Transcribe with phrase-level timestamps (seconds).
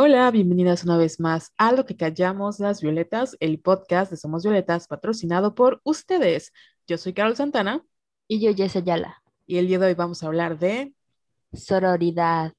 [0.00, 4.44] Hola, bienvenidas una vez más a Lo que callamos las violetas, el podcast de Somos
[4.44, 6.52] Violetas patrocinado por ustedes.
[6.86, 7.84] Yo soy Carol Santana
[8.28, 9.20] Y yo, Jess Ayala.
[9.44, 10.94] y el día de hoy vamos a hablar de...
[11.52, 12.52] Sororidad.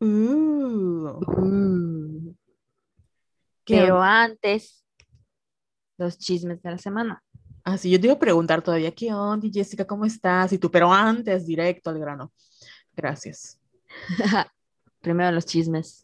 [0.00, 1.20] Uh.
[3.64, 4.84] ¿qué Pero antes,
[5.98, 7.22] los chismes de la semana.
[7.62, 9.86] Ah, sí, yo te iba a preguntar todavía, ¿qué onda, Jessica?
[9.86, 10.52] ¿Cómo estás?
[10.52, 12.32] Y tú, pero antes, directo al grano.
[12.96, 13.60] Gracias.
[15.00, 16.01] Primero los chismes.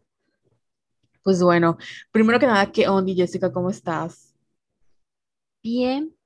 [1.28, 1.77] Pues bueno,
[2.10, 3.52] primero que nada, ¿qué onda, Jessica?
[3.52, 4.34] ¿Cómo estás?
[5.62, 6.16] Bien,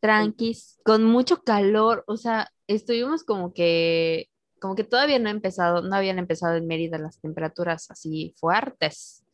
[0.00, 2.02] tranquis, con mucho calor.
[2.08, 6.66] O sea, estuvimos como que, como que todavía no ha empezado, no habían empezado en
[6.66, 9.24] Mérida las temperaturas así fuertes.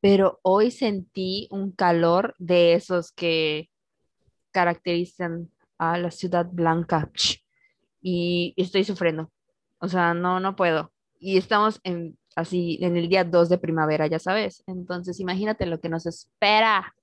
[0.00, 3.68] Pero hoy sentí un calor de esos que
[4.52, 7.10] caracterizan a la ciudad blanca.
[8.00, 9.28] Y estoy sufriendo.
[9.80, 10.92] O sea, no, no puedo.
[11.18, 14.62] Y estamos en, así en el día 2 de primavera, ya sabes.
[14.68, 16.94] Entonces, imagínate lo que nos espera.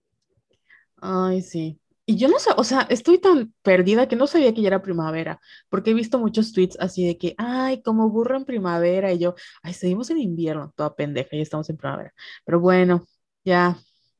[1.01, 1.79] Ay, sí.
[2.05, 4.81] Y yo no sé, o sea, estoy tan perdida que no sabía que ya era
[4.81, 9.19] primavera, porque he visto muchos tweets así de que, ay, como burro en primavera, y
[9.19, 12.13] yo, ay, seguimos en invierno, toda pendeja, ya estamos en primavera.
[12.45, 13.05] Pero bueno,
[13.45, 13.77] ya,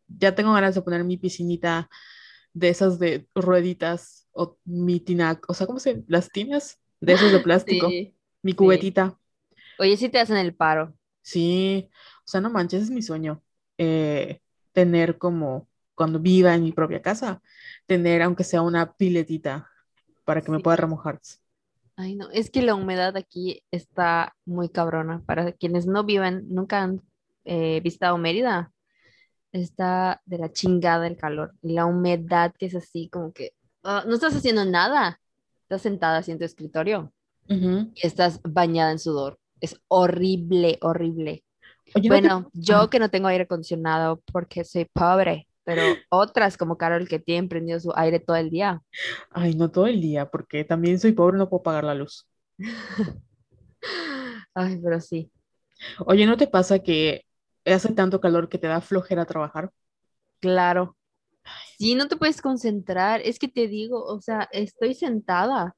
[0.07, 1.89] ya tengo ganas de poner mi piscinita
[2.53, 6.03] de esas de rueditas, o mi tinac, o sea, ¿cómo se?
[6.07, 8.55] Las tinas de esos de plástico, Sí, mi sí.
[8.55, 9.19] cubetita.
[9.77, 10.95] Oye, si te hacen el paro.
[11.23, 13.41] Sí, o sea, no manches, es mi sueño,
[13.77, 14.41] eh,
[14.73, 17.41] tener como, cuando viva en mi propia casa,
[17.87, 19.69] tener aunque sea una piletita
[20.25, 21.19] para que me pueda remojar.
[21.95, 25.23] Ay, no, es que la humedad aquí está muy cabrona.
[25.25, 27.01] Para quienes no viven, nunca han
[27.45, 28.71] eh, visitado Mérida,
[29.51, 31.53] está de la chingada el calor.
[31.61, 35.19] Y la humedad que es así como que ah, no estás haciendo nada.
[35.63, 37.13] Estás sentada así en tu escritorio
[37.47, 39.39] y estás bañada en sudor.
[39.63, 41.45] Es horrible, horrible.
[41.95, 42.21] Oye, no te...
[42.21, 47.19] Bueno, yo que no tengo aire acondicionado porque soy pobre, pero otras como Carol que
[47.19, 48.81] tienen prendido su aire todo el día.
[49.31, 52.27] Ay, no todo el día, porque también soy pobre, no puedo pagar la luz.
[54.53, 55.31] Ay, pero sí.
[56.05, 57.23] Oye, ¿no te pasa que
[57.65, 59.71] hace tanto calor que te da flojera trabajar?
[60.41, 60.97] Claro.
[61.77, 63.21] Sí, no te puedes concentrar.
[63.21, 65.73] Es que te digo, o sea, estoy sentada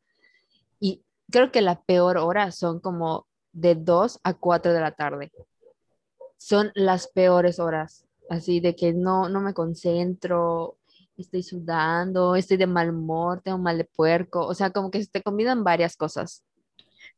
[0.79, 5.31] y creo que la peor hora son como de 2 a 4 de la tarde.
[6.37, 8.05] Son las peores horas.
[8.29, 10.77] Así de que no, no me concentro,
[11.17, 14.45] estoy sudando, estoy de mal humor, tengo mal de puerco.
[14.45, 16.43] O sea, como que se te combinan varias cosas.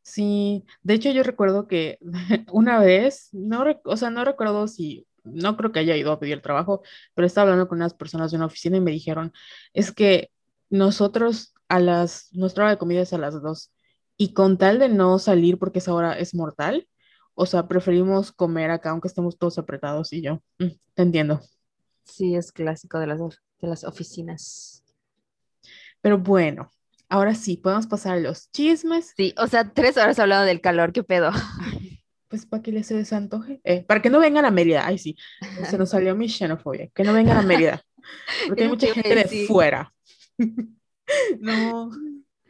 [0.02, 1.98] Sí, de hecho yo recuerdo que
[2.52, 6.42] una vez, no, o sea, no recuerdo si, no creo que haya ido a pedir
[6.42, 6.82] trabajo,
[7.14, 9.34] pero estaba hablando con unas personas de una oficina y me dijeron,
[9.74, 10.30] es que
[10.70, 13.72] nosotros a las, nuestra hora de comida es a las dos
[14.18, 16.88] y con tal de no salir porque esa hora es mortal,
[17.36, 21.42] o sea, preferimos comer acá aunque estemos todos apretados y yo, "Mm, te entiendo.
[22.04, 24.84] Sí, es clásico de las, de las oficinas.
[26.02, 26.72] Pero bueno,
[27.10, 29.14] ahora sí, podemos pasar a los chismes.
[29.16, 31.32] Sí, o sea, tres horas hablando del calor, qué pedo.
[31.62, 34.98] Ay, pues para que les se desantoje, eh, para que no vengan a Mérida, ay
[34.98, 35.16] sí,
[35.70, 37.84] se nos salió mi xenofobia, que no vengan a Mérida,
[38.48, 39.94] porque hay mucha gente de fuera.
[41.40, 41.90] No,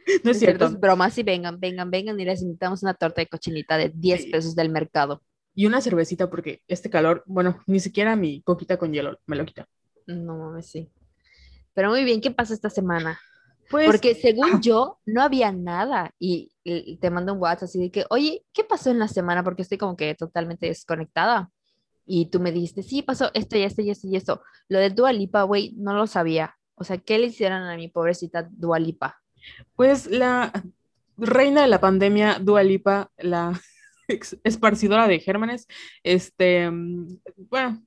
[0.24, 0.78] no es cierto, es cierto.
[0.80, 4.30] broma, sí, vengan, vengan, vengan y les invitamos una torta de cochinita de 10 Sí.
[4.30, 5.22] pesos del mercado.
[5.54, 9.44] Y una cervecita porque este calor, bueno, ni siquiera mi coquita con hielo me lo
[9.44, 9.66] quita.
[10.06, 10.88] No mames, sí.
[11.74, 13.18] Pero muy bien, ¿qué pasa esta semana?
[13.70, 16.12] Pues, Porque según ah, yo, no había nada.
[16.18, 19.44] Y, y te mando un WhatsApp así de que, oye, ¿qué pasó en la semana?
[19.44, 21.50] Porque estoy como que totalmente desconectada.
[22.06, 24.42] Y tú me dijiste, sí, pasó esto y esto y esto y esto.
[24.68, 26.56] Lo de Dua Lipa, güey, no lo sabía.
[26.76, 29.20] O sea, ¿qué le hicieron a mi pobrecita Dua Lipa?
[29.76, 30.52] Pues la
[31.16, 33.60] reina de la pandemia, Dua Lipa, la
[34.44, 35.66] esparcidora de gérmenes,
[36.02, 37.18] este, mm,
[37.50, 37.82] bueno,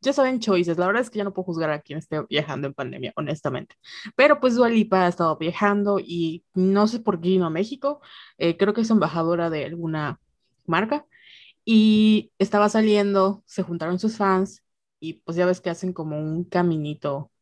[0.00, 0.78] ya saben, choices.
[0.78, 3.76] La verdad es que ya no puedo juzgar a quien esté viajando en pandemia, honestamente.
[4.14, 8.00] Pero pues Dua Lipa ha estado viajando y no sé por qué vino a México.
[8.38, 10.20] eh, creo que es embajadora de alguna
[10.66, 11.06] marca.
[11.64, 14.62] Y estaba saliendo, se juntaron sus fans
[15.00, 17.32] y pues ya ves que hacen como un caminito.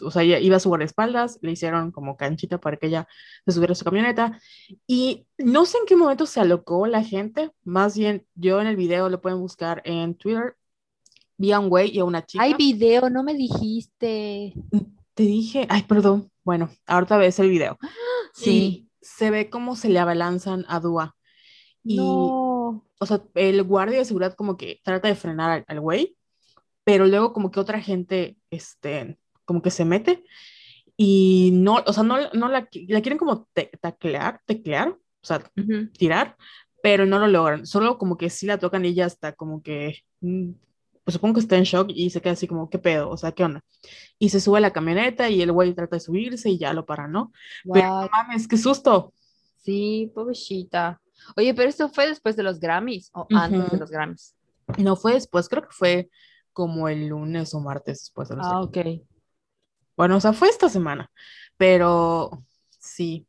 [0.00, 3.08] O sea, ella iba a su guardaespaldas, le hicieron como canchita para que ella
[3.44, 4.38] se subiera a su camioneta.
[4.86, 7.50] Y no sé en qué momento se alocó la gente.
[7.64, 10.56] Más bien, yo en el video lo pueden buscar en Twitter.
[11.36, 12.44] Vi a un güey y a una chica.
[12.44, 14.54] Hay video, no me dijiste.
[15.14, 16.30] Te dije, ay, perdón.
[16.44, 17.78] Bueno, ahorita ves el video.
[18.34, 18.50] Sí.
[18.50, 21.14] Y se ve cómo se le abalanzan a Dua.
[21.84, 22.86] Y, No.
[22.98, 26.16] o sea, el guardia de seguridad como que trata de frenar al, al güey,
[26.84, 30.24] pero luego como que otra gente, este, como que se mete
[30.96, 35.38] y no, o sea, no, no la, la quieren como te- taclear, teclear, o sea,
[35.56, 35.90] Ujú.
[35.92, 36.36] tirar,
[36.82, 37.66] pero no lo logran.
[37.66, 40.50] Solo como que sí la tocan y ella está como que, mm,
[41.04, 43.08] pues supongo que está en shock y se queda así como, ¿qué pedo?
[43.10, 43.64] O sea, ¿qué onda?
[44.18, 46.84] Y se sube a la camioneta y el güey trata de subirse y ya lo
[46.86, 47.32] para, ¿no?
[47.72, 48.10] Pero no What?
[48.12, 49.12] mames, qué susto.
[49.56, 51.00] Sí, pobrecita.
[51.36, 54.34] Oye, pero esto fue después de los Grammys o antes de los Grammys.
[54.78, 56.10] No fue después, creo que fue
[56.52, 58.98] como el lunes o martes después de los Ah, Grammys.
[59.00, 59.08] ok.
[59.96, 61.10] Bueno, o sea, fue esta semana,
[61.56, 62.44] pero
[62.78, 63.26] sí.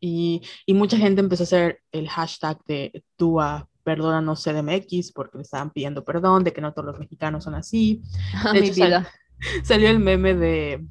[0.00, 5.42] Y, y mucha gente empezó a hacer el hashtag de Dúa, perdónanos CDMX, porque le
[5.42, 8.02] estaban pidiendo perdón, de que no todos los mexicanos son así.
[8.34, 9.10] Ah, De mi hecho, sal- vida.
[9.64, 10.86] salió el meme de,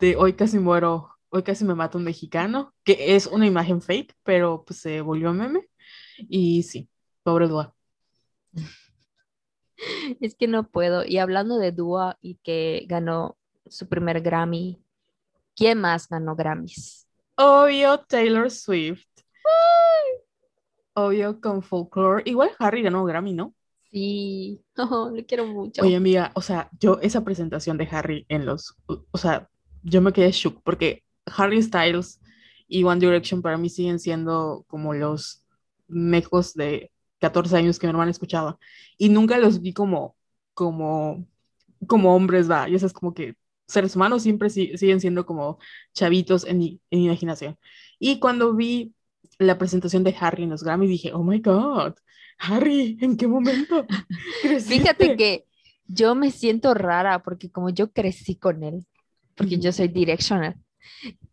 [0.00, 4.14] de hoy casi muero, hoy casi me mata un mexicano, que es una imagen fake,
[4.24, 5.68] pero pues se volvió meme.
[6.18, 6.88] Y sí,
[7.22, 7.74] pobre Dúa.
[10.20, 11.04] Es que no puedo.
[11.04, 13.36] Y hablando de Dua y que ganó
[13.70, 14.80] su primer Grammy,
[15.54, 17.06] ¿quién más ganó Grammys?
[17.36, 19.06] Obvio, Taylor Swift.
[20.94, 22.22] Obvio, con Folklore.
[22.26, 23.54] Igual Harry ganó Grammy, ¿no?
[23.90, 25.82] Sí, oh, le quiero mucho.
[25.82, 29.48] Oye, amiga, o sea, yo esa presentación de Harry en los, o o sea,
[29.82, 32.20] yo me quedé shook porque Harry Styles
[32.66, 35.44] y One Direction para mí siguen siendo como los
[35.86, 38.58] mejos de 14 años que mi hermana escuchaba
[38.98, 40.16] y nunca los vi como,
[40.54, 41.26] como,
[41.86, 43.36] como hombres, va, y eso es como que
[43.68, 45.58] seres humanos siempre si- siguen siendo como
[45.94, 47.56] chavitos en mi, en mi imaginación.
[47.98, 48.94] Y cuando vi
[49.38, 51.94] la presentación de Harry en los Grammy dije, oh my God,
[52.38, 53.86] Harry, ¿en qué momento
[54.42, 54.74] creciste?
[54.78, 55.44] Fíjate que
[55.86, 58.84] yo me siento rara porque como yo crecí con él,
[59.34, 60.56] porque yo soy directional,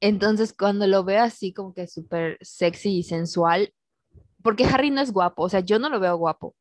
[0.01, 3.73] entonces cuando lo veo así como que súper sexy y sensual,
[4.43, 6.55] porque Harry no es guapo, o sea, yo no lo veo guapo,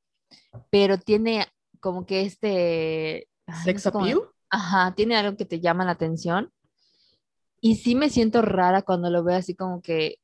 [0.71, 1.47] pero tiene
[1.81, 3.29] como que este...
[3.47, 4.21] no Sex cómo- appeal.
[4.55, 6.53] Ajá, tiene algo que te llama la atención.
[7.61, 10.17] Y sí me siento rara cuando lo veo así como que,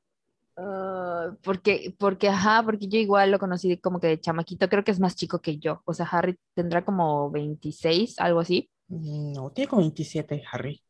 [0.56, 4.92] ah, porque, porque, ajá, porque yo igual lo conocí como que de chamaquito, creo que
[4.92, 5.82] es más chico que yo.
[5.84, 8.70] O sea, Harry tendrá como 26, algo así.
[8.88, 10.82] No, tiene como 27, Harry.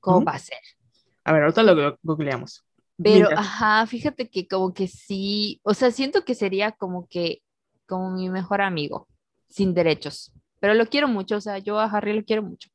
[0.00, 0.24] ¿Cómo ¿No?
[0.26, 0.58] va a ser?
[1.24, 2.64] A ver, ahorita lo googleamos.
[2.98, 7.42] Pero, Mientras- ajá, fíjate que como que sí, o sea, siento que sería como que,
[7.86, 9.08] como mi mejor amigo,
[9.48, 10.32] sin derechos.
[10.62, 12.70] Pero lo quiero mucho, o sea, yo a Harry lo quiero mucho.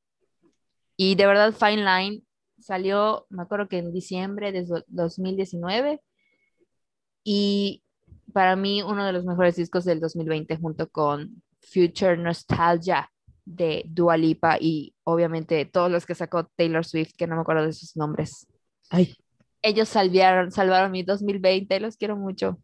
[0.96, 2.24] Y de verdad, Fine Line
[2.60, 6.02] salió, me acuerdo que en diciembre de do- 2019.
[7.24, 7.84] Y
[8.34, 13.12] para mí, uno de los mejores discos del 2020, junto con Future Nostalgia
[13.46, 17.66] de Dua Lipa y obviamente todos los que sacó Taylor Swift, que no me acuerdo
[17.66, 18.48] de sus nombres.
[18.90, 19.16] Ay,
[19.62, 22.60] Ellos salvaron, salvaron mi 2020, los quiero mucho.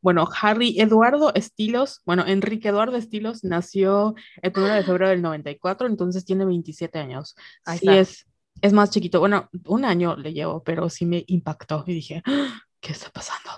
[0.00, 5.86] Bueno, Harry Eduardo Estilos, bueno, Enrique Eduardo Estilos nació el 1 de febrero del 94,
[5.88, 7.36] entonces tiene 27 años.
[7.64, 8.26] Ahí Sí, es,
[8.62, 9.20] es más chiquito.
[9.20, 13.50] Bueno, un año le llevo, pero sí me impactó y dije, "Ah, ¿qué está pasando?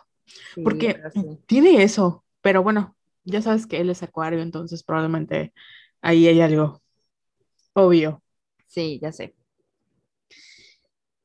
[0.54, 1.38] Sí, Porque sí.
[1.46, 5.52] tiene eso, pero bueno, ya sabes que él es acuario, entonces probablemente
[6.02, 6.82] ahí hay algo
[7.74, 8.22] obvio.
[8.66, 9.34] Sí, ya sé.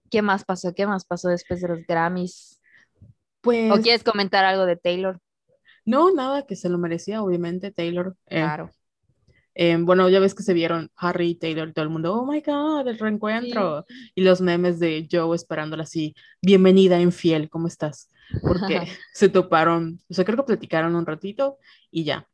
[0.09, 0.73] ¿Qué más pasó?
[0.73, 2.54] ¿Qué más pasó después de los Grammys?
[3.45, 5.19] ¿O Pues quieres comentar algo de Taylor?
[5.85, 8.15] no, nada que se lo merecía, obviamente, Taylor.
[8.27, 8.71] Eh, Claro.
[9.53, 12.41] eh, bueno, ya ves que se vieron Harry y Taylor todo el mundo, oh my
[12.41, 13.85] God, el reencuentro.
[14.15, 18.09] Y los memes de Joe esperándola así, bienvenida infiel, ¿cómo estás?
[18.41, 18.81] Porque
[19.13, 21.57] se toparon, o sea, creo que platicaron un ratito
[21.91, 22.27] y ya.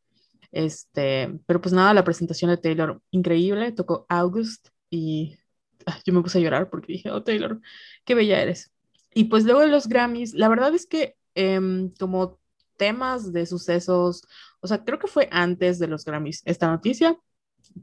[0.52, 5.38] Este, pero pues nada, la presentación de Taylor, increíble, tocó August y
[5.86, 7.60] ah, yo me puse a llorar porque dije, oh Taylor,
[8.06, 8.71] qué bella eres.
[9.14, 12.40] Y pues luego de los Grammys, la verdad es que em, como
[12.78, 14.24] temas de sucesos,
[14.62, 17.18] o sea, creo que fue antes de los Grammys esta noticia,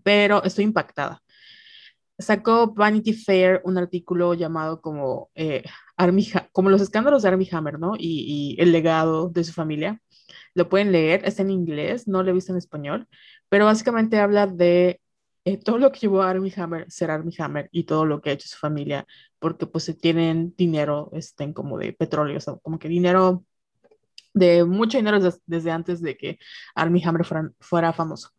[0.03, 1.23] pero estoy impactada.
[2.19, 5.63] Sacó Vanity Fair un artículo llamado como, eh,
[6.53, 7.95] como los escándalos de Armie Hammer, ¿no?
[7.97, 10.01] Y, y el legado de su familia.
[10.55, 13.07] Lo pueden leer, está en inglés, no lo he visto en español,
[13.49, 15.01] pero básicamente habla de
[15.49, 18.31] eh, todo lo que llevó a Armie Hammer ser Armie Hammer y todo lo que
[18.31, 19.07] ha hecho su familia,
[19.39, 23.45] porque pues tienen dinero, estén como de petróleo, o sea, como que dinero
[24.35, 26.39] de mucho dinero des- desde antes de que
[26.75, 28.31] Armie Hammer fuera, fuera famoso.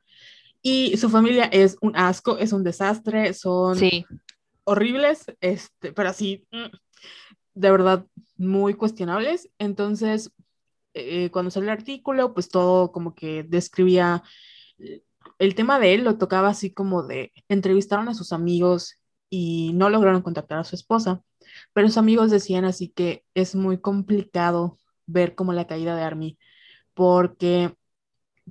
[0.61, 4.05] Y su familia es un asco, es un desastre, son Sí,
[4.65, 6.45] horribles, este, pero así,
[7.53, 8.05] de verdad,
[8.37, 9.49] muy cuestionables.
[9.57, 10.31] Entonces,
[10.93, 14.23] eh, cuando salió el artículo, pues todo como que describía
[14.77, 15.01] eh,
[15.37, 18.95] el tema de él, lo tocaba así como de entrevistaron a sus amigos
[19.29, 21.23] y no lograron contactar a su esposa,
[21.73, 26.39] pero sus amigos decían así que es muy complicado ver como la caída de Army,
[26.93, 27.75] porque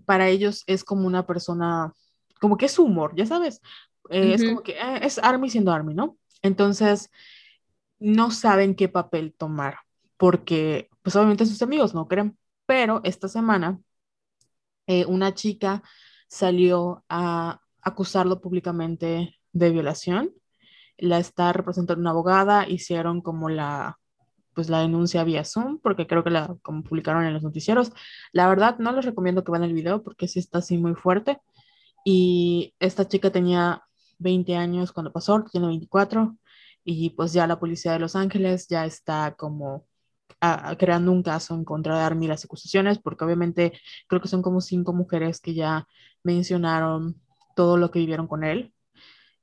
[0.06, 1.92] para ellos es como una persona,
[2.40, 3.60] como que es humor, ya sabes,
[4.10, 6.18] Eh, es como que eh, es Army siendo Army, ¿no?
[6.42, 7.10] Entonces,
[7.98, 9.78] no saben qué papel tomar,
[10.16, 12.38] porque pues obviamente sus amigos no creen.
[12.66, 13.80] Pero esta semana,
[14.86, 15.82] eh, una chica
[16.28, 20.32] salió a acusarlo públicamente de violación.
[20.98, 23.98] La está representando una abogada, hicieron como la,
[24.54, 27.92] pues la denuncia vía Zoom, porque creo que la como publicaron en los noticieros.
[28.32, 31.40] La verdad, no les recomiendo que vean el video porque sí está así muy fuerte.
[32.04, 33.82] Y esta chica tenía
[34.18, 36.36] 20 años cuando pasó, tiene 24,
[36.84, 39.86] y pues ya la policía de Los Ángeles ya está como
[40.78, 44.60] creando un caso en contra de Army las acusaciones, porque obviamente creo que son como
[44.60, 45.86] cinco mujeres que ya
[46.22, 47.20] mencionaron
[47.56, 48.72] todo lo que vivieron con él.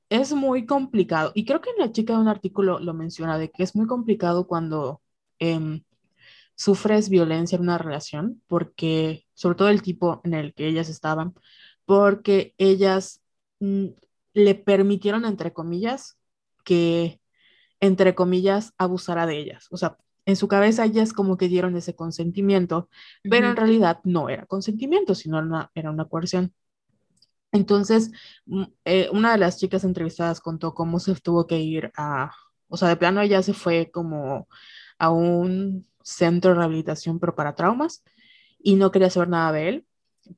[0.08, 3.64] Es muy complicado, y creo que la chica de un artículo lo menciona, de que
[3.64, 5.02] es muy complicado cuando
[5.40, 5.82] em,
[6.54, 11.34] sufres violencia en una relación, porque sobre todo el tipo en el que ellas estaban,
[11.86, 13.22] porque ellas
[13.60, 13.86] mm,
[14.34, 16.18] le permitieron, entre comillas,
[16.64, 17.20] que,
[17.80, 19.68] entre comillas, abusara de ellas.
[19.70, 22.88] O sea, en su cabeza ellas como que dieron ese consentimiento,
[23.22, 26.52] pero en realidad no era consentimiento, sino una, era una coerción.
[27.56, 28.10] Entonces,
[28.46, 32.32] mm, eh, una de las chicas entrevistadas contó cómo se tuvo que ir a,
[32.68, 34.48] o sea, de plano ella se fue como
[34.98, 38.04] a un centro de rehabilitación, pero para traumas,
[38.58, 39.86] y no quería saber nada de él,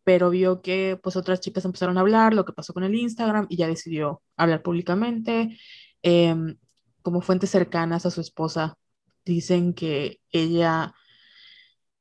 [0.05, 3.47] pero vio que pues otras chicas empezaron a hablar, lo que pasó con el Instagram,
[3.49, 5.59] y ya decidió hablar públicamente.
[6.03, 6.59] Em,
[7.03, 8.79] como fuentes cercanas a su esposa
[9.25, 10.95] dicen que ella,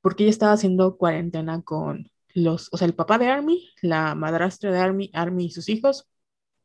[0.01, 4.71] porque ella estaba haciendo cuarentena con los, o sea, el papá de Army, la madrastra
[4.71, 6.07] de Army, Army y sus hijos,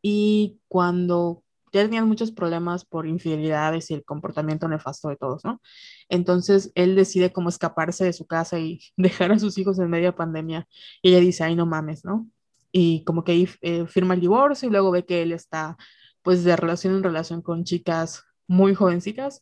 [0.02, 5.62] y cuando ya tenían muchos problemas por infidelidades y el comportamiento nefasto de todos, ¿no?
[6.10, 10.06] Entonces él decide como escaparse de su casa y dejar a sus hijos en medio
[10.06, 10.68] de pandemia.
[11.00, 12.28] Y ella dice, ay, no mames, ¿no?
[12.70, 15.76] Y como que ahí eh, firma el divorcio y luego ve que él está
[16.22, 19.40] pues de relación en relación con chicas muy jovencitas.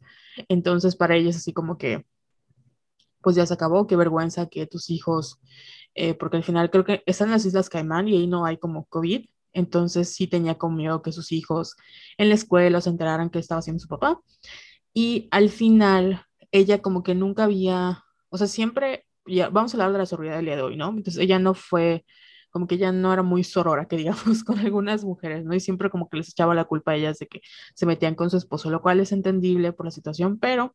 [0.48, 2.06] Entonces para ella es así como que,
[3.22, 5.38] pues ya se acabó, qué vergüenza que tus hijos,
[5.94, 8.58] eh, porque al final creo que están en las Islas Caimán y ahí no hay
[8.58, 9.26] como COVID.
[9.52, 11.76] Entonces sí tenía como miedo que sus hijos
[12.18, 14.20] en la escuela se enteraran que estaba haciendo su papá.
[14.94, 19.92] Y al final ella como que nunca había, o sea, siempre, ya, vamos a hablar
[19.92, 20.88] de la sororidad del día de hoy, ¿no?
[20.90, 22.04] Entonces ella no fue,
[22.50, 25.54] como que ella no era muy sorora, que digamos, con algunas mujeres, ¿no?
[25.54, 27.40] Y siempre como que les echaba la culpa a ellas de que
[27.74, 30.74] se metían con su esposo, lo cual es entendible por la situación, pero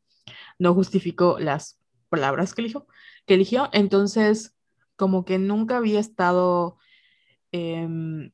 [0.60, 2.88] no justificó las palabras que eligió.
[3.25, 3.69] Que eligió.
[3.74, 4.55] Entonces,
[4.95, 6.77] como que nunca había estado...
[7.51, 8.31] Eh,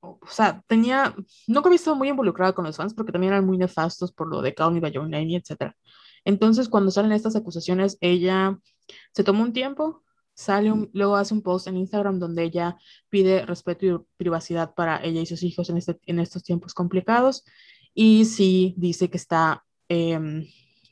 [0.00, 1.14] o sea, tenía,
[1.46, 4.42] nunca había estado muy involucrada con los fans porque también eran muy nefastos por lo
[4.42, 5.72] de Call Me Your Name, etc.
[6.24, 8.58] Entonces, cuando salen estas acusaciones, ella
[9.12, 12.76] se tomó un tiempo, sale luego hace un post en Instagram donde ella
[13.08, 17.44] pide respeto y privacidad para ella y sus hijos en, este, en estos tiempos complicados
[17.94, 20.46] y sí dice que está, em,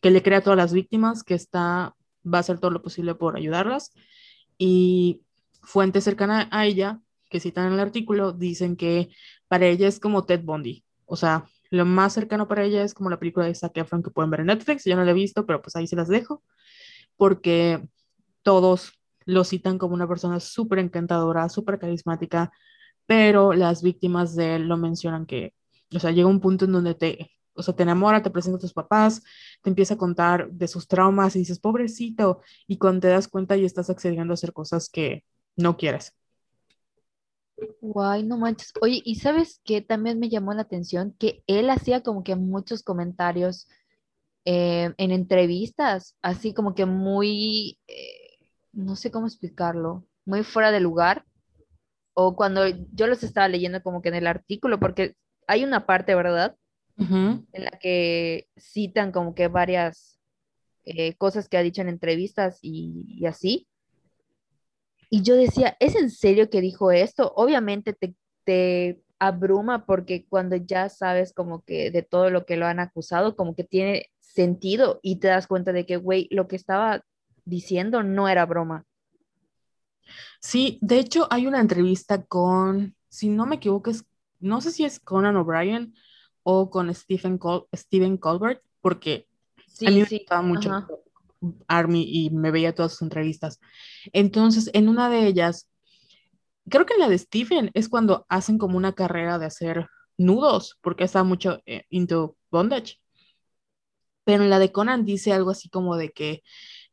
[0.04, 3.14] que le crea a todas las víctimas, que está, va a hacer todo lo posible
[3.14, 3.90] por ayudarlas.
[4.58, 5.23] Y
[5.62, 9.08] fuente cercana a ella que citan en el artículo dicen que
[9.49, 13.08] para ella es como Ted Bundy, o sea, lo más cercano para ella es como
[13.08, 15.46] la película de Zac Efron que pueden ver en Netflix, yo no la he visto,
[15.46, 16.42] pero pues ahí se las dejo,
[17.16, 17.88] porque
[18.42, 18.92] todos
[19.25, 22.52] lo citan como una persona súper encantadora, súper carismática,
[23.06, 25.54] pero las víctimas de él lo mencionan que,
[25.94, 28.61] o sea, llega un punto en donde te, o sea, te enamora, te presenta a
[28.61, 29.23] tus papás,
[29.62, 33.56] te empieza a contar de sus traumas y dices, pobrecito, y cuando te das cuenta
[33.56, 35.25] y estás accediendo a hacer cosas que
[35.56, 36.14] no quieres.
[37.80, 38.73] Guay, no manches.
[38.80, 39.80] Oye, ¿y sabes qué?
[39.80, 43.68] También me llamó la atención que él hacía como que muchos comentarios
[44.44, 48.38] eh, en entrevistas, así como que muy, eh,
[48.73, 51.25] no sé cómo explicarlo, muy fuera de lugar.
[52.14, 56.14] O cuando yo los estaba leyendo como que en el artículo, porque hay una parte,
[56.14, 56.56] ¿verdad?
[56.96, 60.18] En la que citan como que varias
[60.84, 63.68] eh, cosas que ha dicho en entrevistas y así.
[65.10, 67.32] Y yo decía, ¿es en serio que dijo esto?
[67.36, 72.66] Obviamente te, te abruma porque cuando ya sabes como que de todo lo que lo
[72.66, 76.56] han acusado, como que tiene sentido y te das cuenta de que, güey, lo que
[76.56, 77.04] estaba
[77.44, 78.84] diciendo no era broma.
[80.40, 84.04] Sí, de hecho hay una entrevista con, si no me equivoco, es,
[84.40, 85.94] no sé si es Conan O'Brien
[86.44, 89.26] o con Stephen, Col Stephen Colbert, porque
[89.84, 90.86] a mí me gustaba mucho.
[91.66, 93.60] Army y me veía todas sus entrevistas.
[94.12, 95.68] Entonces, en una de ellas,
[96.68, 100.78] creo que en la de Stephen es cuando hacen como una carrera de hacer nudos,
[100.80, 103.00] porque está mucho eh, into bondage.
[104.24, 106.42] Pero en la de Conan dice algo así como de que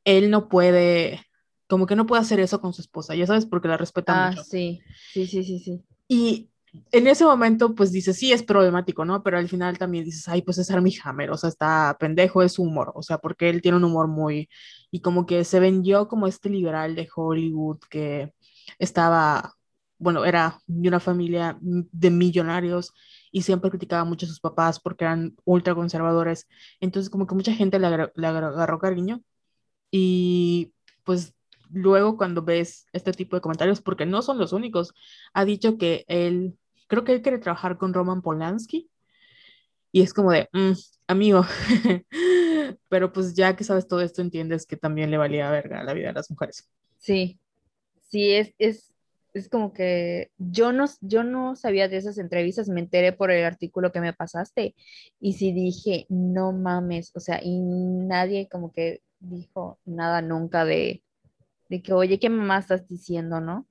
[0.04, 1.26] él no puede,
[1.68, 4.30] como que no puede hacer eso con su esposa, ya sabes, porque la respeta ah,
[4.32, 4.44] mucho.
[4.44, 4.82] Sí,
[5.14, 5.82] sí, sí, sí, sí.
[6.10, 6.51] Y
[6.92, 9.24] en ese momento, pues dices, sí, es problemático, ¿no?
[9.24, 12.60] Pero al final también dices, ay, pues es Armie Hammer, o sea, está pendejo, es
[12.60, 14.50] humor, o sea, porque él tiene un humor muy,
[14.92, 18.34] y como que se vendió como este liberal de Hollywood que
[18.80, 19.56] estaba,
[19.98, 22.94] bueno, era de una familia de millonarios
[23.32, 26.48] y siempre criticaba mucho a sus papás porque eran ultra conservadores.
[26.80, 29.22] Entonces, como que mucha gente le, le agarró cariño
[29.92, 30.74] y
[31.04, 31.34] pues
[31.72, 34.94] luego cuando ves este tipo de comentarios, porque no son los únicos,
[35.34, 36.58] ha dicho que él,
[36.92, 38.92] creo que él quiere trabajar con Roman Polanski
[39.94, 40.74] y es como de, mm,
[41.08, 41.46] amigo,
[42.90, 46.08] pero pues ya que sabes todo esto, entiendes que también le valía verga la vida
[46.08, 46.70] de las mujeres.
[46.98, 47.40] Sí,
[48.10, 48.94] sí, es, es,
[49.34, 53.46] es como que yo no, yo no sabía de esas entrevistas, me enteré por el
[53.46, 54.76] artículo que me pasaste
[55.22, 61.06] y sí dije, no mames, o sea, y nadie como que dijo nada nunca de,
[61.70, 63.66] de que, oye, ¿qué mamá estás diciendo, no?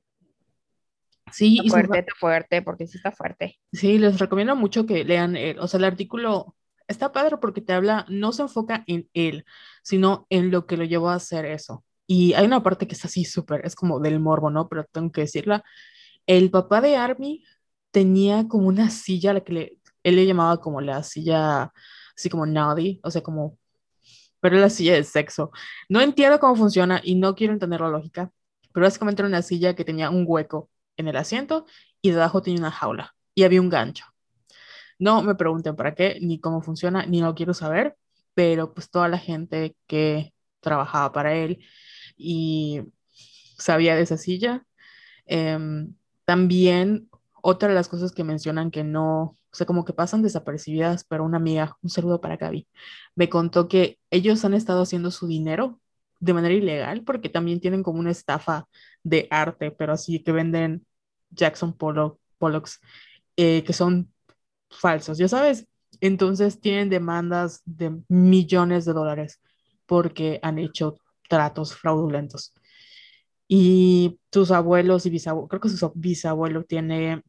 [1.32, 3.58] Sí, está fuerte, está fuerte, porque sí está fuerte.
[3.72, 6.56] Sí, les recomiendo mucho que lean, el, o sea, el artículo
[6.88, 9.44] está padre porque te habla, no se enfoca en él,
[9.82, 11.84] sino en lo que lo llevó a hacer eso.
[12.06, 14.68] Y hay una parte que es así súper, es como del morbo, ¿no?
[14.68, 15.62] Pero tengo que decirla.
[16.26, 17.44] El papá de Army
[17.90, 21.72] tenía como una silla, la que le, él le llamaba como la silla,
[22.16, 23.58] así como naughty, o sea, como
[24.40, 25.50] pero la silla de sexo.
[25.88, 28.32] No entiendo cómo funciona y no quiero entender la lógica,
[28.72, 30.70] pero básicamente era una silla que tenía un hueco
[31.00, 31.66] en el asiento
[32.02, 34.04] y debajo tenía una jaula y había un gancho.
[34.98, 37.96] No me pregunten para qué, ni cómo funciona, ni lo quiero saber,
[38.34, 41.64] pero pues toda la gente que trabajaba para él
[42.16, 42.82] y
[43.58, 44.66] sabía de esa silla.
[45.26, 47.08] Em, también
[47.42, 51.24] otra de las cosas que mencionan que no, o sea, como que pasan desapercibidas, pero
[51.24, 52.68] una amiga, un saludo para Gaby,
[53.14, 55.80] me contó que ellos han estado haciendo su dinero
[56.20, 58.68] de manera ilegal porque también tienen como una estafa
[59.02, 60.86] de arte, pero así que venden
[61.30, 62.80] Jackson Pollock, Pollocks
[63.36, 64.12] eh, que son
[64.70, 65.66] falsos, ya sabes.
[66.00, 69.40] Entonces tienen demandas de millones de dólares
[69.86, 70.96] porque han hecho
[71.28, 72.54] tratos fraudulentos.
[73.48, 77.22] Y sus abuelos y bisabuelos, creo que su bisabuelo tiene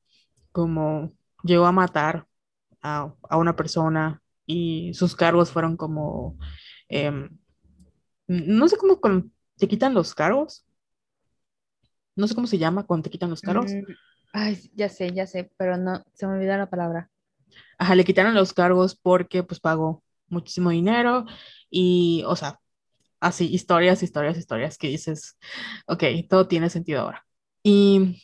[0.51, 1.11] como,
[1.43, 2.27] llegó a matar
[2.81, 6.37] a, a una persona y sus cargos fueron como,
[6.89, 7.29] em,
[8.27, 8.99] no sé cómo
[9.57, 10.65] te quitan los cargos.
[12.15, 13.71] No sé cómo se llama cuando te quitan los cargos.
[13.71, 13.83] Mm,
[14.33, 17.09] ay, ya sé, ya sé, pero no, se me olvidó la palabra.
[17.77, 21.25] Ajá, le quitaron los cargos porque pues pagó muchísimo dinero
[21.69, 22.59] y, o sea,
[23.19, 25.37] así, historias, historias, historias que dices,
[25.87, 27.25] ok, todo tiene sentido ahora.
[27.63, 28.21] Y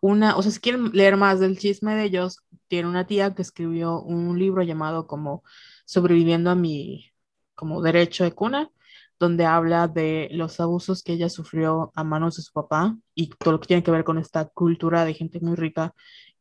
[0.00, 3.42] una, o sea, si quieren leer más del chisme de ellos, tiene una tía que
[3.42, 5.42] escribió un libro llamado como
[5.84, 7.10] Sobreviviendo a mi
[7.54, 8.70] como derecho de cuna,
[9.18, 13.52] donde habla de los abusos que ella sufrió a manos de su papá y todo
[13.52, 15.94] lo que tiene que ver con esta cultura de gente muy rica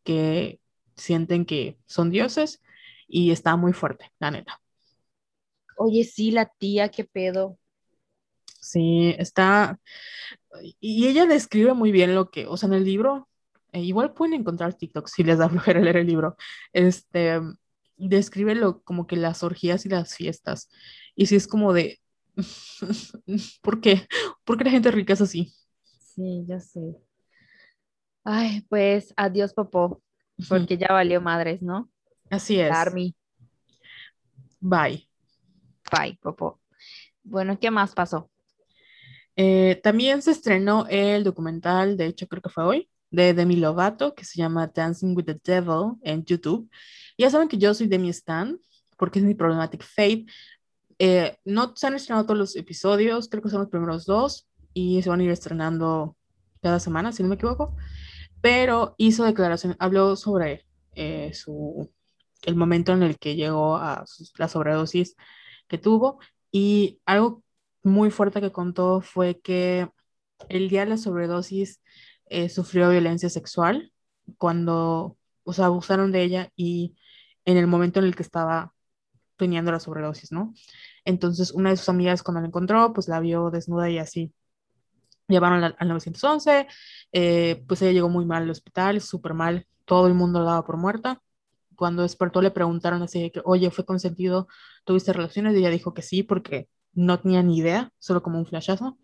[0.04, 0.60] que
[0.96, 2.62] sienten que son dioses
[3.08, 4.62] y está muy fuerte, la neta.
[5.78, 7.58] Oye, sí, la tía, qué pedo.
[8.60, 9.80] Sí, está.
[10.80, 13.28] Y ella describe muy bien lo que, o sea, en el libro
[13.74, 16.36] eh, igual pueden encontrar TikTok si les da flojera leer el libro,
[16.74, 17.40] este,
[17.98, 20.70] describe lo, como que las orgías y las fiestas.
[21.16, 22.00] Y si es como de,
[23.62, 24.08] ¿por qué?
[24.44, 25.54] ¿Por qué la gente rica es así?
[26.00, 26.96] Sí, ya sé.
[28.24, 30.02] Ay, pues adiós, Popó,
[30.50, 31.90] porque ya valió madres, ¿no?
[32.30, 32.72] Así es.
[32.72, 33.16] Army.
[34.60, 35.08] Bye.
[35.92, 36.60] Bye, Popó.
[37.24, 38.30] Bueno, ¿qué más pasó?
[39.36, 44.16] Eh, también se estrenó el documental, de hecho creo que fue hoy, de Demi Lovato
[44.16, 46.70] que se llama Dancing with the Devil en YouTube.
[47.18, 48.60] Ya saben que yo soy Demi Stan
[48.98, 50.26] porque es mi Problematic Fate.
[51.00, 55.02] Eh, no se han estrenado todos los episodios, creo que son los primeros dos y
[55.02, 56.16] se van a ir estrenando
[56.62, 57.76] cada semana, si no me equivoco.
[58.42, 61.92] Pero hizo declaración, habló sobre eh, su,
[62.44, 64.06] el momento en el que llegó a
[64.38, 65.16] la sobredosis
[65.68, 66.20] que tuvo
[66.52, 67.44] y algo
[67.84, 69.90] muy fuerte que contó fue que
[70.50, 71.82] el día de la sobredosis
[72.28, 73.92] eh, sufrió violencia sexual
[74.38, 76.96] cuando, o sea, abusaron de ella y
[77.46, 78.74] en el momento en el que estaba
[79.38, 80.54] teniendo la sobredosis, ¿no?
[81.06, 84.34] Entonces, una de sus amigas cuando la encontró, pues la vio desnuda y así.
[85.28, 86.68] Llevaron al, 911,
[87.12, 90.66] eh, pues ella llegó muy mal al hospital, súper mal, todo el mundo la daba
[90.66, 91.22] por muerta.
[91.76, 94.48] Cuando despertó le preguntaron así que, oye, ¿fue consentido?
[94.86, 95.56] ¿Tuviste relaciones?
[95.56, 98.98] Y ella dijo que sí, porque no tenía ni idea, solo como un flashazo.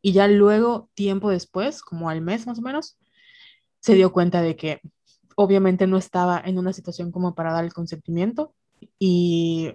[0.00, 2.98] Y ya luego, tiempo después, como al mes más o menos,
[3.80, 4.80] se dio cuenta de que
[5.36, 8.54] obviamente no estaba en una situación como para dar el consentimiento
[8.98, 9.74] y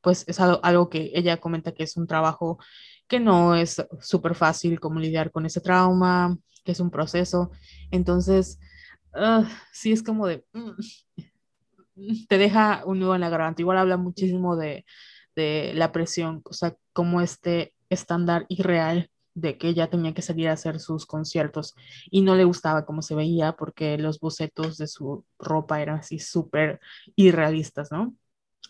[0.00, 2.58] pues es algo, que ella comenta que es un trabajo
[3.06, 7.50] que no es súper fácil como lidiar con ese trauma, que es un proceso.
[7.90, 8.58] Entonces,
[9.14, 10.70] ah, sí es como de, mm,
[12.28, 13.62] te deja un nudo en la garganta.
[13.62, 14.84] Igual habla muchísimo de,
[15.36, 20.48] de la presión, o sea, como este estándar irreal de que ella tenía que salir
[20.48, 21.74] a hacer sus conciertos
[22.10, 26.18] y no le gustaba cómo se veía porque los bocetos de su ropa eran así
[26.18, 26.80] súper
[27.14, 28.14] irrealistas, ¿no?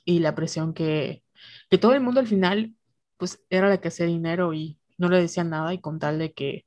[0.08, 1.22] Y la presión que,
[1.68, 2.74] que todo el mundo al final,
[3.18, 6.32] pues era la que hacía dinero y no le decían nada y con tal de
[6.32, 6.64] que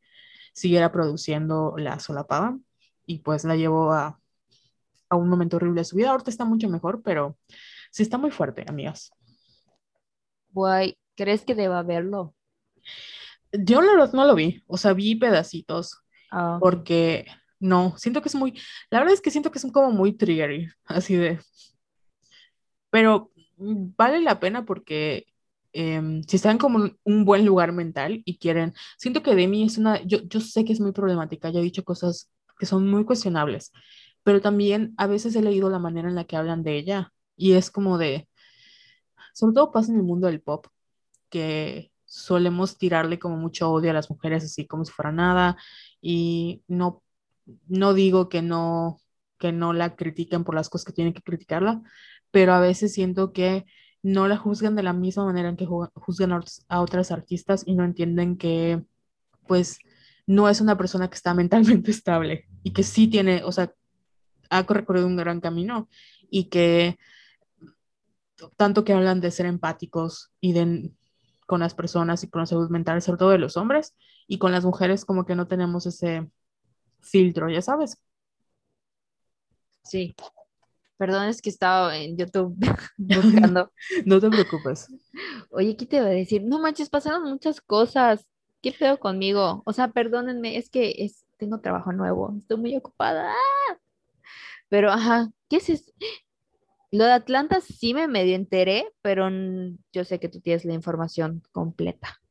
[0.54, 2.56] siguiera produciendo la solapaba
[3.08, 4.19] y pues la llevó a,
[5.10, 6.12] a un momento horrible de su vida.
[6.12, 7.36] Ahorita está mucho mejor, pero
[7.89, 9.12] sí está muy fuerte, amigas.
[10.51, 12.36] Guay, ¿crees que deba verlo?
[13.51, 16.60] Yo la verdad no lo vi, o sea, vi pedacitos ok.
[16.60, 17.25] porque
[17.60, 18.54] no, siento que es muy,
[18.91, 21.39] la verdad es que siento que es como muy triggery, así de,
[22.91, 23.31] pero
[23.62, 25.26] vale la pena porque
[25.74, 30.02] em, si están como un buen lugar mental y quieren, siento que Demi es una,
[30.04, 33.71] yo, yo sé que es muy problemática, ya he dicho cosas que son muy cuestionables,
[34.24, 37.54] pero también a veces he leído la manera en la que hablan de ella y
[37.54, 38.28] es como de,
[39.34, 40.67] sobre todo pasa en el mundo del pop,
[41.30, 45.58] que solemos tirarle como mucho odio a las mujeres así como si fuera nada
[46.02, 47.04] y no,
[47.67, 49.00] no digo que no,
[49.38, 51.82] que no la critiquen por las cosas que tienen que criticarla,
[52.32, 53.65] pero a veces siento que
[54.04, 56.34] no la juzgan de la misma manera en que ju- juzgan
[56.70, 58.84] a otras artistas y no entienden que
[59.48, 59.80] pues
[60.28, 63.74] no es una persona que está mentalmente estable y que sí tiene, o sea,
[64.50, 65.89] ha recorrido un gran camino
[66.32, 66.98] y que
[68.58, 70.91] tanto que hablan de ser empáticos y de
[71.48, 73.94] con las personas y con la salud mental, sobre todo de los hombres,
[74.28, 76.30] y con las mujeres como que no tenemos ese
[77.02, 77.98] filtro, ya sabes.
[79.84, 80.15] Sí,
[81.02, 82.56] perdón, es que estaba en YouTube
[82.98, 83.72] buscando.
[84.06, 84.88] no te preocupes.
[85.50, 86.44] Oye, ¿qué te iba a decir?
[86.44, 88.28] No manches, pasaron muchas cosas.
[88.62, 89.64] ¿Qué pedo conmigo?
[89.66, 93.34] O sea, perdónenme, es que es, tengo trabajo nuevo, estoy muy ocupada.
[94.70, 95.92] Pero, ajá, ¿qué es eso?
[96.92, 99.28] Lo de Atlanta sí me medio enteré, pero
[99.92, 102.22] yo sé que tú tienes la información completa.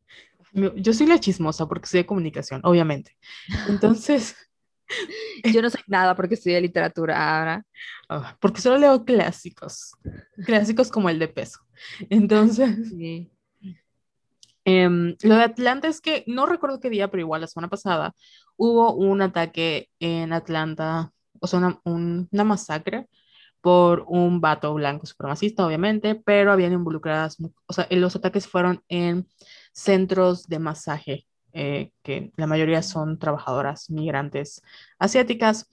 [0.52, 3.16] Yo soy la chismosa porque soy de comunicación, obviamente.
[3.68, 4.36] Entonces,
[5.52, 7.64] Yo no sé nada porque estudié literatura ahora.
[8.08, 9.92] ah, porque solo leo clásicos,
[10.44, 11.60] clásicos como el de peso.
[12.10, 13.30] Entonces, Sí.
[14.64, 18.14] em, lo de Atlanta es que no recuerdo qué día, pero igual la semana pasada
[18.56, 23.08] hubo un ataque en Atlanta, o sea, una, un- una masacre
[23.60, 29.28] por un vato blanco supremacista, obviamente, pero habían involucradas, o sea, los ataques fueron en
[29.72, 34.62] centros de masaje, eh, que la mayoría son trabajadoras migrantes
[34.98, 35.68] asiáticas.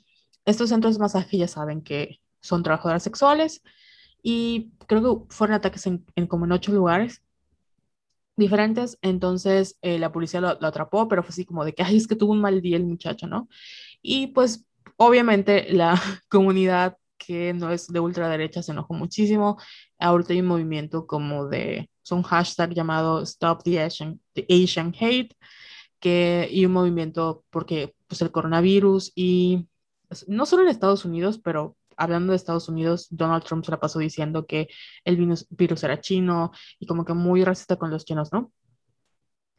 [0.46, 3.62] Estos centros de masaje ya saben que son trabajadoras sexuales
[4.24, 7.22] y creo que fueron ataques en, como en ocho lugares
[8.36, 11.98] diferentes, entonces eh, la policía lo, lo atrapó, pero fue así como de que, ay,
[11.98, 13.50] es que tuvo un mal día el muchacho, ¿no?
[14.02, 14.66] Y pues
[14.98, 19.58] obviamente la comunidad que no es de ultraderecha se enojó muchísimo.
[20.00, 24.93] Ahorita hay un movimiento como de, es un hashtag llamado Stop the Asian, the Asian
[24.98, 25.36] Hate,
[26.00, 29.67] que, y un movimiento porque pues el coronavirus y
[30.08, 33.80] pues, no solo en Estados Unidos, pero hablando de Estados Unidos, Donald Trump se la
[33.80, 34.70] pasó diciendo que
[35.04, 38.52] el virus, virus era chino y como que muy racista con los chinos, ¿no?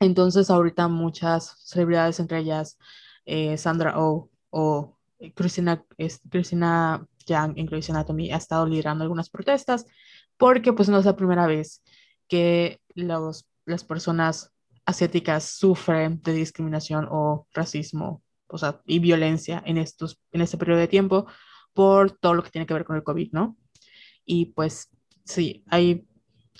[0.01, 2.79] Entonces ahorita muchas celebridades, entre ellas
[3.27, 4.97] eh, Sandra Oh o
[5.35, 9.85] Christina, es, Christina Yang en Grey's Anatomy, ha estado liderando algunas protestas
[10.39, 11.83] porque pues no es la primera vez
[12.29, 14.53] que los, las personas
[14.87, 20.79] asiáticas sufren de discriminación o racismo, o sea, y violencia en, estos, en este periodo
[20.79, 21.27] de tiempo
[21.75, 23.57] por todo lo que tiene que ver con el COVID, ¿no?
[24.25, 24.89] Y pues
[25.25, 26.07] sí, ahí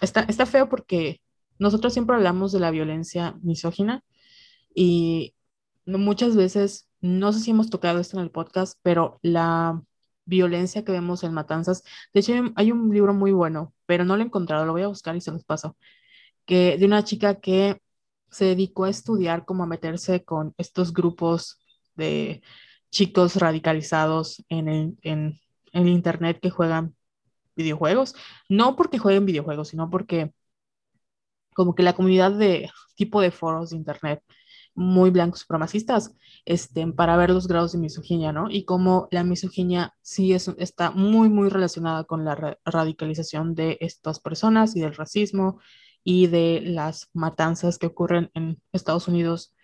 [0.01, 1.21] está, está feo porque
[1.59, 4.05] nosotros siempre hablamos de la violencia misógina
[4.75, 5.35] y
[5.87, 9.83] muchas veces, no sé si hemos tocado esto en el podcast, pero la
[10.27, 14.17] violencia que vemos en Matanzas, de hecho hay hay un libro muy bueno, pero no
[14.17, 15.77] lo he encontrado, lo voy a buscar y se los paso,
[16.47, 17.81] que de una chica que
[18.31, 21.59] se dedicó a estudiar cómo meterse con estos grupos
[21.97, 22.43] de
[22.91, 25.41] chicos radicalizados en el, en,
[25.73, 26.97] en internet que juegan
[27.57, 28.15] videojuegos,
[28.49, 30.33] no porque jueguen videojuegos, sino porque
[31.55, 34.23] como que la comunidad de tipo de foros de internet
[34.79, 36.15] muy blancos supremacistas,
[36.45, 38.49] este, para ver los grados de misoginia, ¿no?
[38.51, 43.77] Y cómo la misoginia sí es, está muy, muy relacionada con la ra- radicalización de
[43.81, 45.61] estas personas y del racismo
[46.05, 49.55] y de las matanzas que ocurren en Estados Unidos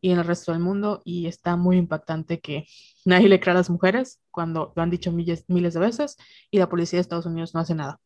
[0.00, 1.02] y en el resto del mundo.
[1.04, 2.66] Y está muy impactante que
[3.06, 6.16] nadie le crea a las mujeres cuando lo han dicho miles, miles de veces
[6.50, 8.00] y la policía de Estados Unidos no hace nada.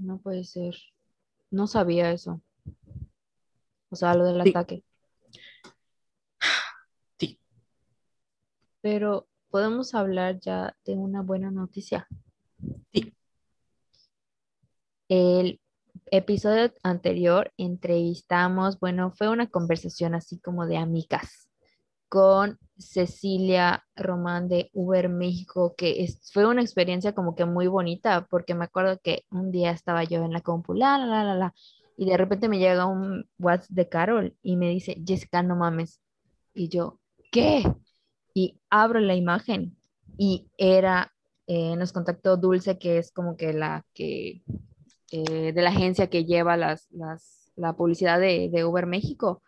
[0.00, 0.74] No puede ser.
[1.50, 2.42] No sabía eso.
[3.90, 4.84] O sea, lo del Sí, ataque.
[7.18, 7.38] sí.
[8.80, 12.06] pero podemos hablar ya de una buena noticia.
[12.92, 13.14] Sí.
[15.08, 15.60] El
[16.10, 21.48] episodio anterior entrevistamos, bueno, fue una conversación así como de amigas
[22.08, 28.26] con Cecilia Román de Uber México, que es- fue una experiencia como que muy bonita,
[28.30, 31.34] porque me acuerdo que un día estaba yo en la compu, la, la, la, la,
[31.34, 31.54] la,
[31.96, 36.00] y de repente me llega un WhatsApp de Carol y me dice, Jessica, no mames.
[36.54, 37.00] Y yo,
[37.32, 37.64] ¿qué?
[38.34, 39.76] Y abro la imagen
[40.18, 41.12] y era,
[41.46, 44.42] eh, nos contactó Dulce, que es como que la que,
[45.10, 49.42] eh, de la agencia que lleva las, las, la publicidad de, de Uber México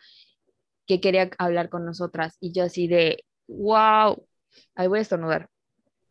[0.87, 4.27] que quería hablar con nosotras y yo así de, wow,
[4.75, 5.51] ahí voy a estornudar.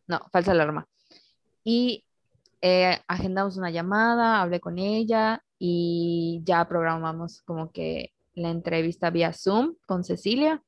[0.06, 0.86] No, falsa alarma.
[1.64, 2.04] Y
[2.62, 9.32] eh, agendamos una llamada, hablé con ella y ya programamos como que la entrevista vía
[9.32, 10.62] Zoom con Cecilia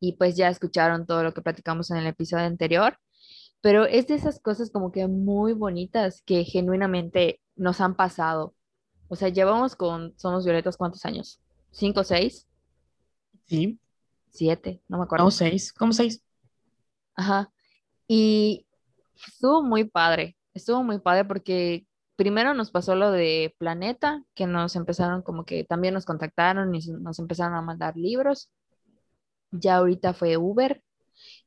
[0.00, 2.98] y pues ya escucharon todo lo que platicamos en el episodio anterior,
[3.60, 8.54] pero es de esas cosas como que muy bonitas que genuinamente nos han pasado.
[9.06, 11.40] O sea, llevamos con Somos Violetas cuántos años?
[11.70, 12.48] ¿Cinco o seis?
[13.44, 13.78] Sí.
[14.30, 15.26] Siete, no me acuerdo.
[15.26, 15.72] No, seis.
[15.72, 16.22] ¿Cómo seis?
[17.14, 17.52] Ajá.
[18.08, 18.66] Y
[19.26, 24.76] estuvo muy padre, estuvo muy padre porque primero nos pasó lo de Planeta, que nos
[24.76, 28.50] empezaron como que también nos contactaron y nos empezaron a mandar libros.
[29.50, 30.82] Ya ahorita fue Uber.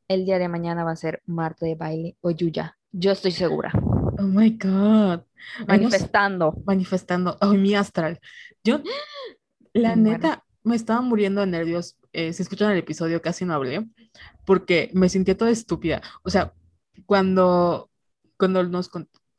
[0.08, 2.78] El día de mañana va a ser Marta de baile o Yuya.
[2.92, 3.72] Yo estoy segura.
[4.18, 5.22] Oh my God.
[5.68, 6.54] Manifestando.
[6.66, 7.38] manifestando.
[7.42, 8.20] Ay, mi astral.
[8.64, 8.82] Yo,
[9.74, 10.18] la Me muero.
[10.20, 11.98] neta, me estaba muriendo de nervios.
[12.14, 13.86] Eh, si escuchan el episodio, casi no hablé,
[14.46, 16.02] porque me sentía toda estúpida.
[16.24, 16.54] O sea,
[17.06, 17.90] cuando,
[18.38, 18.90] cuando nos,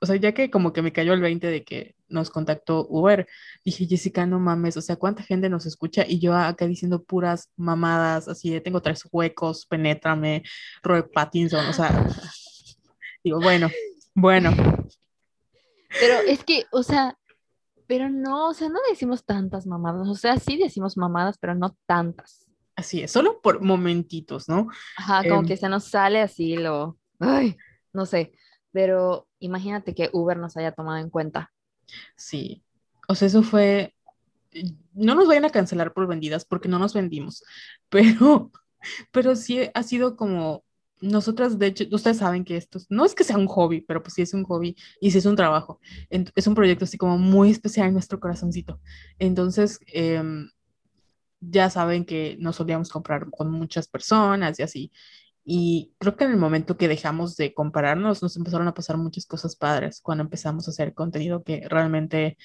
[0.00, 3.26] o sea, ya que como que me cayó el 20 de que nos contactó Uber,
[3.64, 6.04] dije, Jessica, no mames, o sea, ¿cuánta gente nos escucha?
[6.06, 10.42] Y yo acá diciendo puras mamadas, así de tengo tres huecos, penétrame,
[10.82, 12.06] Robert Pattinson, o sea,
[13.24, 13.68] digo, bueno,
[14.14, 14.50] bueno,
[16.00, 17.16] Pero es que, o sea,
[17.86, 20.08] pero no, o sea, no decimos tantas mamadas.
[20.08, 22.46] O sea, sí decimos mamadas, pero no tantas.
[22.74, 24.68] así es, solo por momentitos, ¿no?
[24.96, 27.56] Ajá, como Em, que se nos sale así lo, ay,
[27.92, 28.32] no sé,
[28.70, 31.52] pero imagínate que Uber nos haya tomado en cuenta.
[32.16, 32.64] Sí,
[33.08, 33.94] o sea, eso fue,
[34.94, 37.44] no nos vayan a cancelar por vendidas porque no nos vendimos,
[37.88, 38.50] pero,
[39.12, 40.64] pero sí ha sido como,
[41.00, 44.14] nosotras, de hecho, ustedes saben que esto no es que sea un hobby, pero pues
[44.14, 47.50] sí es un hobby y sí es un trabajo, es un proyecto así como muy
[47.50, 48.80] especial en nuestro corazoncito.
[49.18, 50.48] Entonces, em,
[51.40, 54.92] ya saben que nos solíamos comprar con muchas personas y así.
[55.46, 59.26] Y creo que en el momento que dejamos de compararnos, nos empezaron a pasar muchas
[59.26, 62.38] cosas padres cuando empezamos a hacer contenido que realmente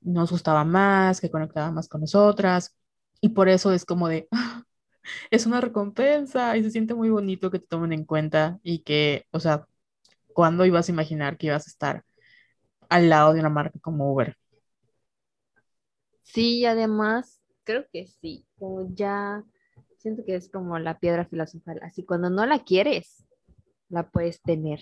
[0.00, 2.76] nos gustaba más, que conectaba más con nosotras.
[3.20, 4.64] Y por eso es como de, "Ah,
[5.30, 9.26] es una recompensa y se siente muy bonito que te tomen en cuenta y que,
[9.32, 9.66] o sea,
[10.34, 12.04] ¿cuándo ibas a imaginar que ibas a estar
[12.90, 14.36] al lado de una marca como Uber?
[16.22, 19.44] Sí, además, creo que sí, como ya
[20.02, 23.24] siento que es como la piedra filosofal, así cuando no la quieres,
[23.88, 24.80] la puedes tener.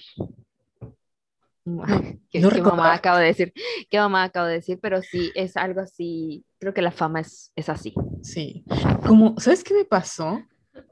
[2.31, 3.53] ¿Qué, no qué mamá acabo de decir?
[3.91, 4.79] ¿Qué mamá acabo de decir?
[4.81, 7.95] Pero sí, es algo así, creo que la fama es, es así.
[8.23, 8.65] Sí.
[9.07, 10.43] Como, ¿sabes qué me pasó?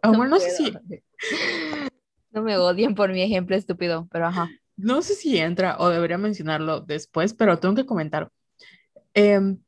[0.02, 0.72] Ah, bueno, no sé si.
[2.30, 4.50] No me odien por mi ejemplo estúpido, pero ajá.
[4.76, 8.30] no sé si entra o debería mencionarlo después, pero tengo que comentar.
[9.14, 9.58] Em,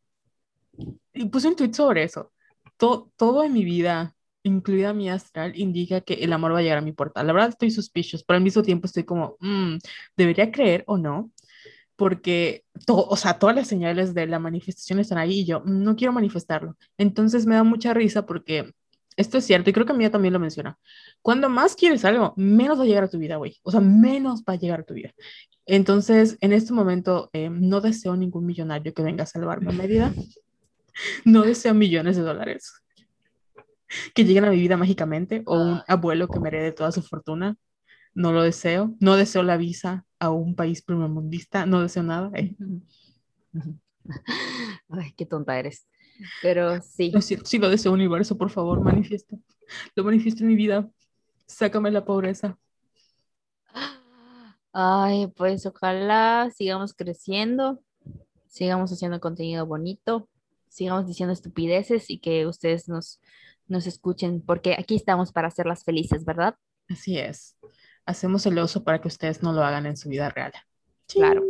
[1.14, 2.30] y puse un tweet sobre eso.
[2.76, 6.78] To- todo en mi vida, incluida mi astral, indica que el amor va a llegar
[6.78, 7.22] a mi puerta.
[7.22, 9.76] La verdad estoy suspicious, pero al mismo tiempo estoy como, "Mm,
[10.16, 11.30] ¿debería creer o no?
[11.96, 15.82] Porque, to- o sea, todas las señales de la manifestación están ahí y yo "Mm,
[15.84, 16.76] no quiero manifestarlo.
[16.96, 18.72] Entonces me da mucha risa porque
[19.16, 20.78] esto es cierto y creo que Mía también lo menciona.
[21.20, 23.58] Cuando más quieres algo, menos va a llegar a tu vida, güey.
[23.62, 25.12] O sea, menos va a llegar a tu vida.
[25.66, 29.86] Entonces, en este momento, eh, no deseo ningún millonario que venga a salvarme a mi
[29.86, 30.12] vida.
[31.24, 32.72] No deseo millones de dólares
[34.14, 35.82] que lleguen a mi vida mágicamente o un Ay.
[35.88, 37.56] abuelo que me herede toda su fortuna.
[38.14, 38.94] No lo deseo.
[39.00, 41.66] No deseo la visa a un país primermundista.
[41.66, 42.30] No deseo nada.
[42.34, 42.54] eh.
[44.88, 45.86] Ay, qué tonta eres.
[46.42, 47.10] Pero sí.
[47.12, 47.46] No cierto.
[47.46, 49.36] Si lo deseo, universo, por favor, manifiesta.
[49.94, 50.88] Lo manifiesto en mi vida.
[51.46, 52.58] Sácame la pobreza.
[54.72, 57.82] Ay, pues ojalá sigamos creciendo,
[58.46, 60.28] sigamos haciendo contenido bonito,
[60.68, 63.20] sigamos diciendo estupideces y que ustedes nos,
[63.70, 66.56] nos escuchen, porque aquí estamos para hacerlas felices, ¿verdad?
[66.88, 67.56] Así es.
[68.04, 70.52] Hacemos el oso para que ustedes no lo hagan en su vida real.
[71.06, 71.42] Claro.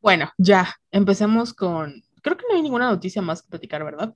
[0.00, 2.02] Bueno, ya, empecemos con...
[2.22, 4.12] Creo que no hay ninguna noticia más que platicar, ¿verdad?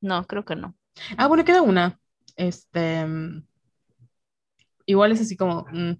[0.00, 0.76] No, creo que no.
[1.16, 1.98] Ah, bueno, queda una.
[2.36, 3.04] Este...
[3.04, 3.44] mm,
[4.86, 5.92] igual es así como, mm,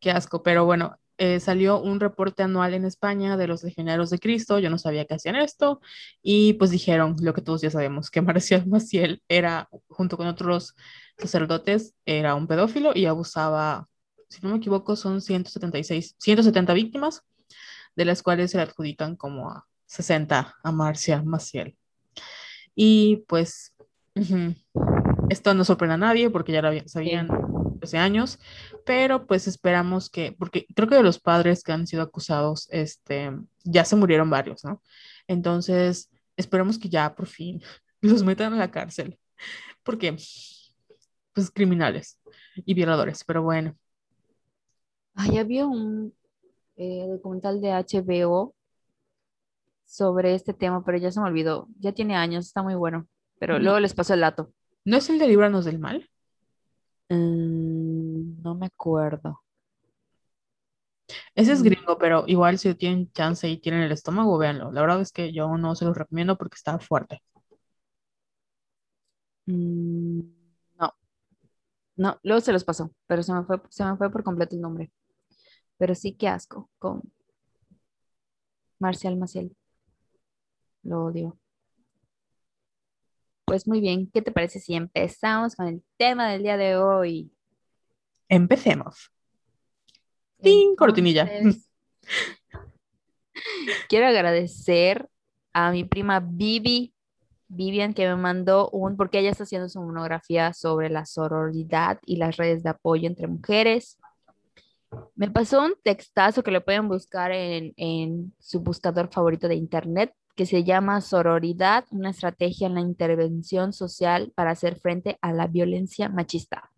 [0.00, 4.18] qué asco, pero bueno, eh, salió un reporte anual en España de los legionarios de
[4.18, 5.80] Cristo, yo no sabía que hacían esto,
[6.22, 10.76] y pues dijeron lo que todos ya sabemos, que Marcial Maciel era, junto con otros
[11.18, 13.88] sacerdotes, era un pedófilo y abusaba,
[14.28, 17.22] si no me equivoco, son 176, 170 víctimas,
[17.96, 21.76] de las cuales se le adjudican como a 60 a Marcia Maciel.
[22.76, 23.74] Y pues
[25.30, 27.28] esto no sorprende a nadie porque ya lo sabían
[27.86, 28.38] hace años,
[28.84, 33.32] pero pues esperamos que, porque creo que de los padres que han sido acusados, este,
[33.64, 34.82] ya se murieron varios, ¿no?
[35.26, 37.62] Entonces, esperemos que ya por fin
[38.00, 39.18] los metan a la cárcel,
[39.82, 40.16] porque,
[41.32, 42.20] pues, criminales
[42.56, 43.76] y violadores, pero bueno.
[45.14, 46.14] Ay, había un
[46.76, 48.54] eh, documental de HBO
[49.84, 53.58] sobre este tema, pero ya se me olvidó, ya tiene años, está muy bueno, pero
[53.58, 54.52] luego les paso el dato.
[54.84, 56.08] ¿No es el de Líbranos del Mal?
[57.10, 59.42] Mm, no me acuerdo.
[61.34, 61.64] Ese es mm.
[61.64, 64.72] gringo, pero igual si tienen chance y tienen el estómago, véanlo.
[64.72, 67.22] La verdad es que yo no se los recomiendo porque está fuerte.
[69.46, 70.20] Mm,
[70.78, 70.92] no.
[71.96, 74.62] No, luego se los pasó, pero se me fue, se me fue por completo el
[74.62, 74.90] nombre.
[75.78, 77.02] Pero sí que asco con
[78.80, 79.54] Marcial Maciel.
[80.82, 81.38] Lo odio.
[83.48, 87.32] Pues muy bien, ¿qué te parece si empezamos con el tema del día de hoy?
[88.28, 89.10] Empecemos.
[90.42, 90.76] ¡Tin!
[90.76, 91.26] Cortinilla.
[93.88, 95.08] Quiero agradecer
[95.54, 96.92] a mi prima Vivi,
[97.48, 102.16] Vivian, que me mandó un, porque ella está haciendo su monografía sobre la sororidad y
[102.16, 103.98] las redes de apoyo entre mujeres.
[105.14, 110.12] Me pasó un textazo que lo pueden buscar en, en su buscador favorito de internet,
[110.38, 115.48] que se llama Sororidad, una estrategia en la intervención social para hacer frente a la
[115.48, 116.70] violencia machista.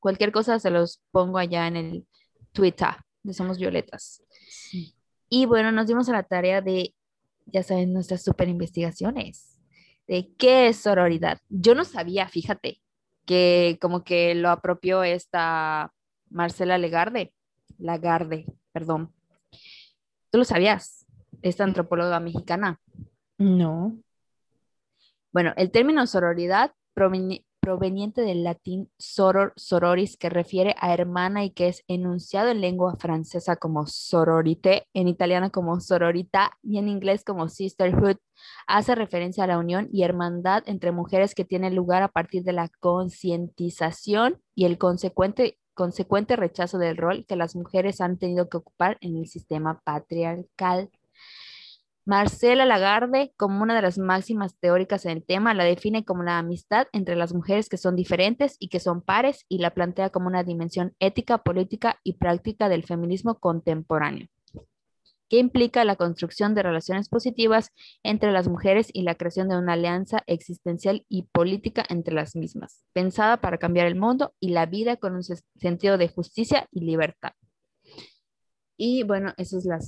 [0.00, 2.06] Cualquier cosa se los pongo allá en el
[2.50, 2.88] Twitter
[3.22, 4.20] de Somos Violetas.
[5.28, 6.92] Y bueno, nos dimos a la tarea de,
[7.44, 9.60] ya saben, nuestras super investigaciones
[10.08, 11.38] de qué es sororidad.
[11.48, 12.82] Yo no sabía, fíjate,
[13.26, 15.92] que como que lo apropió esta
[16.30, 17.32] Marcela Legarde,
[17.78, 19.14] Lagarde, perdón.
[20.30, 21.05] ¿Tú lo sabías?
[21.42, 22.80] Esta antropóloga mexicana?
[23.38, 23.96] No.
[25.32, 31.68] Bueno, el término sororidad proveniente del latín soror, sororis, que refiere a hermana y que
[31.68, 37.48] es enunciado en lengua francesa como sororité, en italiano como sororita y en inglés como
[37.48, 38.16] sisterhood,
[38.66, 42.52] hace referencia a la unión y hermandad entre mujeres que tiene lugar a partir de
[42.52, 48.56] la concientización y el consecuente consecuente rechazo del rol que las mujeres han tenido que
[48.56, 50.90] ocupar en el sistema patriarcal.
[52.06, 56.38] Marcela Lagarde, como una de las máximas teóricas en el tema, la define como la
[56.38, 60.28] amistad entre las mujeres que son diferentes y que son pares y la plantea como
[60.28, 64.28] una dimensión ética, política y práctica del feminismo contemporáneo,
[65.28, 67.72] que implica la construcción de relaciones positivas
[68.04, 72.84] entre las mujeres y la creación de una alianza existencial y política entre las mismas,
[72.92, 77.32] pensada para cambiar el mundo y la vida con un sentido de justicia y libertad.
[78.76, 79.80] Y bueno, eso es la,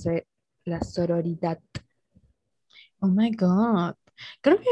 [0.65, 1.59] la sororidad.
[2.99, 3.95] Oh my God.
[4.41, 4.69] Creo que,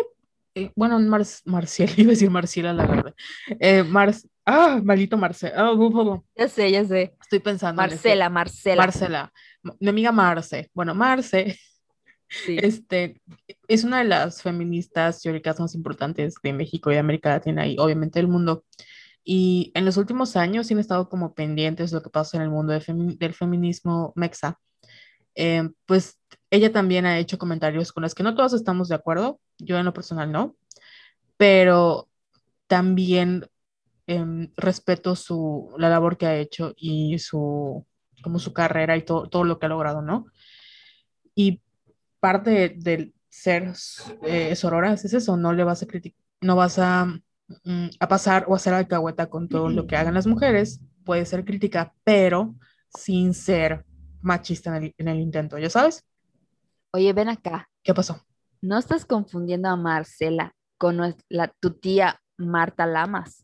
[0.56, 3.16] eh, bueno, Mar Marcial, iba a decir Marciela la verdad.
[3.60, 4.14] Eh, Mar
[4.46, 5.54] ah, maldito Marcela.
[5.58, 7.16] Ah, ya sé, ya sé.
[7.22, 7.82] Estoy pensando.
[7.82, 8.82] Marcela, Marcela.
[8.82, 9.34] Marcela.
[9.80, 10.70] Mi amiga Marce.
[10.74, 11.58] Bueno, Marce.
[12.46, 13.22] Este,
[13.70, 17.78] es una de las feministas teóricas más importantes de México y de América Latina y
[17.80, 18.66] obviamente del mundo.
[19.24, 22.44] Y en los últimos años sí han estado como pendientes de lo que pasa en
[22.44, 24.60] el mundo del feminismo mexa.
[25.36, 26.18] Eh, pues
[26.50, 29.86] ella también ha hecho comentarios con los que no todos estamos de acuerdo, yo en
[29.86, 30.56] lo personal no,
[31.38, 32.08] pero
[32.68, 33.48] también
[34.08, 37.86] em, respeto su, la labor que ha hecho y su,
[38.22, 40.26] como su carrera y todo lo que ha logrado, ¿no?
[41.36, 41.62] Y
[42.20, 43.74] parte del ser
[44.24, 48.46] eh, sorora es eso, no le vas a criticar, no vas a, mm, a pasar
[48.48, 52.56] o hacer alcahueta con todo lo que hagan las mujeres, puede ser crítica, pero
[52.90, 53.86] sin ser
[54.22, 56.06] machista en el, en el intento, ¿ya sabes?
[56.98, 57.70] Oye, ven acá.
[57.84, 58.26] ¿Qué pasó?
[58.60, 60.98] ¿No estás confundiendo a Marcela con
[61.30, 63.44] la, tu tía Marta Lamas?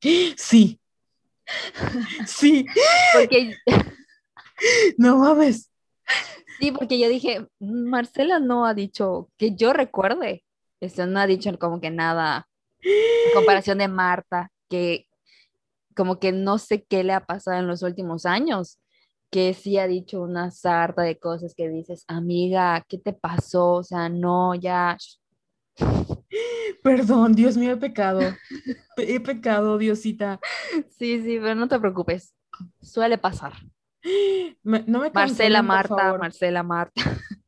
[0.00, 0.80] Sí.
[2.26, 2.66] Sí.
[3.12, 3.54] Porque.
[4.98, 5.70] No mames.
[6.58, 10.44] Sí, porque yo dije, Marcela no ha dicho que yo recuerde.
[10.80, 12.48] Eso no ha dicho como que nada
[12.80, 15.06] en comparación de Marta, que
[15.94, 18.80] como que no sé qué le ha pasado en los últimos años,
[19.32, 23.74] que sí ha dicho una sarta de cosas que dices, amiga, ¿qué te pasó?
[23.74, 24.96] O sea, no, ya,
[26.82, 28.32] Perdón, Dios mío, he pecado.
[28.96, 30.40] He pecado, Diosita.
[30.90, 32.34] Sí, sí, pero no te preocupes.
[32.80, 33.54] Suele pasar.
[34.62, 36.18] Me- no me Marcela, cancelen, Marta.
[36.18, 37.02] Marcela, Marta.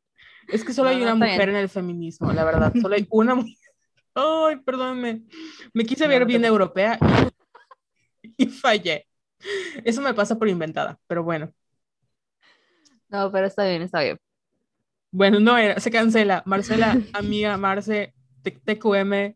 [0.47, 1.49] Es que solo No, hay una mujer bien.
[1.49, 2.73] en el feminismo, la verdad.
[2.81, 3.53] Solo hay una mujer.
[4.15, 5.23] Ay, perdónme.
[5.73, 6.99] Me quise ver no bien europea
[8.21, 9.07] y, y fallé.
[9.83, 11.51] Eso me pasa por inventada, pero bueno.
[13.09, 14.17] No, pero está bien, está bien.
[15.11, 16.43] Bueno, no era, se cancela.
[16.45, 19.35] Marcela, amiga, Marce, TQM,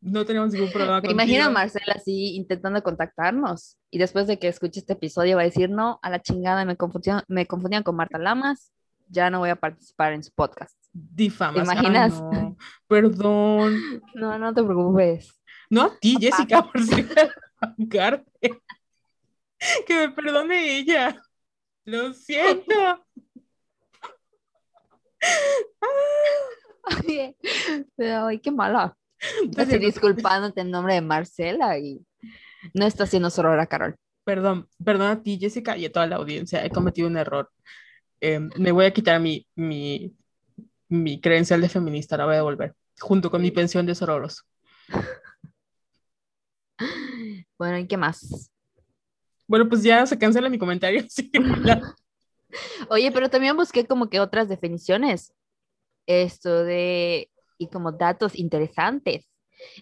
[0.00, 1.50] no tenemos ningún problema Me imagino a.
[1.50, 6.00] Marcela así intentando contactarnos y después de que escuche este episodio va a decir, no,
[6.02, 8.72] a la chingada me confundían, me confundían con Marta Lamas,
[9.08, 10.76] ya no voy a participar en su podcast.
[10.92, 11.54] Difamas.
[11.54, 12.20] ¿Te imaginas?
[12.20, 12.56] no,
[12.88, 13.76] perdón.
[14.14, 15.40] No, no te preocupes.
[15.70, 17.08] No a ti, Jessica, por ser.
[19.86, 21.22] Que me perdone ella.
[21.84, 22.74] Lo siento.
[27.04, 27.36] Oye,
[27.96, 28.96] pero, ay, qué mala.
[29.44, 29.86] No es Así cierto.
[29.86, 32.04] disculpándote en nombre de Marcela y
[32.74, 33.94] no está haciendo sorora, Carol.
[34.24, 36.64] Perdón, perdón a ti, Jessica, y a toda la audiencia.
[36.64, 37.50] He cometido un error.
[38.20, 40.12] Eh, me voy a quitar mi, mi,
[40.88, 44.44] mi credencial de feminista, la voy a devolver, junto con mi pensión de sororos.
[47.58, 48.50] Bueno, ¿y qué más?
[49.52, 51.04] Bueno, pues ya se cancela mi comentario.
[52.88, 55.34] Oye, pero también busqué como que otras definiciones.
[56.06, 59.28] Esto de, y como datos interesantes.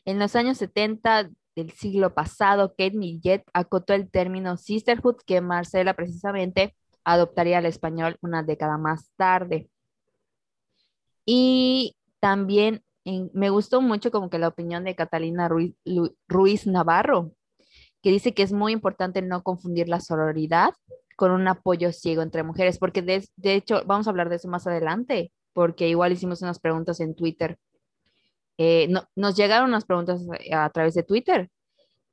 [0.05, 5.95] En los años 70 del siglo pasado, Kate Millet acotó el término sisterhood que Marcela
[5.95, 9.71] precisamente adoptaría al español una década más tarde.
[11.25, 15.49] Y también me gustó mucho como que la opinión de Catalina
[16.27, 17.37] Ruiz Navarro,
[18.03, 20.71] que dice que es muy importante no confundir la sororidad
[21.17, 24.49] con un apoyo ciego entre mujeres, porque de, de hecho vamos a hablar de eso
[24.49, 27.59] más adelante, porque igual hicimos unas preguntas en Twitter.
[28.59, 31.51] Eh, no, nos llegaron unas preguntas a, a través de Twitter,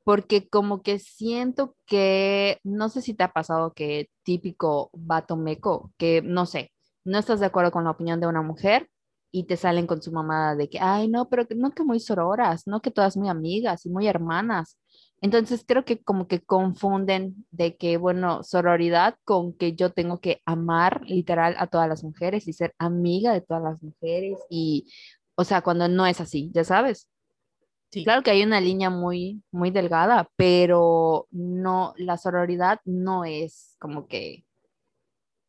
[0.03, 5.91] porque como que siento que, no sé si te ha pasado que típico vato meco,
[5.97, 6.71] que no sé,
[7.03, 8.89] no estás de acuerdo con la opinión de una mujer
[9.31, 12.67] y te salen con su mamá de que, ay, no, pero no que muy sororas,
[12.67, 14.77] no que todas muy amigas y muy hermanas.
[15.21, 20.41] Entonces creo que como que confunden de que, bueno, sororidad con que yo tengo que
[20.45, 24.91] amar literal a todas las mujeres y ser amiga de todas las mujeres y,
[25.35, 27.09] o sea, cuando no es así, ya sabes.
[27.91, 28.03] sí.
[28.03, 34.07] Claro que hay una línea muy, muy delgada, pero no, la sororidad no es como
[34.07, 34.45] que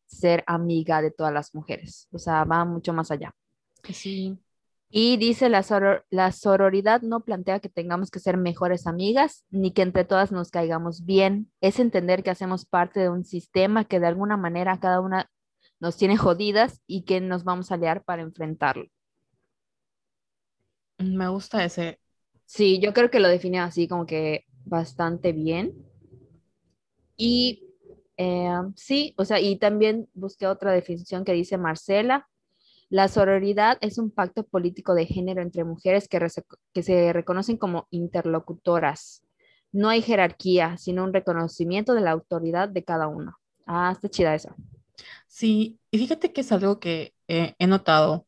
[0.07, 3.35] ser amiga de todas las mujeres, o sea, va mucho más allá.
[3.93, 4.39] Sí.
[4.91, 9.71] Y dice la, soror- la sororidad no plantea que tengamos que ser mejores amigas ni
[9.71, 11.51] que entre todas nos caigamos bien.
[11.61, 15.29] Es entender que hacemos parte de un sistema que de alguna manera cada una
[15.79, 18.85] nos tiene jodidas y que nos vamos a aliar para enfrentarlo.
[20.99, 21.99] Me gusta ese.
[22.45, 25.73] Sí, yo creo que lo define así como que bastante bien.
[27.17, 27.63] Y
[28.17, 32.27] eh, sí, o sea, y también busqué otra definición que dice Marcela.
[32.89, 36.19] La sororidad es un pacto político de género entre mujeres que,
[36.73, 39.23] que se reconocen como interlocutoras.
[39.71, 43.37] No hay jerarquía, sino un reconocimiento de la autoridad de cada una.
[43.67, 44.55] Ah, está chida esa.
[45.27, 48.25] Sí, y fíjate que es algo que eh, he notado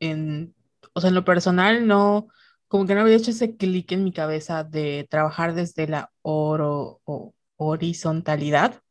[0.00, 0.54] en,
[0.92, 2.28] o sea, en lo personal, no,
[2.68, 7.00] como que no había hecho ese clic en mi cabeza de trabajar desde la oro,
[7.04, 8.82] o, horizontalidad.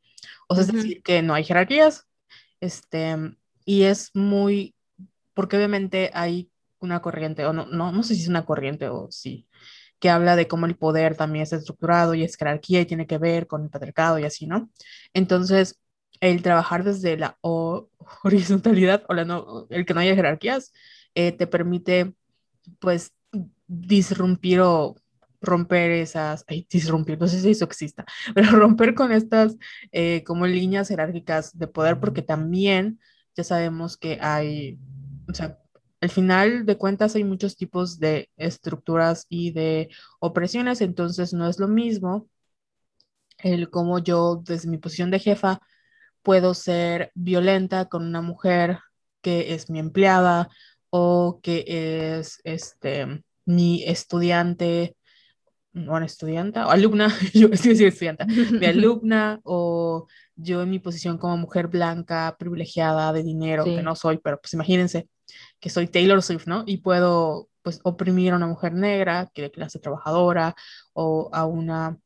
[0.48, 0.78] O sea, es Ujú.
[0.78, 2.08] decir, que no hay jerarquías,
[2.60, 3.16] este,
[3.66, 4.76] y es muy,
[5.34, 9.10] porque obviamente hay una corriente, o no, no, no sé si es una corriente o
[9.12, 9.48] sí,
[10.00, 13.18] que habla de cómo el poder también es estructurado y es jerarquía y tiene que
[13.18, 14.70] ver con el patriarcado y así, ¿no?
[15.14, 15.80] Entonces,
[16.22, 17.90] el trabajar desde la ho-
[18.24, 20.74] horizontalidad o la no, el que no haya jerarquías,
[21.16, 22.14] eh, te permite,
[22.80, 23.12] pues,
[23.68, 24.96] disrumpir o
[25.42, 28.06] romper esas, ay, disrumpir, no sé si eso exista,
[28.36, 29.58] pero romper con estas
[29.92, 33.00] eh, como líneas jerárquicas de poder, porque también
[33.36, 34.80] ya sabemos que hay,
[35.28, 35.58] o sea,
[36.02, 41.60] al final de cuentas hay muchos tipos de estructuras y de opresiones, entonces no es
[41.60, 42.28] lo mismo
[43.40, 45.60] el cómo yo desde mi posición de jefa
[46.22, 48.80] puedo ser violenta con una mujer
[49.22, 50.50] que es mi empleada
[50.90, 54.96] o que es este mi estudiante,
[55.74, 58.26] bueno, estudiante o alumna, yo estoy decir estudiante,
[58.60, 63.84] mi alumna o yo en mi posición como mujer blanca, privilegiada, de dinero, que Sí.
[63.84, 65.10] no soy, pero pues imagínense
[65.64, 66.66] que soy Taylor Swift, ¿no?
[66.68, 70.54] Y puedo pues oprimir a una mujer negra, que de clase trabajadora,
[70.92, 71.98] o a una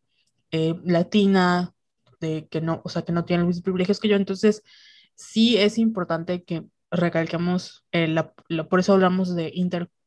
[0.51, 1.73] eh, latina,
[2.21, 4.15] de que no, o sea, que no tiene los mismos privilegios que yo.
[4.15, 4.61] Entonces,
[5.15, 9.51] sí es importante que recalquemos, eh, la- la- por eso hablamos de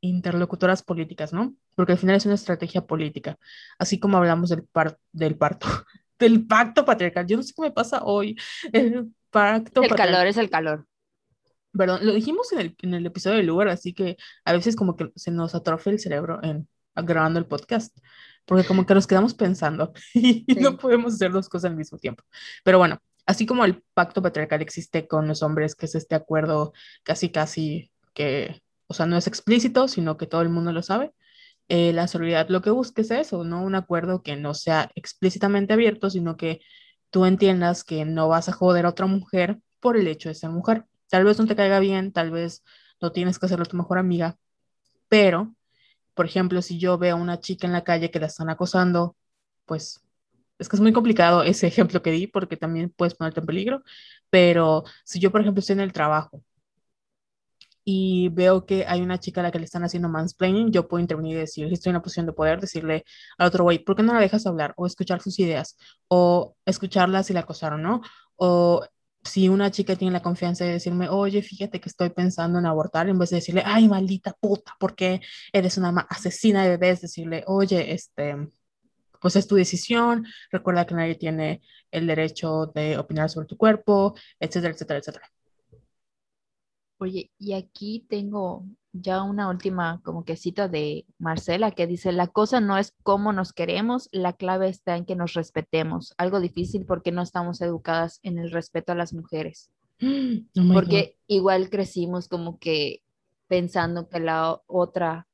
[0.00, 1.56] interlocutoras políticas, ¿no?
[1.74, 3.36] Porque al final es una estrategia política,
[3.80, 5.66] así como hablamos del, par del parto,
[6.20, 7.26] del pacto patriarcal.
[7.26, 8.36] Yo no sé qué me pasa hoy.
[8.72, 10.14] El pacto El patriarcal.
[10.14, 10.86] calor es el calor.
[11.72, 14.96] Perdón, lo dijimos en el, en el episodio del Uber, así que a veces como
[14.96, 17.96] que se nos atrofia el cerebro en grabando el podcast,
[18.44, 22.24] porque como que nos quedamos pensando y no podemos hacer dos cosas al mismo tiempo.
[22.64, 26.72] Pero bueno, así como el pacto patriarcal existe con los hombres, que es este acuerdo
[27.02, 31.12] casi casi que, o sea, no es explícito, sino que todo el mundo lo sabe.
[31.68, 35.72] eh, la sororidad lo que busca es eso, no un acuerdo que no sea explícitamente
[35.74, 36.60] abierto, sino que
[37.10, 40.50] tú entiendas que no vas a joder a otra mujer por el hecho de ser
[40.50, 40.86] mujer.
[41.10, 42.62] Tal vez no te caiga bien, tal vez
[43.00, 44.38] no tienes que hacerlo tu mejor amiga,
[45.08, 45.54] pero,
[46.14, 49.16] por ejemplo, si yo veo a una chica en la calle que la están acosando,
[49.66, 50.02] pues
[50.58, 53.82] es que es muy complicado ese ejemplo que di porque también puedes ponerte en peligro,
[54.30, 56.42] pero si yo, por ejemplo, estoy en el trabajo
[57.84, 61.00] y veo que hay una chica a la que le están haciendo mansplaining, yo puedo
[61.00, 63.04] intervenir y decir, estoy en una posición de poder, decirle
[63.38, 64.74] al otro güey, ¿por qué no la dejas hablar?
[64.76, 65.76] O escuchar sus ideas,
[66.08, 68.02] o escucharla si la acosaron, ¿no?
[68.36, 68.84] O
[69.22, 73.08] si una chica tiene la confianza de decirme, oye, fíjate que estoy pensando en abortar,
[73.08, 75.20] en vez de decirle, ay, maldita puta, ¿por qué
[75.52, 77.00] eres una asesina de bebés?
[77.02, 78.36] Decirle, oye, este,
[79.20, 84.14] pues es tu decisión, recuerda que nadie tiene el derecho de opinar sobre tu cuerpo,
[84.38, 85.30] etcétera, etcétera, etcétera.
[86.98, 92.26] Oye, y aquí tengo ya una última como que cita de Marcela que dice, la
[92.26, 96.14] cosa no es cómo nos queremos, la clave está en que nos respetemos.
[96.18, 99.70] Algo difícil porque no estamos educadas en el respeto a las mujeres.
[100.02, 100.74] Oh God.
[100.74, 103.02] Porque igual crecimos como que
[103.48, 105.26] pensando que la otra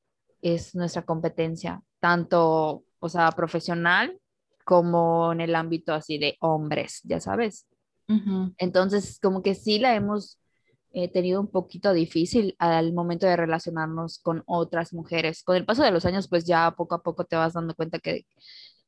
[0.43, 4.19] es nuestra competencia, tanto, o sea, profesional
[4.65, 7.67] como en el ámbito así de hombres, ya sabes.
[8.59, 10.39] Entonces, como que sí la hemos
[10.97, 15.42] eh, tenido un poquito difícil al momento de relacionarnos con otras mujeres.
[15.42, 17.99] Con el paso de los años, pues ya poco a poco te vas dando cuenta
[17.99, 18.24] que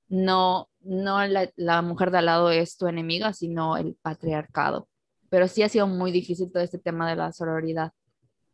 [0.08, 4.88] no, no la, la mujer de al lado es tu enemiga, sino el patriarcado.
[5.28, 7.92] Pero sí ha sido muy difícil todo este tema de la sororidad,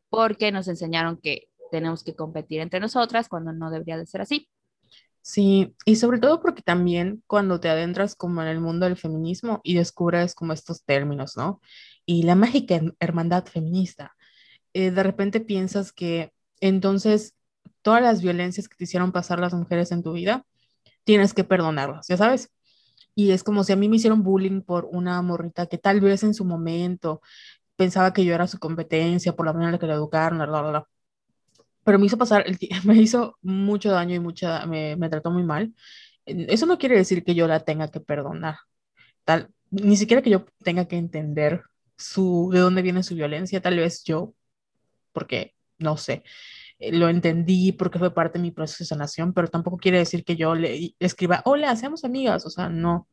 [0.08, 4.48] porque nos enseñaron que tenemos que competir entre nosotras cuando no debería de ser así.
[5.22, 9.60] Sí, y sobre todo porque también cuando te adentras como en el mundo del feminismo
[9.62, 11.60] y descubres como estos términos, ¿no?
[12.06, 14.14] Y la mágica her- hermandad feminista,
[14.74, 17.34] eh, de repente piensas que entonces
[17.82, 20.44] todas las violencias que te hicieron pasar las mujeres en tu vida,
[21.04, 22.50] tienes que perdonarlas, ya sabes.
[23.14, 26.22] Y es como si a mí me hicieron bullying por una morrita que tal vez
[26.24, 27.22] en su momento
[27.76, 30.46] pensaba que yo era su competencia por la manera en la que la educaron, bla,
[30.48, 30.88] bla, bla.
[31.84, 32.44] Pero me hizo pasar,
[32.84, 35.74] me hizo mucho daño y mucha, me, me trató muy mal.
[36.26, 38.56] Eso no quiere decir que yo la tenga que perdonar,
[39.24, 41.64] tal, ni siquiera que yo tenga que entender
[41.96, 44.34] su, de dónde viene su violencia, tal vez yo,
[45.12, 46.24] porque no sé,
[46.78, 50.24] eh, lo entendí porque fue parte de mi proceso de sanación, pero tampoco quiere decir
[50.24, 53.08] que yo le escriba, hola, seamos amigas, o sea, no,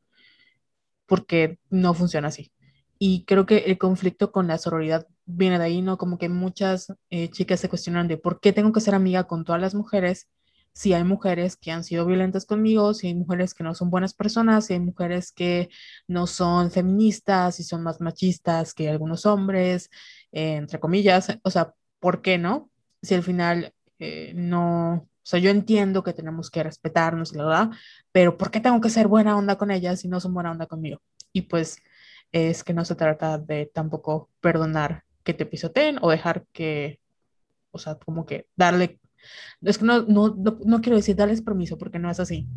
[1.06, 2.52] porque no funciona así.
[2.98, 5.98] Y creo que el conflicto con la sororidad viene de ahí, ¿no?
[5.98, 9.44] Como que muchas eh, chicas se cuestionan de por qué tengo que ser amiga con
[9.44, 10.30] todas las mujeres
[10.74, 14.14] si hay mujeres que han sido violentas conmigo, si hay mujeres que no son buenas
[14.14, 15.70] personas, si hay mujeres que
[16.08, 19.90] no son feministas, si son más machistas que algunos hombres,
[20.32, 22.70] eh, entre comillas, o sea, ¿por qué no?
[23.02, 27.70] Si al final eh, no, o sea, yo entiendo que tenemos que respetarnos, la verdad,
[28.12, 30.66] pero ¿por qué tengo que ser buena onda con ellas si no son buena onda
[30.68, 31.02] conmigo?
[31.34, 31.78] Y pues
[32.32, 37.00] es que no se trata de tampoco perdonar que te pisoteen o dejar que,
[37.72, 39.00] o sea, como que darle,
[39.62, 42.48] es que no, no, no, no quiero decir darles permiso porque no es así,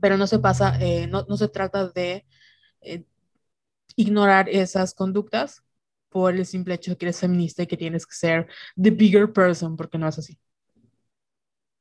[0.00, 2.26] pero no se pasa, eh, no, no se trata de
[2.80, 3.04] eh,
[3.96, 5.62] ignorar esas conductas
[6.08, 8.48] por el simple hecho de que eres feminista y que tienes que ser
[8.80, 10.38] the bigger person, porque no es así.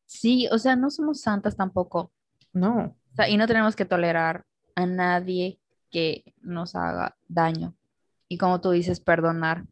[0.05, 2.11] Sí, o sea, no somos santas tampoco.
[2.53, 2.97] No.
[3.11, 5.59] O sea, y no tenemos que tolerar a nadie
[5.91, 7.75] que nos haga daño.
[8.27, 9.65] Y como tú dices, perdonar.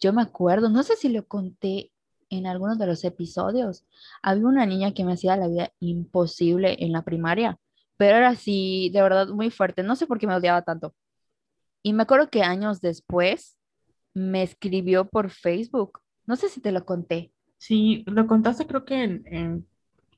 [0.00, 1.92] Yo me acuerdo, no sé si lo conté
[2.32, 3.84] en algunos de los episodios,
[4.22, 7.58] había una niña que me hacía la vida imposible en la primaria,
[7.98, 9.82] pero era así, de verdad, muy fuerte.
[9.82, 10.94] No sé por qué me odiaba tanto.
[11.82, 13.58] Y me acuerdo que años después
[14.14, 16.00] me escribió por Facebook.
[16.26, 17.32] No sé si te lo conté.
[17.58, 19.66] Sí, lo contaste creo que en, en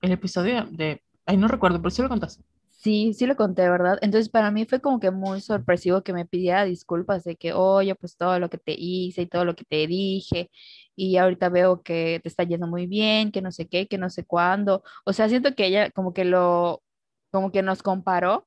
[0.01, 2.45] el episodio de, ay, no recuerdo, pero sí lo contaste.
[2.85, 3.99] Sí, sí lo conté, ¿verdad?
[4.03, 7.95] Entonces para mí fue como que muy sorpresivo que me pidiera disculpas de que, oye,
[7.95, 10.51] pues todo lo que te hice y todo lo que te dije,
[10.95, 14.11] y ahorita veo que te está yendo muy bien, que no sé qué, que no
[14.11, 14.83] sé cuándo.
[15.07, 16.83] O sea, siento que ella como que lo,
[17.31, 18.47] como que nos comparó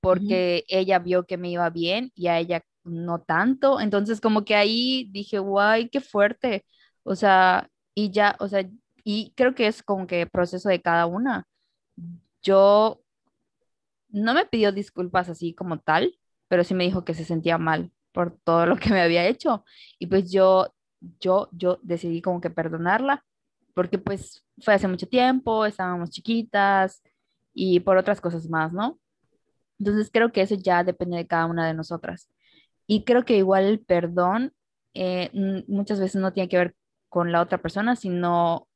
[0.00, 3.80] porque ella vio que me iba bien y a ella no tanto.
[3.80, 6.64] Entonces como que ahí dije, guay, qué fuerte.
[7.04, 8.68] O sea, y ya, o sea,
[9.04, 11.46] y creo que es como que proceso de cada una.
[12.42, 13.02] Yo
[14.10, 16.18] no me pidió disculpas así como tal,
[16.48, 19.64] pero sí me dijo que se sentía mal por todo lo que me había hecho.
[19.98, 20.74] Y pues yo,
[21.20, 23.24] yo, yo decidí como que perdonarla,
[23.74, 27.02] porque pues fue hace mucho tiempo, estábamos chiquitas
[27.54, 28.98] y por otras cosas más, ¿no?
[29.78, 32.28] Entonces creo que eso ya depende de cada una de nosotras.
[32.86, 34.52] Y creo que igual el perdón
[34.94, 35.30] eh,
[35.68, 36.74] muchas veces no tiene que ver
[37.08, 38.68] con la otra persona, sino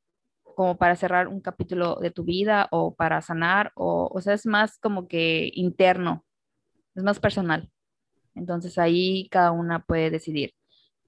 [0.55, 4.45] como para cerrar un capítulo de tu vida o para sanar, o, o sea, es
[4.45, 6.25] más como que interno,
[6.95, 7.69] es más personal.
[8.35, 10.53] Entonces ahí cada una puede decidir.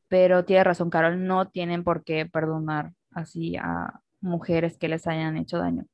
[0.08, 5.38] Pero tiene razón, Carol, no tienen por qué perdonar así a mujeres que les hayan
[5.38, 5.86] hecho daño.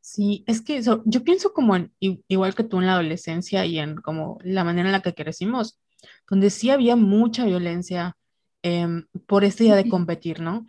[0.00, 3.96] Sí, es que yo pienso como en, igual que tú en la adolescencia y en
[3.96, 5.80] como la manera en la que crecimos,
[6.28, 8.16] donde sí había mucha violencia
[8.62, 10.66] em, por esta idea de competir, ¿no?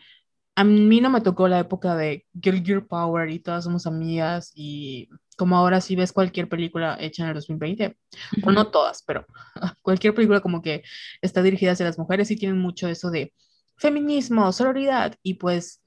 [0.56, 4.51] A mí no me tocó la época de Girl Gear Power y todas somos amigas
[4.56, 7.97] y como ahora si ves cualquier película hecha en el 2020,
[8.43, 9.26] o no todas, pero
[9.82, 10.84] cualquier película como que
[11.22, 13.34] está dirigida hacia las mujeres y tienen mucho eso de
[13.78, 15.82] feminismo, sororidad y pues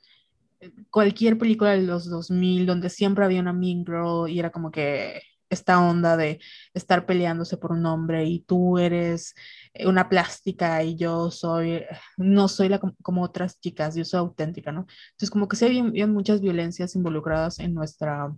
[0.91, 5.21] cualquier película de los 2000 donde siempre había una mean girl y era como que
[5.51, 6.41] esta onda de
[6.75, 9.35] estar peleándose por un hombre y tú eres
[9.75, 11.85] eh, una plástica y yo soy,
[12.17, 14.87] no soy la, como otras chicas, yo soy auténtica, ¿no?
[15.13, 18.35] Entonces como que sí había, muchas violencias involucradas en nuestra,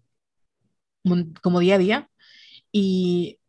[1.43, 2.11] como día a día
[2.73, 3.41] y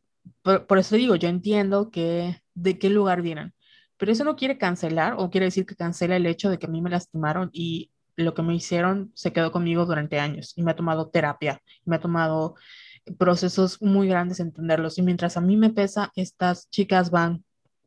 [0.41, 3.53] por, por eso digo, yo entiendo que de qué lugar vienen,
[3.97, 6.69] pero eso no quiere cancelar o quiere decir que cancela el hecho de que a
[6.69, 10.71] mí me lastimaron y lo que me hicieron se quedó conmigo durante años y me
[10.71, 12.55] ha tomado terapia, me ha tomado
[13.17, 14.97] procesos muy grandes entenderlos.
[14.97, 17.43] Y mientras a mí me pesa, estas chicas van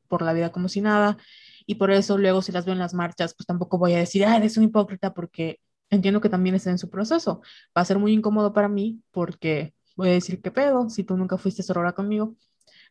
[0.09, 1.19] por la vida como si nada.
[1.67, 4.25] Y por eso luego si las veo en las marchas, pues tampoco voy a decir,
[4.25, 5.61] ah, eres un hipócrita porque
[5.91, 7.43] entiendo que también está en su proceso.
[7.77, 10.89] Va a ser muy incómodo para mí porque voy a decir, ¿qué pedo?
[10.91, 12.37] Si tú nunca fuiste sorora conmigo.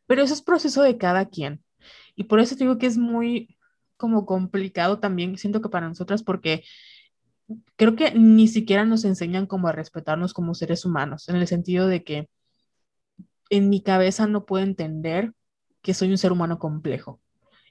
[0.08, 1.64] Pero eso es proceso de cada quien.
[2.16, 3.58] Y por eso digo que es muy
[3.98, 6.64] como complicado también, siento que para nosotras, porque
[7.76, 11.88] creo que ni siquiera nos enseñan como a respetarnos como seres humanos, en el sentido
[11.88, 12.30] de que
[13.50, 15.34] en mi cabeza no puedo entender
[15.82, 17.20] que soy un ser humano complejo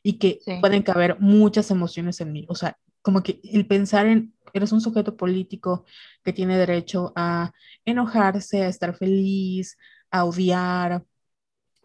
[0.03, 2.47] y que pueden caber muchas emociones en mí.
[2.49, 5.85] O sea, como que el pensar en, eres un sujeto político
[6.23, 7.53] que tiene derecho a
[7.85, 9.79] enojarse, a estar feliz,
[10.11, 11.05] a odiar,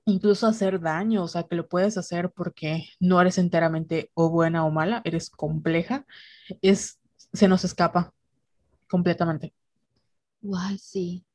[0.06, 4.30] incluso a hacer daño, o sea, que lo puedes hacer porque no eres enteramente o
[4.30, 6.06] buena o mala, eres compleja,
[6.62, 7.00] es
[7.36, 8.14] se nos escapa
[8.90, 9.54] completamente.
[10.42, 11.26] Guay, sí.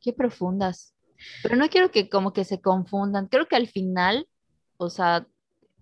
[0.00, 0.94] Qué profundas.
[1.42, 3.26] Pero no quiero que como que se confundan.
[3.28, 4.28] Creo que al final,
[4.76, 5.26] o sea,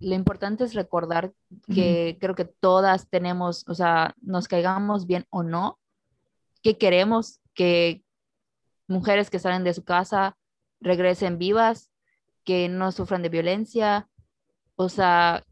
[0.01, 1.33] lo importante es recordar
[1.67, 5.79] que creo que todas tenemos, o sea, nos caigamos bien o no,
[6.63, 8.05] que queremos que
[8.87, 10.37] mujeres que salen de su casa
[10.81, 11.91] regresen vivas,
[12.45, 14.09] que no sufran de violencia,
[14.77, 15.45] o sea,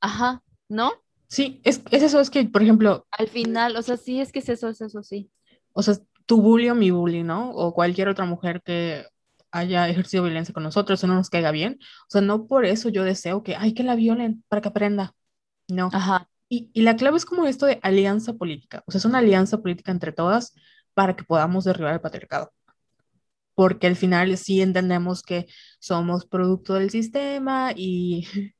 [0.00, 0.92] ajá, ¿no?
[1.30, 3.06] Sí, es, eso, es que, por ejemplo...
[3.12, 5.30] Al final, o sea, sí, es que es eso, es eso, sí.
[5.72, 5.94] O sea,
[6.26, 7.52] tu bully o mi bully, ¿no?
[7.52, 9.06] O cualquier otra mujer que
[9.52, 11.78] haya ejercido violencia con nosotros o no nos caiga bien.
[11.80, 15.14] O sea, no por eso yo deseo que, ay, que la violen para que aprenda.
[15.68, 15.88] No.
[15.92, 16.28] Ajá.
[16.48, 18.82] Y, y la clave es como esto de alianza política.
[18.86, 20.54] O sea, es una alianza política entre todas
[20.94, 22.52] para que podamos derribar el patriarcado
[23.60, 25.46] porque al final sí entendemos que
[25.80, 28.26] somos producto del sistema y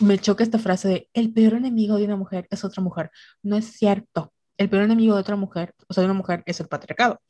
[0.00, 3.10] me choca esta frase de el peor enemigo de una mujer es otra mujer.
[3.42, 4.32] No es cierto.
[4.56, 7.20] El peor enemigo de otra mujer, o sea, de una mujer, es el patriarcado.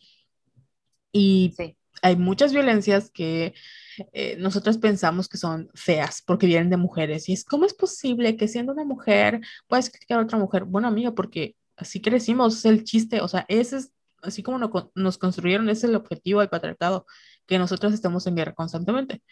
[1.12, 1.54] Y
[2.02, 3.54] hay muchas violencias que
[4.12, 7.28] eh, nosotros pensamos que son feas porque vienen de mujeres.
[7.28, 10.64] Y es, ¿cómo es posible que siendo una mujer puedas criticar a otra mujer?
[10.64, 14.58] Bueno, amiga, porque así crecimos, es el chiste, o sea, ese es, así como
[14.94, 17.06] nos construyeron, ese es el objetivo del patriarcado,
[17.46, 19.22] que nosotros estemos en guerra constantemente.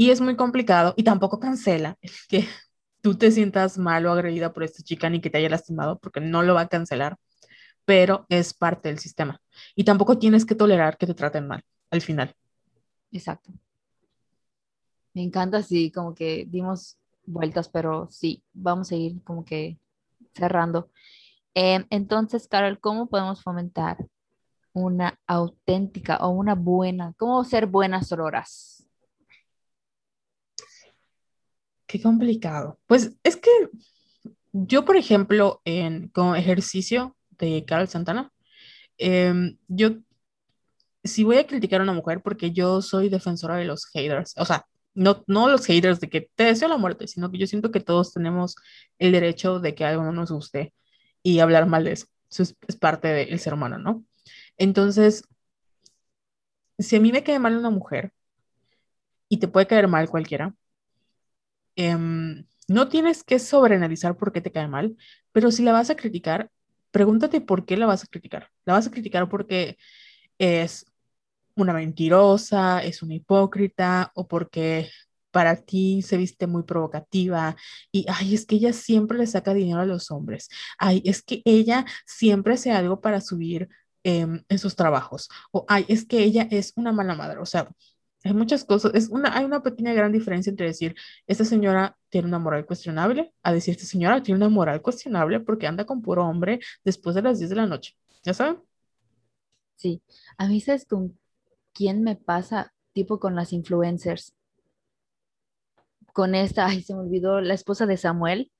[0.00, 1.98] Y es muy complicado y tampoco cancela
[2.30, 2.48] que
[3.02, 6.22] tú te sientas mal o agredida por esta chica ni que te haya lastimado, porque
[6.22, 7.18] no lo va a cancelar,
[7.84, 9.42] pero es parte del sistema.
[9.76, 12.34] Y tampoco tienes que tolerar que te traten mal al final.
[13.12, 13.52] Exacto.
[15.12, 16.96] Me encanta, así como que dimos
[17.26, 19.78] vueltas, pero sí, vamos a ir como que
[20.32, 20.88] cerrando.
[21.52, 23.98] Em, entonces, Carol, ¿cómo podemos fomentar
[24.72, 28.79] una auténtica o una buena, cómo ser buenas sororas?
[31.90, 32.78] Qué complicado.
[32.86, 33.50] Pues es que
[34.52, 38.32] yo, por ejemplo, en, como ejercicio de Carol Santana,
[38.96, 39.96] em, yo
[41.02, 44.44] si voy a criticar a una mujer porque yo soy defensora de los haters, o
[44.44, 47.72] sea, no, no los haters de que te deseo la muerte, sino que yo siento
[47.72, 48.54] que todos tenemos
[48.98, 50.72] el derecho de que algo no nos guste
[51.24, 52.06] y hablar mal de eso.
[52.30, 54.04] Eso es, es parte del ser humano, ¿no?
[54.58, 55.24] Entonces,
[56.78, 58.12] si a mí me cae mal una mujer,
[59.28, 60.54] y te puede caer mal cualquiera,
[61.86, 64.96] em, no tienes que sobreanalizar por qué te cae mal,
[65.32, 66.50] pero si la vas a criticar,
[66.90, 68.50] pregúntate por qué la vas a criticar.
[68.64, 69.78] La vas a criticar porque
[70.38, 70.86] es
[71.56, 74.90] una mentirosa, es una hipócrita o porque
[75.30, 77.56] para ti se viste muy provocativa
[77.92, 80.48] y, ay, es que ella siempre le saca dinero a los hombres.
[80.78, 83.68] Ay, es que ella siempre hace algo para subir
[84.04, 85.28] em, en sus trabajos.
[85.52, 87.38] O, ay, es que ella es una mala madre.
[87.40, 87.68] O sea,
[88.24, 88.92] hay muchas cosas.
[88.94, 90.94] Es una, hay una pequeña gran diferencia entre decir,
[91.26, 95.66] esta señora tiene una moral cuestionable, a decir, esta señora tiene una moral cuestionable porque
[95.66, 97.96] anda con puro hombre después de las 10 de la noche.
[98.22, 98.58] ¿Ya saben?
[99.76, 100.02] Sí.
[100.36, 101.18] A mí, ¿sabes con
[101.72, 102.74] quién me pasa?
[102.92, 104.34] Tipo con las influencers.
[106.12, 108.50] Con esta, ay, se me olvidó, la esposa de Samuel.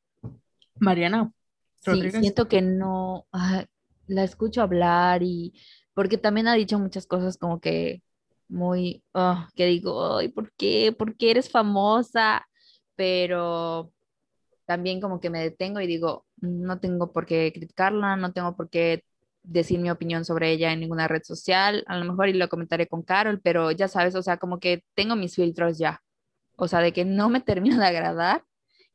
[0.76, 1.32] Mariana.
[1.80, 3.66] Sí, siento que no, ah,
[4.06, 5.52] la escucho hablar y
[5.94, 8.02] porque también ha dicho muchas cosas como que
[8.50, 10.92] muy, oh, que digo, ay, ¿por qué?
[10.96, 12.46] ¿Por qué eres famosa?
[12.96, 13.92] Pero
[14.66, 18.70] también como que me detengo y digo, no tengo por qué criticarla, no tengo por
[18.70, 19.04] qué
[19.42, 22.86] decir mi opinión sobre ella en ninguna red social, a lo mejor y lo comentaré
[22.86, 26.02] con Carol, pero ya sabes, o sea, como que tengo mis filtros ya,
[26.56, 28.44] o sea, de que no me termina de agradar,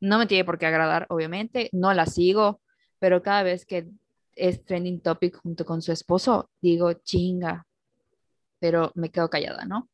[0.00, 2.60] no me tiene por qué agradar, obviamente, no la sigo,
[2.98, 3.88] pero cada vez que
[4.34, 7.66] es trending topic junto con su esposo, digo, chinga,
[8.66, 9.88] pero me quedo callada, ¿no?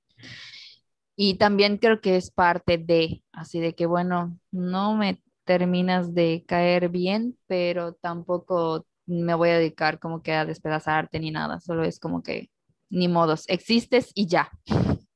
[1.14, 6.42] Y también creo que es parte de, así de que, bueno, no me terminas de
[6.48, 11.84] caer bien, pero tampoco me voy a dedicar como que a despedazarte ni nada, solo
[11.84, 12.48] es como que
[12.88, 14.50] ni modos, existes y ya.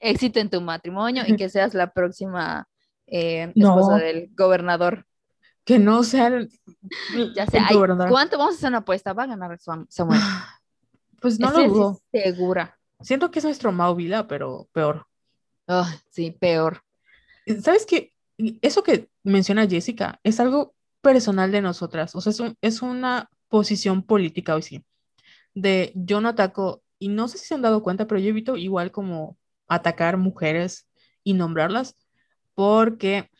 [0.00, 2.66] Éxito en tu matrimonio y que seas la próxima
[3.06, 5.04] eh, esposa del gobernador.
[5.62, 6.30] Que no sea
[7.34, 7.58] ya sé,
[8.08, 9.12] ¿cuánto vamos a hacer una apuesta?
[9.12, 10.20] Va a ganar Samuel.
[11.20, 12.02] Pues no lo dudo.
[12.12, 12.78] Segura.
[13.04, 13.96] Siento que es nuestro Mau
[14.26, 15.06] pero peor.
[15.68, 16.82] Oh, sí, peor.
[17.62, 18.12] ¿Sabes qué?
[18.62, 22.14] Eso que menciona Jessica es algo personal de nosotras.
[22.14, 24.84] O sea, es, es una posición política hoy sí.
[25.52, 28.56] De yo no ataco, y no sé si se han dado cuenta, pero yo evito
[28.56, 29.36] igual como
[29.68, 30.88] atacar mujeres
[31.22, 31.96] y nombrarlas,
[32.54, 33.30] porque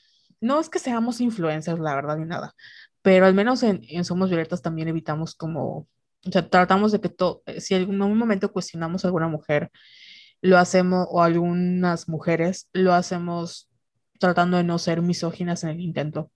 [0.40, 2.54] no es que seamos influencers, la verdad, ni nada,
[3.02, 5.88] pero al menos en, en Somos Violetas también evitamos como
[6.26, 9.70] o sea, tratamos de que todo, eh, si en algún momento cuestionamos a alguna mujer,
[10.40, 13.70] lo hacemos, o algunas mujeres, lo hacemos
[14.18, 16.30] tratando de no ser misóginas en el intento,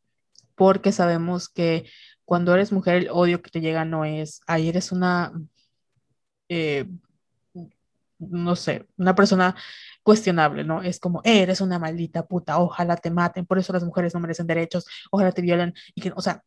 [0.55, 1.87] porque sabemos que
[2.25, 5.33] cuando eres mujer el odio que te llega no es, ay, eres una,
[6.49, 6.87] eh,
[8.19, 9.55] no sé, una persona
[10.03, 10.83] cuestionable, ¿no?
[10.83, 14.47] Es como, eres una maldita puta, ojalá te maten, por eso las mujeres no merecen
[14.47, 16.43] derechos, ojalá te violen, y que, o sea,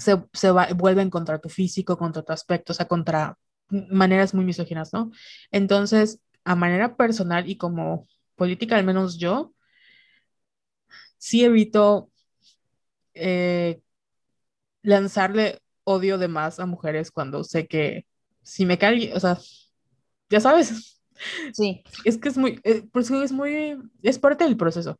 [0.00, 3.36] se, se va, vuelven contra tu físico, contra tu aspecto, o sea, contra
[3.68, 5.12] maneras muy misóginas, ¿no?
[5.52, 9.54] Entonces, a manera personal y como política, al menos yo,
[11.18, 12.10] sí evito
[13.14, 13.80] eh,
[14.82, 18.06] lanzarle odio de más a mujeres cuando sé que
[18.42, 19.38] si me cae, o sea,
[20.30, 20.96] ya sabes.
[21.52, 21.82] Sí.
[22.06, 24.98] Es que es muy, eh, eso es muy, es parte del proceso.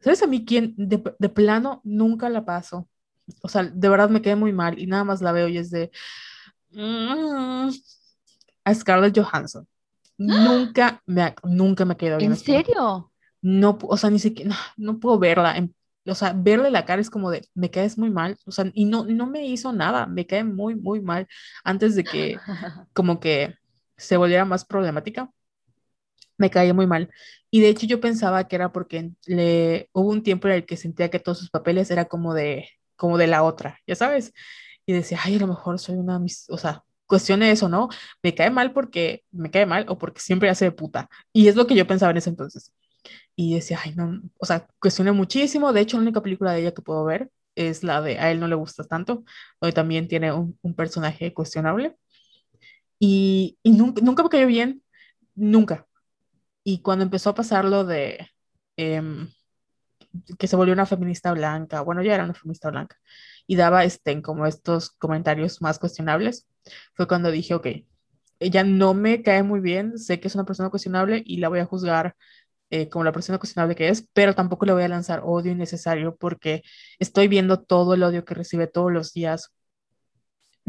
[0.00, 2.88] ¿Sabes a mí quién de, de plano nunca la paso?
[3.42, 5.70] O sea, de verdad me quedé muy mal y nada más la veo y es
[5.70, 5.90] de
[6.72, 7.68] mm,
[8.64, 9.66] a Scarlett Johansson.
[10.18, 12.32] Nunca me, nunca me quedó bien.
[12.32, 13.10] ¿En serio?
[13.40, 15.66] No, o sea, ni siquiera, no, puedo verla.
[16.06, 18.36] o sea, verle la cara es como de, me caes muy mal.
[18.44, 21.26] O sea, y no, no me hizo nada, me cae muy, muy mal
[21.64, 22.36] antes de que
[22.92, 23.54] como que
[23.96, 25.30] se volviera más problemática.
[26.36, 27.10] Me caía muy mal.
[27.50, 30.76] Y de hecho yo pensaba que era porque le hubo un tiempo en el que
[30.76, 32.68] sentía que todos sus papeles era como de
[33.00, 34.32] como de la otra, ya sabes.
[34.86, 36.20] Y decía, ay, a lo mejor soy una,
[36.50, 37.88] o sea, cuestione eso, ¿no?
[38.22, 41.08] Me cae mal porque me cae mal o porque siempre hace de puta.
[41.32, 42.72] Y es lo que yo pensaba en ese entonces.
[43.36, 45.72] Y decía, ay, no, o sea, cuestioné muchísimo.
[45.72, 48.40] De hecho, la única película de ella que puedo ver es la de A él
[48.40, 49.24] no le gusta tanto,
[49.60, 51.96] donde también tiene un, un personaje cuestionable.
[52.98, 54.82] Y, y nunca, nunca, me cayó bien,
[55.34, 55.86] nunca.
[56.64, 58.28] Y cuando empezó a pasar lo de,
[58.76, 59.02] eh,
[60.38, 62.96] que se volvió una feminista blanca, bueno, ya era una feminista blanca,
[63.46, 66.46] y daba este, como estos comentarios más cuestionables,
[66.94, 67.66] fue cuando dije, ok,
[68.40, 71.60] ella no me cae muy bien, sé que es una persona cuestionable y la voy
[71.60, 72.16] a juzgar
[72.70, 76.16] eh, como la persona cuestionable que es, pero tampoco le voy a lanzar odio innecesario
[76.16, 76.62] porque
[76.98, 79.52] estoy viendo todo el odio que recibe todos los días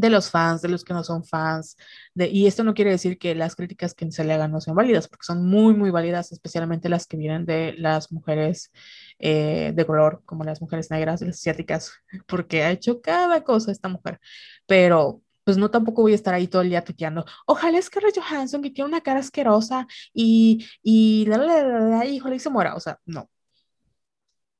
[0.02, 1.76] de los fans, de los que no son fans,
[2.14, 4.76] de, y esto no quiere decir que las críticas que se le hagan no sean
[4.76, 8.70] válidas, porque son muy, muy válidas, especialmente las que vienen de las mujeres
[9.18, 11.92] eh, de color, como las mujeres negras, las asiáticas,
[12.26, 14.20] porque ha hecho cada cosa esta mujer,
[14.66, 17.24] pero pues no tampoco voy a estar ahí todo el día tuteando.
[17.46, 22.06] Ojalá es Scarlett Johansson que tiene una cara asquerosa y, y, la, la, la, la,
[22.06, 23.28] y ojalá y se muera, o sea, no.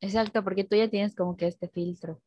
[0.01, 2.21] Exacto, porque tú ya tienes como que este filtro.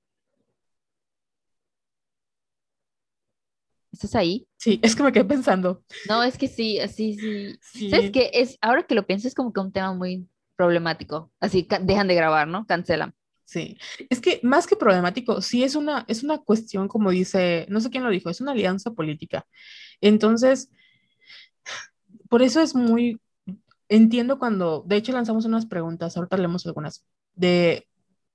[3.96, 4.46] ¿Estás ahí?
[4.58, 5.82] Sí, es que me quedé pensando.
[6.10, 7.58] No, es que sí, así sí.
[7.62, 7.90] sí.
[7.90, 8.30] ¿Sabes qué?
[8.34, 10.28] Es, ahora que lo pienso, es como que un tema muy
[10.58, 11.32] problemático.
[11.40, 12.66] Así, dejan de grabar, ¿no?
[12.66, 13.14] Cancelan.
[13.46, 13.78] Sí,
[14.10, 17.90] es que más que problemático, sí es una, es una cuestión, como dice, no sé
[17.90, 19.46] quién lo dijo, es una alianza política.
[20.02, 20.70] Entonces,
[22.30, 23.22] por eso es muy,
[23.88, 27.88] entiendo cuando, de hecho lanzamos unas preguntas, ahorita leemos algunas, de,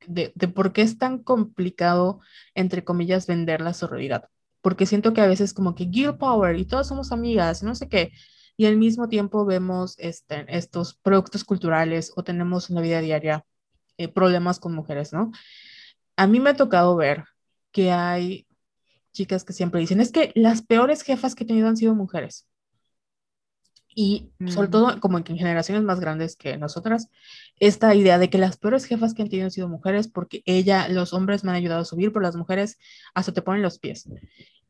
[0.07, 2.21] de, de por qué es tan complicado,
[2.55, 4.31] entre comillas, vender la sororidad
[4.63, 7.89] porque siento que a veces como que Girl Power y todas somos amigas, no sé
[7.89, 8.13] qué,
[8.57, 13.45] y al mismo tiempo vemos este, estos productos culturales o tenemos en la vida diaria
[13.97, 15.33] eh, problemas con mujeres, ¿no?
[16.17, 17.25] A mí me ha tocado ver
[17.73, 18.47] que hay
[19.13, 22.50] chicas que siempre dicen, es que las peores jefas que he tenido han sido mujeres.
[24.03, 24.71] Y sobre mm.
[24.71, 27.11] todo, como en generaciones más grandes que nosotras,
[27.59, 30.89] esta idea de que las peores jefas que han tenido han sido mujeres porque ella,
[30.89, 32.79] los hombres me han ayudado a subir, pero las mujeres
[33.13, 34.09] hasta te ponen los pies.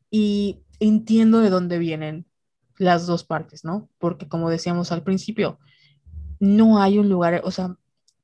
[0.09, 2.25] Y entiendo de dónde vienen
[2.77, 3.87] las dos partes, ¿no?
[3.99, 5.59] Porque como decíamos al principio,
[6.41, 7.77] no hay un lugar, o sea,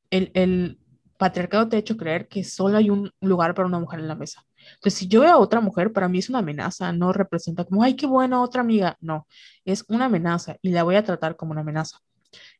[0.09, 0.77] el, el
[1.17, 4.15] patriarcado te ha hecho creer que solo hay un lugar para una mujer en la
[4.15, 4.45] mesa.
[4.75, 7.83] Entonces, si yo veo a otra mujer, para mí es una amenaza, no representa como,
[7.83, 8.97] ay, qué buena otra amiga.
[9.01, 9.27] No,
[9.65, 11.99] es una amenaza y la voy a tratar como una amenaza.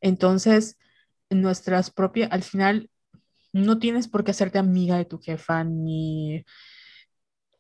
[0.01, 0.78] Entonces,
[1.30, 2.89] nuestras propias, al final,
[3.53, 6.45] no tienes por qué hacerte amiga de tu jefa ni,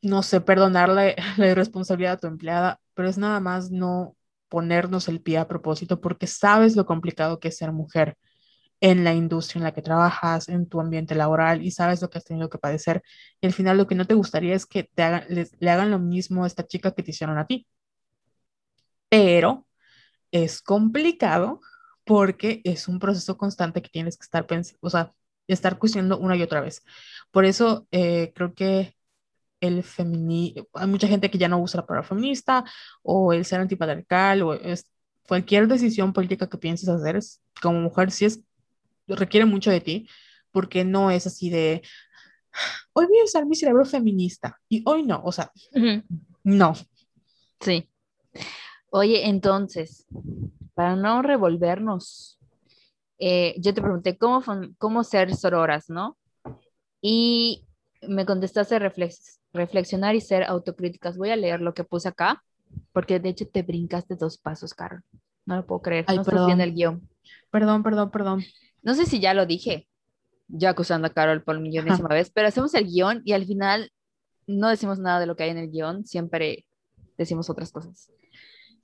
[0.01, 4.15] no sé, perdonarle la irresponsabilidad a tu empleada, pero es nada más no
[4.49, 8.17] ponernos el pie a propósito porque sabes lo complicado que es ser mujer
[8.81, 12.19] en la industria en la que trabajas, en tu ambiente laboral y sabes lo que
[12.19, 13.03] has tenido que padecer.
[13.41, 15.99] Y al final lo que no te gustaría es que te hagan, le hagan lo
[15.99, 17.67] mismo a esta chica que te hicieron a ti.
[19.09, 19.67] Pero
[20.31, 21.61] es complicado
[22.05, 25.13] porque es un proceso constante que tienes que estar pensando, o sea,
[25.47, 26.83] estar cuestionando una y otra vez.
[27.31, 28.95] Por eso eh, creo que
[29.61, 32.63] el feminismo, hay mucha gente que ya no usa la palabra feminista
[33.03, 34.85] o el ser antipatriarcal o es,
[35.27, 38.43] cualquier decisión política que pienses hacer es, como mujer si es
[39.07, 40.07] requiere mucho de ti,
[40.51, 41.81] porque no es así de,
[42.93, 45.51] hoy voy a usar mi cerebro feminista y hoy no, o sea,
[46.43, 46.73] no.
[47.59, 47.89] Sí.
[48.89, 50.05] Oye, entonces,
[50.73, 52.39] para no revolvernos,
[53.19, 54.43] eh, yo te pregunté cómo,
[54.77, 56.17] cómo ser sororas, ¿no?
[57.01, 57.65] Y
[58.07, 58.79] me contestaste
[59.53, 61.17] reflexionar y ser autocríticas.
[61.17, 62.43] Voy a leer lo que puse acá,
[62.93, 65.03] porque de hecho te brincaste dos pasos, Carol.
[65.45, 66.05] No lo puedo creer.
[66.07, 67.09] no estás viendo el guion.
[67.49, 68.43] Perdón, perdón, perdón.
[68.87, 69.85] No sé si ya lo dije,
[70.47, 73.91] ya acusando a Carol por millonésima vez, pero hacemos el guion y al final
[74.47, 76.65] no decimos nada de lo que hay en el guion, siempre
[77.17, 78.09] decimos otras cosas.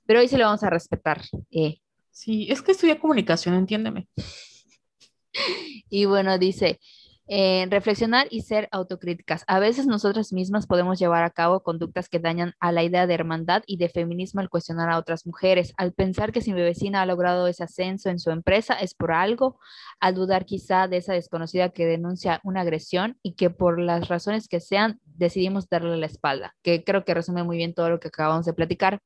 [0.04, 1.22] Pero hoy sí lo vamos a respetar.
[1.50, 1.78] Eh.
[2.10, 4.06] Sí, es que estudia comunicación, entiéndeme.
[5.88, 6.80] y bueno, dice,
[7.26, 9.44] eh, reflexionar y ser autocríticas.
[9.46, 13.14] A veces nosotras mismas podemos llevar a cabo conductas que dañan a la idea de
[13.14, 17.00] hermandad y de feminismo al cuestionar a otras mujeres, al pensar que si mi vecina
[17.00, 19.58] ha logrado ese ascenso en su empresa es por algo,
[20.00, 24.46] al dudar quizá de esa desconocida que denuncia una agresión y que por las razones
[24.46, 28.08] que sean decidimos darle la espalda, que creo que resume muy bien todo lo que
[28.08, 29.00] acabamos de platicar.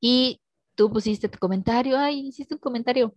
[0.00, 0.40] Y
[0.74, 3.14] tú pusiste tu comentario, ay, hiciste un comentario.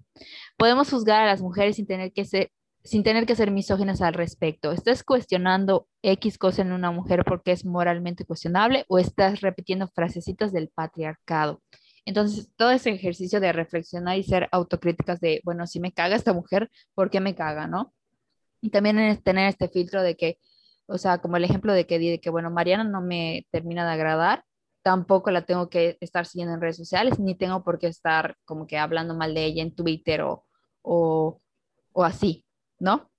[0.58, 2.52] Podemos juzgar a las mujeres sin tener que ser
[2.84, 4.72] sin tener que ser misóginas al respecto.
[4.72, 10.52] ¿Estás cuestionando X cosa en una mujer porque es moralmente cuestionable o estás repitiendo frasecitas
[10.52, 11.62] del patriarcado?
[12.06, 16.34] Entonces, todo ese ejercicio de reflexionar y ser autocríticas de, bueno, si me caga esta
[16.34, 17.94] mujer, ¿por qué me caga, no?
[18.62, 20.40] Y también tener este filtro de que,
[20.88, 23.94] o sea, como el ejemplo de que, de que, bueno, Mariana no me termina de
[23.94, 24.44] agradar,
[24.84, 28.66] tampoco la tengo que estar siguiendo en redes sociales, ni tengo por qué estar como
[28.66, 30.46] que hablando mal de ella en Twitter o,
[30.82, 31.40] o,
[31.94, 32.46] o así,
[32.82, 33.10] ¿no?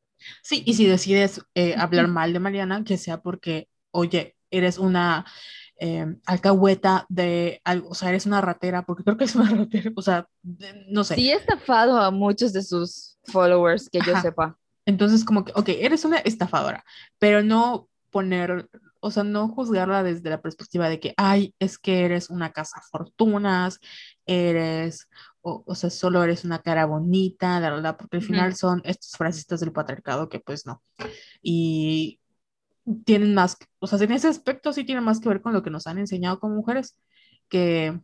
[0.43, 5.25] Sí, y si decides eh, hablar mal de Mariana, que sea porque, oye, eres una
[5.81, 9.91] eh, alcahueta de algo, o sea, eres una ratera, porque creo que es una ratera,
[9.97, 10.29] o sea,
[10.89, 11.17] no sé.
[11.17, 14.57] Sí, he estafado a muchos de sus followers, que yo sepa.
[14.87, 16.85] Entonces, como que, ok, eres una estafadora,
[17.19, 18.69] pero no poner,
[19.01, 22.81] o sea, no juzgarla desde la perspectiva de que, ay, es que eres una casa
[22.91, 23.79] fortunas,
[24.27, 25.09] eres
[25.43, 29.61] o, sea, solo eres una cara bonita, la verdad, porque al final son estos frasistas
[29.61, 30.83] del patriarcado que pues no.
[31.43, 32.21] Y
[33.05, 35.71] tienen más, o sea, en ese aspecto sí tienen más que ver con lo que
[35.71, 36.97] nos han enseñado como mujeres,
[37.49, 38.01] que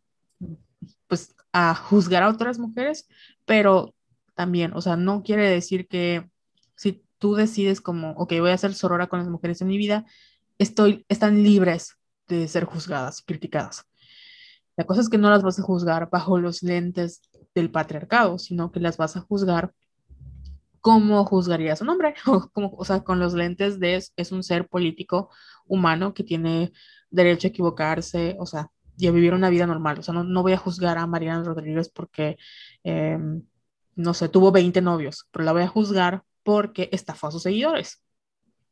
[1.07, 3.09] pues a juzgar a otras mujeres,
[3.45, 3.95] pero
[4.35, 6.29] también, o sea, no quiere decir que
[6.75, 10.07] si tú decides como, ok, voy a ser sorora con las mujeres en mi vida,
[10.59, 11.97] estoy, están libres
[12.27, 13.88] de ser juzgadas y criticadas.
[14.79, 17.21] La cosa es que no las vas a juzgar bajo los lentes
[17.53, 19.75] del patriarcado, sino que las vas a juzgar
[20.81, 24.45] como juzgarías a un hombre, o, como, o sea, con los lentes de es un
[24.45, 25.31] ser político
[25.67, 26.73] humano que tiene
[27.11, 29.99] derecho a equivocarse, o sea, y a vivir una vida normal.
[29.99, 32.37] O sea, no, no voy a juzgar a Mariana Rodríguez porque,
[32.85, 33.19] eh,
[33.97, 38.01] no sé, tuvo 20 novios, pero la voy a juzgar porque estafó a sus seguidores.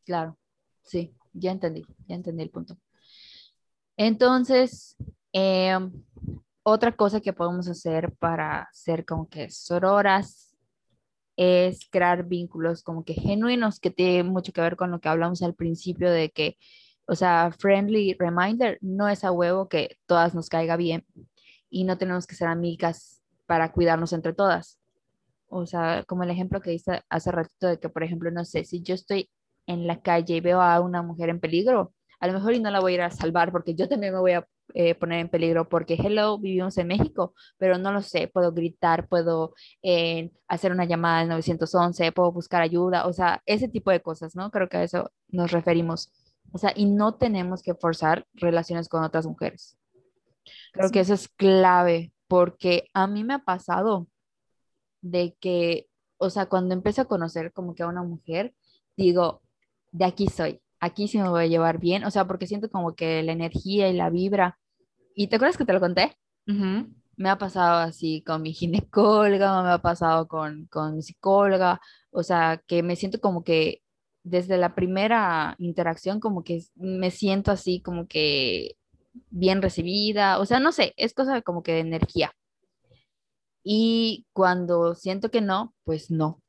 [0.04, 0.38] Claro,
[0.82, 2.78] sí, ya entendí, ya entendí el punto.
[3.96, 4.96] Entonces,
[5.38, 5.78] eh,
[6.62, 10.56] otra cosa que podemos hacer para ser como que sororas
[11.36, 15.42] es crear vínculos como que genuinos, que tiene mucho que ver con lo que hablamos
[15.42, 16.56] al principio de que,
[17.06, 21.04] o sea, friendly reminder no es a huevo que todas nos caiga bien
[21.68, 24.80] y no tenemos que ser amigas para cuidarnos entre todas.
[25.48, 28.64] O sea, como el ejemplo que hice hace ratito de que, por ejemplo, no sé,
[28.64, 29.28] si yo estoy
[29.66, 32.70] en la calle y veo a una mujer en peligro, a lo mejor y no
[32.70, 35.28] la voy a ir a salvar porque yo también me voy a eh, poner en
[35.28, 40.72] peligro porque, hello, vivimos en México, pero no lo sé, puedo gritar, puedo eh, hacer
[40.72, 44.50] una llamada al 911, puedo buscar ayuda, o sea, ese tipo de cosas, ¿no?
[44.50, 46.12] Creo que a eso nos referimos.
[46.52, 49.78] O sea, y no tenemos que forzar relaciones con otras mujeres.
[50.72, 54.08] Creo que eso es clave porque a mí me ha pasado
[55.00, 55.88] de que,
[56.18, 58.54] o sea, cuando empiezo a conocer como que a una mujer,
[58.96, 59.42] digo,
[59.92, 62.94] de aquí soy, aquí sí me voy a llevar bien, o sea, porque siento como
[62.94, 64.58] que la energía y la vibra.
[65.14, 66.16] ¿Y te acuerdas que te lo conté?
[67.16, 72.22] Me ha pasado así con mi ginecóloga, me ha pasado con, con mi psicóloga, o
[72.22, 73.82] sea, que me siento como que
[74.22, 78.76] desde la primera interacción como que me siento así como que
[79.30, 82.32] bien recibida, o sea, no sé, es cosa como que de energía.
[83.62, 86.40] Y cuando siento que no, pues no.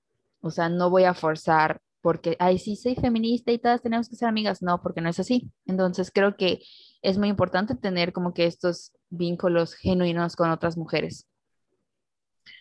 [0.42, 4.16] O sea, no voy a forzar porque, ay, sí, soy feminista y todas tenemos que
[4.16, 4.62] ser amigas.
[4.62, 5.52] No, porque no es así.
[5.66, 6.62] Entonces creo que
[7.02, 11.28] es muy importante tener como que estos vínculos genuinos con otras mujeres.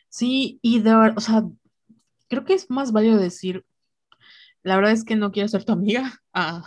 [0.09, 1.45] Sí, y de verdad, o sea,
[2.29, 3.65] creo que es más válido decir,
[4.65, 6.65] la verdad es que no quiero ser tu amiga, a,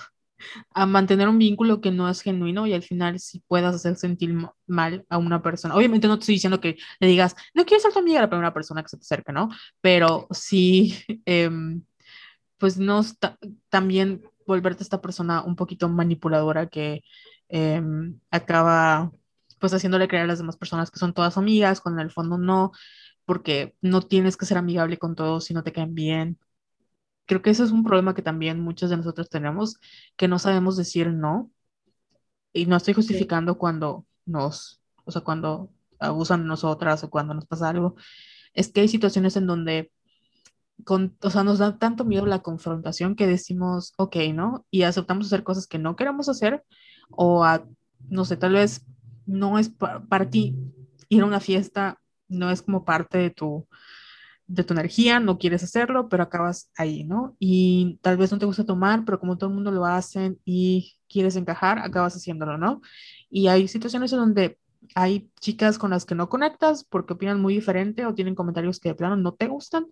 [0.73, 4.33] a mantener un vínculo que no es genuino y al final si puedas hacer sentir
[4.67, 5.75] mal a una persona.
[5.75, 8.29] Obviamente no te estoy diciendo que le digas, no quiero ser tu amiga a la
[8.29, 9.49] primera persona que se te acerque, ¿no?
[9.81, 11.49] Pero sí, eh,
[12.59, 13.37] pues no está,
[13.69, 17.01] también volverte esta persona un poquito manipuladora que
[17.49, 17.81] eh,
[18.31, 19.11] acaba
[19.59, 22.37] pues haciéndole creer a las demás personas que son todas amigas, cuando en el fondo
[22.37, 22.71] no,
[23.25, 26.39] porque no tienes que ser amigable con todos si no te caen bien.
[27.25, 29.77] Creo que ese es un problema que también muchos de nosotros tenemos,
[30.17, 31.51] que no sabemos decir no.
[32.53, 37.45] Y no estoy justificando cuando nos, o sea, cuando abusan de nosotras o cuando nos
[37.45, 37.95] pasa algo.
[38.53, 39.91] Es que hay situaciones en donde
[40.85, 44.65] con, o sea, nos da tanto miedo la confrontación que decimos, ok, ¿no?
[44.71, 46.63] Y aceptamos hacer cosas que no queremos hacer
[47.09, 47.65] o a,
[48.09, 48.85] no sé, tal vez
[49.25, 50.55] no es para ti
[51.09, 53.67] ir a una fiesta, no es como parte de tu,
[54.47, 57.35] de tu energía, no quieres hacerlo, pero acabas ahí, ¿no?
[57.39, 60.95] Y tal vez no te gusta tomar, pero como todo el mundo lo hace y
[61.07, 62.81] quieres encajar, acabas haciéndolo, ¿no?
[63.29, 64.57] Y hay situaciones en donde
[64.95, 68.89] hay chicas con las que no conectas porque opinan muy diferente o tienen comentarios que
[68.89, 69.87] de plano no te gustan,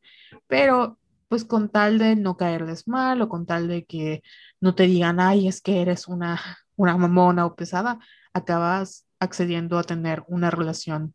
[0.47, 4.23] pero pues con tal de no caerles mal o con tal de que
[4.61, 6.39] no te digan, ay, es que eres una,
[6.75, 7.99] una mamona o pesada,
[8.33, 11.13] acabas accediendo a tener una relación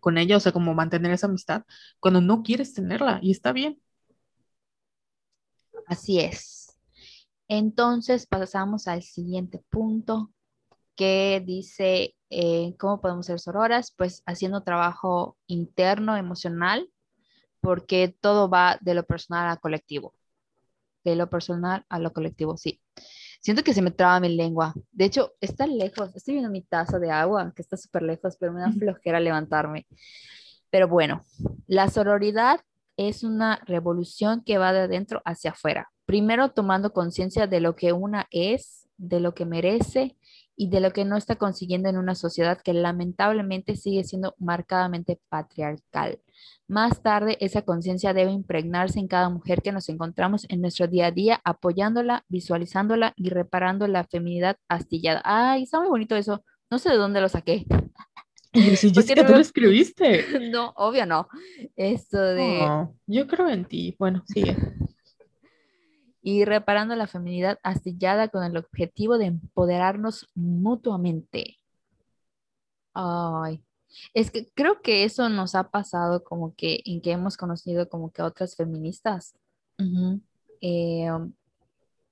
[0.00, 1.64] con ella, o sea, como mantener esa amistad
[1.98, 3.80] cuando no quieres tenerla y está bien.
[5.86, 6.78] Así es.
[7.48, 10.32] Entonces pasamos al siguiente punto
[10.94, 13.92] que dice eh, ¿Cómo podemos ser sororas?
[13.96, 16.88] Pues haciendo trabajo interno, emocional,
[17.60, 20.14] porque todo va de lo personal a colectivo.
[21.04, 22.80] De lo personal a lo colectivo, sí.
[23.40, 24.74] Siento que se me traba mi lengua.
[24.92, 26.14] De hecho, está lejos.
[26.14, 29.86] Estoy viendo mi taza de agua, que está súper lejos, pero me da flojera levantarme.
[30.70, 31.24] Pero bueno,
[31.66, 32.60] la sororidad
[32.96, 35.90] es una revolución que va de adentro hacia afuera.
[36.04, 40.16] Primero tomando conciencia de lo que una es, de lo que merece
[40.60, 45.18] y de lo que no está consiguiendo en una sociedad que lamentablemente sigue siendo marcadamente
[45.30, 46.18] patriarcal.
[46.68, 51.06] Más tarde, esa conciencia debe impregnarse en cada mujer que nos encontramos en nuestro día
[51.06, 55.22] a día, apoyándola, visualizándola y reparando la feminidad astillada.
[55.24, 56.44] Ay, está muy bonito eso.
[56.70, 57.64] No sé de dónde lo saqué.
[58.52, 60.26] Y si Jessica, tú lo escribiste.
[60.52, 61.26] No, obvio no.
[61.74, 62.86] Esto de.
[63.06, 63.96] yo creo en ti.
[63.98, 64.58] Bueno, sigue.
[66.22, 71.58] Y reparando la feminidad astillada con el objetivo de empoderarnos mutuamente.
[72.92, 73.62] Ay,
[74.14, 78.10] es que creo que eso nos ha pasado como que en que hemos conocido como
[78.12, 79.34] que otras feministas,
[80.60, 81.08] eh,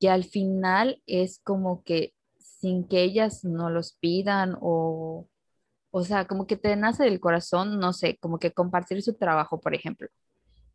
[0.00, 5.28] que al final es como que sin que ellas no los pidan o,
[5.90, 9.60] o sea, como que te nace del corazón, no sé, como que compartir su trabajo,
[9.60, 10.08] por ejemplo.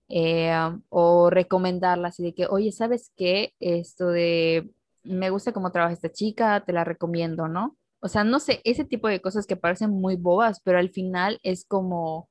[0.10, 0.54] Eh,
[0.90, 3.54] o recomendarla así de que, oye, ¿sabes qué?
[3.60, 4.70] Esto de,
[5.04, 7.78] me gusta cómo trabaja esta chica, te la recomiendo, ¿no?
[8.00, 11.40] O sea, no sé, ese tipo de cosas que parecen muy bobas, pero al final
[11.44, 12.30] es como,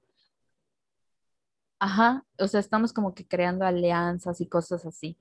[1.78, 5.18] ajá, o sea, estamos como que creando alianzas y cosas así.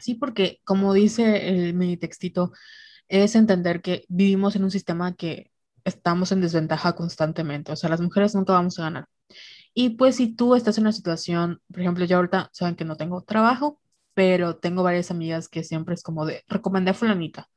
[0.00, 2.52] Sí, porque como dice el mini textito,
[3.08, 5.50] es entender que vivimos en un sistema que
[5.84, 9.06] estamos en desventaja constantemente, o sea, las mujeres nunca vamos a ganar.
[9.74, 12.96] Y pues si tú estás en una situación, por ejemplo, yo ahorita saben que no
[12.96, 13.80] tengo trabajo,
[14.14, 17.48] pero tengo varias amigas que siempre es como de, recomendé a fulanita.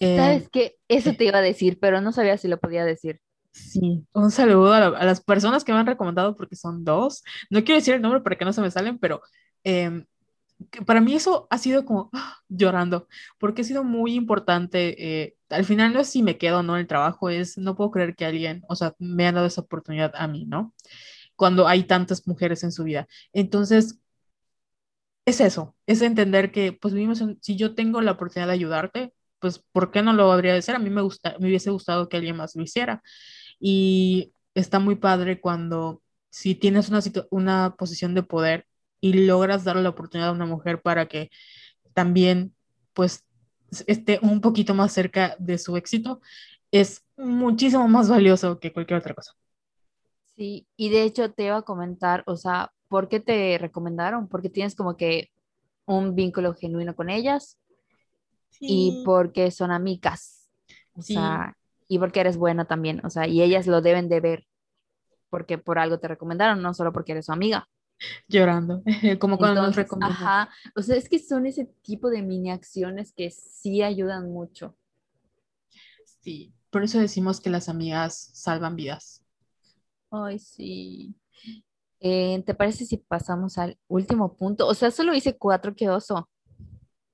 [0.00, 3.20] Sabes que eso te iba a decir, pero no sabía si lo podía decir.
[3.52, 7.22] Sí, un saludo a, las personas que me han recomendado porque son dos.
[7.50, 9.20] No quiero decir el nombre para que no se me salen, pero
[9.62, 10.06] em,
[10.86, 12.38] para mí eso ha sido como ¡ah!
[12.48, 15.22] llorando, porque ha sido muy importante.
[15.22, 17.76] Eh, al final no es si me quedo o no en el trabajo, es no
[17.76, 20.74] puedo creer que alguien, o sea, me ha dado esa oportunidad a mí, ¿no?
[21.36, 23.08] Cuando hay tantas mujeres en su vida.
[23.32, 23.98] Entonces,
[25.24, 29.58] es eso, es entender que, pues vivimos si yo tengo la oportunidad de ayudarte, pues,
[29.72, 30.74] ¿por qué no lo habría de hacer?
[30.76, 33.02] A mí me, gusta, me hubiese gustado que alguien más lo hiciera.
[33.60, 38.66] Y está muy padre cuando, si tienes una, una posición de poder
[39.00, 41.30] y logras darle la oportunidad a una mujer para que
[41.94, 42.54] también,
[42.94, 43.24] pues,
[43.86, 46.20] esté un poquito más cerca de su éxito,
[46.72, 49.32] es muchísimo más valioso que cualquier otra cosa.
[50.36, 54.28] Sí, y de hecho te iba a comentar, o sea, ¿por qué te recomendaron?
[54.28, 55.30] Porque tienes como que
[55.86, 57.58] un vínculo genuino con ellas
[58.60, 60.48] y porque son amigas.
[60.94, 61.56] O sea,
[61.88, 64.46] y porque eres buena también, o sea, y ellas lo deben de ver
[65.30, 67.68] porque por algo te recomendaron, no solo porque eres su amiga.
[68.28, 68.82] Llorando,
[69.20, 70.16] como cuando nos recomiendan.
[70.16, 74.76] Ajá, o sea, es que son ese tipo de mini acciones que sí ayudan mucho.
[76.20, 79.21] Sí, por eso decimos que las amigas salvan vidas.
[80.12, 81.14] Ay, sí.
[81.98, 84.66] Eh, ¿Te parece si pasamos al último punto?
[84.66, 86.28] O sea, solo hice cuatro, qué oso.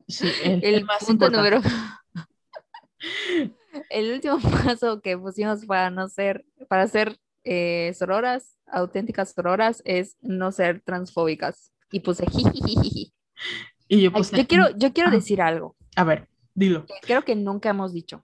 [0.08, 1.60] Sí, el, más punto número.
[3.90, 10.16] el último paso que pusimos para no ser, para ser eh, sororas, auténticas sororas, es
[10.20, 11.72] no ser transfóbicas.
[11.92, 12.26] Y puse.
[13.90, 15.74] Y yo, puse, yo quiero, yo quiero decir algo.
[15.96, 16.84] A ver, dilo.
[17.00, 18.22] creo que nunca hemos dicho.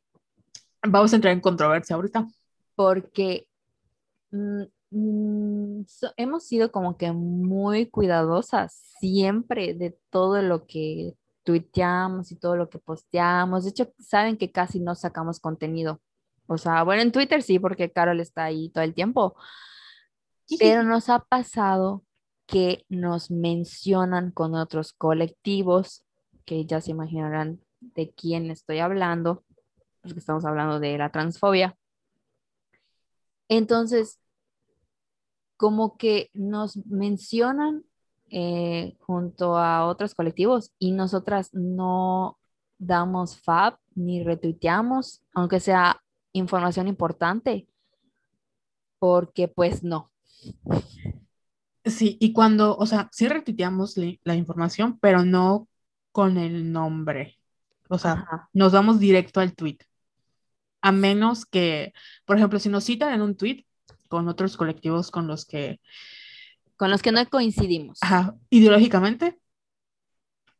[0.82, 2.26] Vamos a entrar en controversia ahorita.
[2.74, 3.48] Porque
[4.34, 4.64] mm,
[4.96, 5.82] Mm,
[6.16, 12.70] hemos sido como que muy cuidadosas siempre de todo lo que tuiteamos y todo lo
[12.70, 13.64] que posteamos.
[13.64, 16.00] De hecho, saben que casi no sacamos contenido.
[16.46, 19.34] O sea, bueno, en Twitter sí, porque Carol está ahí todo el tiempo.
[20.60, 22.04] Pero nos ha pasado
[22.46, 26.04] que nos mencionan con otros colectivos,
[26.44, 29.42] que ya se imaginarán de quién estoy hablando,
[30.02, 31.76] porque estamos hablando de la transfobia.
[33.48, 34.20] Entonces,
[35.64, 37.84] como que nos mencionan
[38.28, 42.38] eh, junto a otros colectivos y nosotras no
[42.76, 46.02] damos FAB ni retuiteamos, aunque sea
[46.34, 47.66] información importante,
[48.98, 50.10] porque pues no.
[51.82, 55.66] Sí, y cuando, o sea, sí retuiteamos la información, pero no
[56.12, 57.38] con el nombre.
[57.88, 59.78] O sea, nos vamos directo al tweet.
[60.82, 61.94] A menos que,
[62.26, 63.64] por ejemplo, si nos citan en un tweet,
[64.14, 65.80] con otros colectivos con los que...
[66.76, 67.98] Con los que no coincidimos.
[68.00, 69.38] Ajá, ideológicamente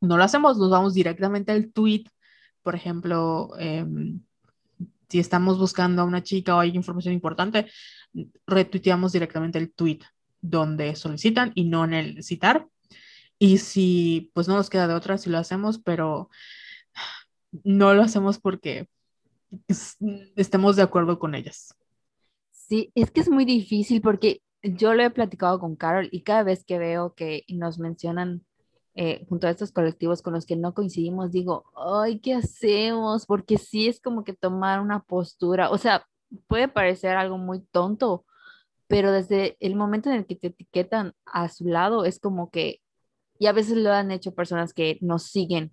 [0.04, 2.04] no lo hacemos, nos vamos directamente al tweet,
[2.62, 4.20] por ejemplo, em,
[5.08, 7.70] si estamos buscando a una chica o hay información importante,
[8.46, 10.00] retuiteamos directamente el tweet
[10.40, 12.66] donde solicitan y no en el citar.
[13.38, 16.30] Y si pues no nos queda de otra, si lo hacemos, pero
[17.64, 18.88] no lo hacemos porque
[20.36, 21.74] estemos de acuerdo con ellas.
[22.74, 26.42] Sí, es que es muy difícil porque yo lo he platicado con Carol y cada
[26.42, 28.44] vez que veo que nos mencionan
[28.96, 33.26] eh, junto a estos colectivos con los que no coincidimos, digo, ay, ¿qué hacemos?
[33.26, 36.04] Porque sí es como que tomar una postura, o sea,
[36.48, 38.24] puede parecer algo muy tonto,
[38.88, 42.80] pero desde el momento en el que te etiquetan a su lado es como que,
[43.38, 45.72] y a veces lo han hecho personas que nos siguen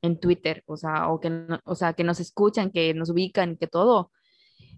[0.00, 3.66] en Twitter, o sea, o que, o sea, que nos escuchan, que nos ubican, que
[3.66, 4.10] todo,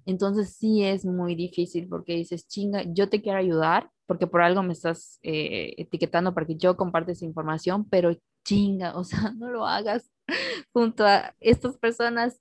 [0.07, 4.63] entonces sí es muy difícil porque dices, chinga, yo te quiero ayudar porque por algo
[4.63, 8.15] me estás eh, etiquetando para que yo comparte esa información, pero
[8.45, 10.11] chinga, o sea, no lo hagas
[10.73, 12.41] junto a estas personas.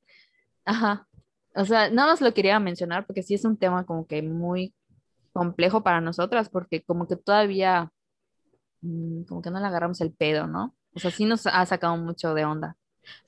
[0.65, 1.07] Ajá.
[1.55, 4.73] O sea, nada más lo quería mencionar porque sí es un tema como que muy
[5.33, 7.91] complejo para nosotras porque como que todavía
[8.81, 10.75] mm, como que no le agarramos el pedo, ¿no?
[10.95, 12.77] O sea, sí nos ha sacado mucho de onda.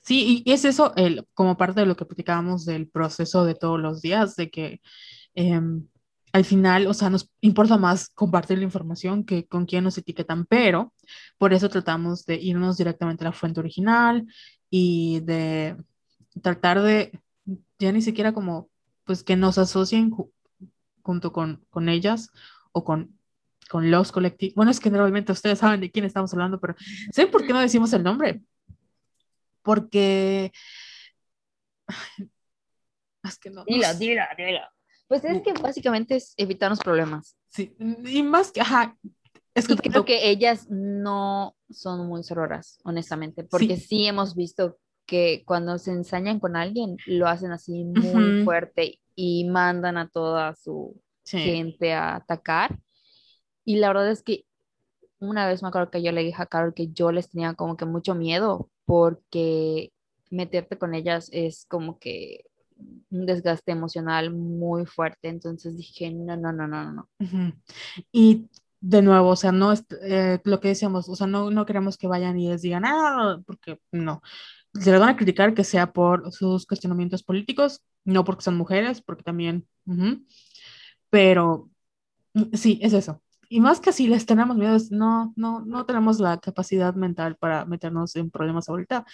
[0.00, 3.80] Sí, y es eso el, como parte de lo que platicábamos del proceso de todos
[3.80, 4.80] los días, de que
[5.34, 5.86] em,
[6.32, 10.44] al final, o sea, nos importa más compartir la información que con quién nos etiquetan,
[10.46, 10.92] pero
[11.38, 14.26] por eso tratamos de irnos directamente a la fuente original
[14.70, 15.76] y de
[16.42, 17.18] tratar de,
[17.78, 18.68] ya ni siquiera como,
[19.04, 20.10] pues que nos asocien
[21.02, 22.30] junto con, con ellas
[22.72, 23.18] o con,
[23.70, 24.54] con los colectivos.
[24.56, 26.74] Bueno, es que normalmente ustedes saben de quién estamos hablando, pero
[27.12, 28.42] ¿saben por qué no decimos el nombre?
[29.66, 30.52] Porque...
[33.24, 33.64] Es que no.
[33.64, 34.72] Dila, dila, dila.
[35.08, 37.36] Pues es que básicamente es evitarnos problemas.
[37.48, 37.74] Sí,
[38.04, 38.96] y más que, ajá,
[39.52, 43.86] es que y creo que ellas no son muy sororas, honestamente, porque sí.
[43.86, 44.06] sí.
[44.06, 48.44] hemos visto que cuando se ensañan con alguien, lo hacen así muy uh -huh.
[48.44, 51.38] fuerte y mandan a toda su sí.
[51.38, 52.78] gente a atacar.
[53.64, 54.44] Y la verdad es que
[55.18, 57.76] una vez me acuerdo que yo le dije a Carol que yo les tenía como
[57.76, 59.92] que mucho miedo porque
[60.30, 62.44] meterte con ellas es como que
[63.10, 65.28] un desgaste emocional muy fuerte.
[65.28, 67.08] Entonces dije, no, no, no, no, no.
[68.12, 68.48] Y
[68.80, 71.96] de nuevo, o sea, no es eh, lo que decíamos, o sea, no, no queremos
[71.98, 74.22] que vayan y les digan, ah, porque no.
[74.74, 79.00] Se les van a criticar que sea por sus cuestionamientos políticos, no porque son mujeres,
[79.00, 80.26] porque también, uh -huh.
[81.10, 81.70] pero
[82.52, 86.38] sí, es eso y más que si les tenemos miedo, no, no, no tenemos la
[86.38, 89.04] capacidad mental para meternos en problemas ahorita.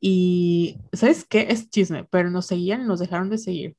[0.00, 1.46] Y, ¿sabes qué?
[1.50, 3.76] Es chisme, pero nos seguían y nos dejaron de seguir.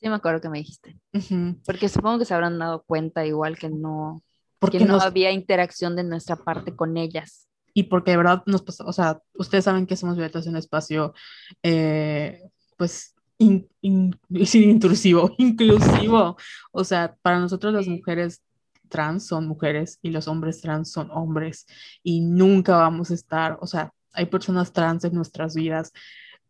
[0.00, 0.96] Sí, me acuerdo que me dijiste.
[1.12, 1.60] Uh -huh.
[1.64, 4.22] Porque supongo que se habrán dado cuenta igual que no,
[4.58, 5.02] porque que no nos...
[5.02, 7.48] había interacción de nuestra parte con ellas.
[7.74, 10.56] Y porque de verdad nos pasó, o sea, ustedes saben que somos Violetas en un
[10.56, 11.14] espacio,
[11.62, 12.42] eh,
[12.76, 16.36] pues, in, in, intrusivo, inclusivo.
[16.72, 18.42] O sea, para nosotros las mujeres
[18.88, 21.66] trans son mujeres y los hombres trans son hombres
[22.02, 25.92] y nunca vamos a estar, o sea, hay personas trans en nuestras vidas,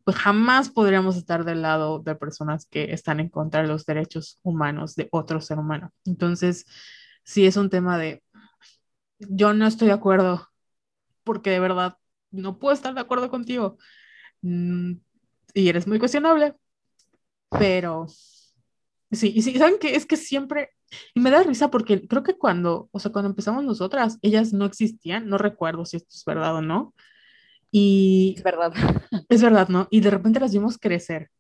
[0.05, 4.39] pues jamás podríamos estar del lado de personas que están en contra de los derechos
[4.43, 5.93] humanos de otro ser humano.
[6.07, 6.65] Entonces,
[7.25, 8.23] sí es un tema de,
[9.19, 10.49] yo no estoy de acuerdo
[11.25, 11.99] porque de verdad
[12.31, 13.77] no puedo estar de acuerdo contigo
[14.43, 14.95] mm,
[15.55, 16.55] y eres muy cuestionable,
[17.51, 18.07] pero
[19.11, 19.95] sí, y sí, ¿saben qué?
[19.95, 20.71] Es que siempre
[21.15, 24.65] y me da risa porque creo que cuando, o sea, cuando empezamos nosotras, ellas no
[24.65, 26.95] existían, no recuerdo si esto es verdad o no.
[27.71, 28.73] Y es verdad.
[29.29, 29.89] Es verdad, ¿no?
[29.91, 31.31] Y de repente las vimos crecer.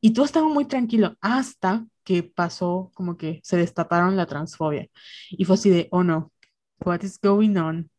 [0.00, 4.88] Y todo estaba muy tranquilo hasta que pasó como que se destaparon la transfobia.
[5.30, 6.32] Y fue así de, oh no,
[6.84, 7.90] what is going on?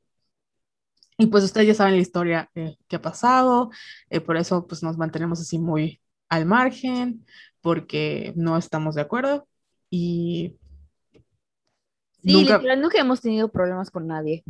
[1.17, 3.71] Y pues ustedes ya saben la historia eh, que ha pasado,
[4.09, 7.25] eh, por eso pues nos mantenemos así muy al margen,
[7.61, 9.47] porque no estamos de acuerdo.
[9.89, 10.58] Y
[12.23, 12.57] Sí, nunca...
[12.57, 14.43] literal, nunca hemos tenido problemas con nadie.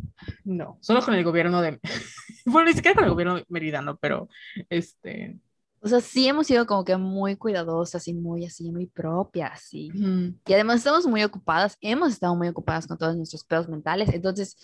[0.44, 1.80] No, solo con el gobierno de...
[2.44, 4.28] bueno, ni siquiera con el gobierno meridano, pero
[4.68, 5.38] este...
[5.82, 9.72] O sea, sí hemos sido como que muy cuidadosas y muy así, muy propias.
[9.72, 10.40] Y, mm.
[10.46, 14.58] y además estamos muy ocupadas, hemos estado muy ocupadas con todos nuestros pedos mentales, entonces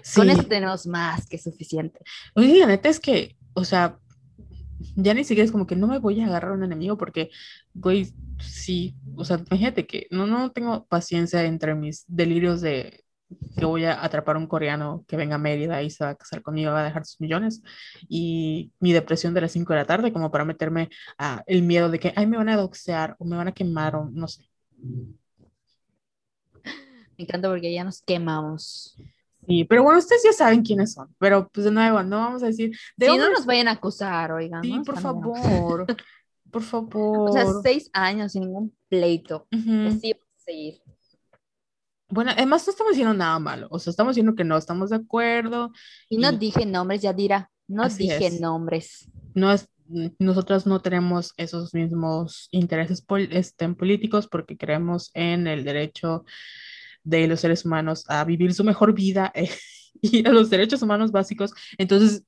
[0.00, 0.18] sí.
[0.18, 2.00] con eso tenemos más que suficiente.
[2.34, 3.98] Oye, la neta es que, o sea,
[4.96, 7.30] ya ni siquiera es como que no me voy a agarrar a un enemigo porque,
[7.74, 13.04] güey, sí, o sea, imagínate que no, no tengo paciencia entre mis delirios de
[13.56, 16.14] que voy a atrapar a un coreano que venga a Mérida y se va a
[16.14, 17.62] casar conmigo, va a dejar sus millones,
[18.08, 21.90] y mi depresión de las 5 de la tarde, como para meterme a el miedo
[21.90, 24.48] de que, ay, me van a doxear o me van a quemar o no sé.
[27.16, 28.96] Me encanta porque ya nos quemamos.
[29.46, 32.46] Sí, pero bueno, ustedes ya saben quiénes son, pero pues de nuevo, no vamos a
[32.46, 32.70] decir...
[32.96, 34.62] De sí, no nos vayan a acusar, oigan.
[34.62, 34.84] Sí, ¿no?
[34.84, 35.86] por favor,
[36.52, 37.30] por favor.
[37.30, 39.48] O sea, seis años sin ningún pleito.
[39.50, 39.88] Uh -huh.
[39.88, 40.82] A seguir.
[42.08, 44.96] Bueno, además no estamos diciendo nada malo, o sea, estamos diciendo que no estamos de
[44.96, 45.72] acuerdo.
[46.10, 46.18] Y, y...
[46.18, 48.40] no dije nombres, ya dirá, no Así dije es.
[48.40, 49.10] nombres.
[49.34, 49.66] No es,
[50.18, 56.26] nosotras no tenemos esos mismos intereses pol este, políticos porque creemos en el derecho
[57.02, 59.48] de los seres humanos a vivir su mejor vida eh,
[60.02, 61.54] y a los derechos humanos básicos.
[61.78, 62.24] Entonces,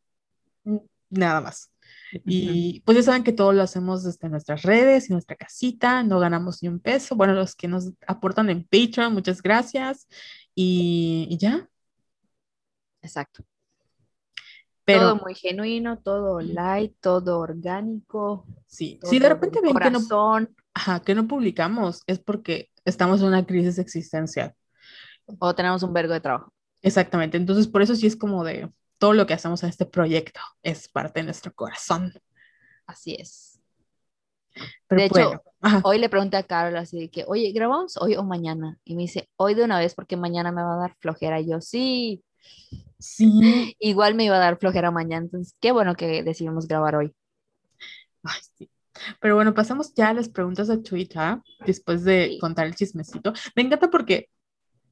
[1.11, 1.74] nada más.
[2.25, 6.19] Y pues ya saben que todo lo hacemos desde nuestras redes y nuestra casita, no
[6.19, 7.17] ganamos ni un peso.
[7.17, 10.07] Bueno, los que nos aportan en Patreon, muchas gracias.
[10.55, 11.69] Y, y ya.
[13.03, 13.45] Exacto.
[14.85, 18.47] Pero, todo muy genuino, todo light, todo orgánico.
[18.67, 20.01] Sí, si de repente ven que no,
[20.75, 24.55] ajá, que no publicamos, es porque estamos en una crisis existencial.
[25.39, 26.53] O tenemos un vergo de trabajo.
[26.83, 28.71] Exactamente, entonces por eso sí es como de,
[29.05, 32.15] todo lo que hacemos en este proyecto es parte de nuestro corazón.
[32.87, 33.61] Así es.
[34.89, 35.81] Pero De hecho, bueno, ajá.
[35.85, 38.79] Hoy le pregunté a Carol así de que, oye, ¿grabamos hoy o mañana?
[38.83, 41.39] Y me dice, hoy de una vez porque mañana me va a dar flojera.
[41.39, 42.25] Y yo, sí,
[42.99, 43.29] sí,
[43.79, 45.27] igual me iba a dar flojera mañana.
[45.27, 47.15] Entonces, qué bueno que decidimos grabar hoy.
[48.23, 48.71] Ay, sí.
[49.21, 52.39] Pero bueno, pasamos ya a las preguntas de Twitter después de Sí.
[52.39, 53.35] contar el chismecito.
[53.55, 54.31] Me encanta porque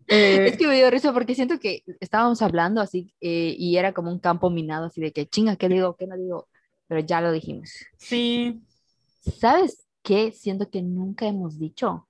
[0.09, 3.93] eh, Es que me dio risa porque siento que estábamos hablando así eh, y era
[3.93, 5.97] como un campo minado, así de que, chinga, ¿qué digo?
[5.97, 6.49] ¿Qué no digo?
[6.89, 7.71] Pero ya lo dijimos.
[7.97, 8.63] sí,
[9.21, 10.33] ¿Sabes qué?
[10.33, 12.09] Siento que nunca hemos dicho.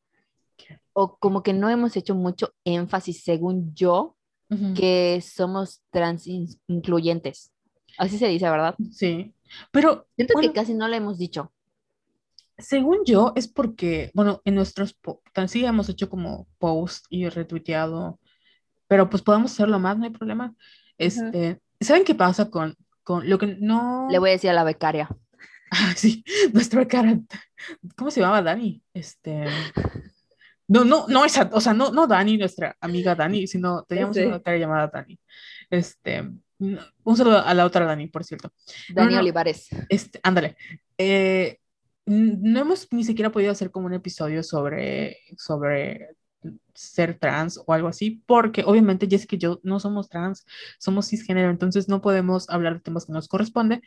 [0.93, 4.17] O como que no hemos hecho mucho énfasis, según yo,
[4.51, 7.53] ujú, que somos trans in- incluyentes.
[7.99, 8.77] Así se dice, ¿verdad?
[8.93, 9.35] sí.
[9.73, 11.53] Pero Siento bueno, que casi no lo hemos dicho.
[12.59, 14.97] Según yo es porque, bueno, en nuestros,
[15.33, 18.21] tan sí hemos hecho como post y retuiteado,
[18.87, 20.55] pero pues podemos hacerlo más, no hay problema.
[20.99, 24.09] Este, ¿saben qué pasa con, con lo que no...
[24.11, 25.09] Le voy a decir a la becaria.
[25.75, 26.23] Ah, sí,
[26.53, 27.19] nuestra cara.
[27.97, 28.83] ¿Cómo se llamaba Dani?
[28.93, 29.47] Este.
[30.69, 34.27] No, no, no esa, o sea, no, no Dani, nuestra amiga Dani, sino teníamos sé.
[34.27, 35.19] una cara llamada Dani.
[35.71, 38.53] Este, no, un saludo a la otra Dani, por cierto.
[38.91, 39.21] Dani no.
[39.21, 39.71] Olivares.
[39.89, 40.57] Este, ándale.
[40.99, 41.59] Eh,
[42.13, 46.17] no hemos ni siquiera podido hacer como un episodio sobre, sobre
[46.75, 50.47] ser trans o algo así, porque obviamente Jessica y yo no somos trans,
[50.79, 53.83] somos cisgénero, entonces no podemos hablar de temas que nos corresponde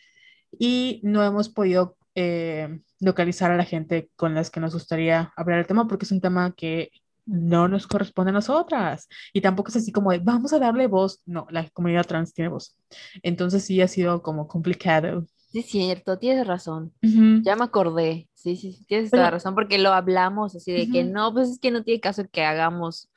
[0.57, 5.59] y no hemos podido eh, localizar a la gente con las que nos gustaría hablar
[5.59, 6.91] el tema porque es un tema que
[7.25, 11.21] no nos corresponde a nosotras y tampoco es así como de vamos a darle voz,
[11.25, 12.77] no, la comunidad trans tiene voz.
[13.23, 15.25] Entonces sí ha sido como complicado.
[15.55, 16.93] Sí, es cierto, tienes razón.
[17.01, 18.27] Ya me acordé.
[18.33, 21.31] Sí, sí, sí, tienes Pero- toda la razón, porque lo hablamos así de que no,
[21.33, 23.09] pues es que no tiene caso que hagamos.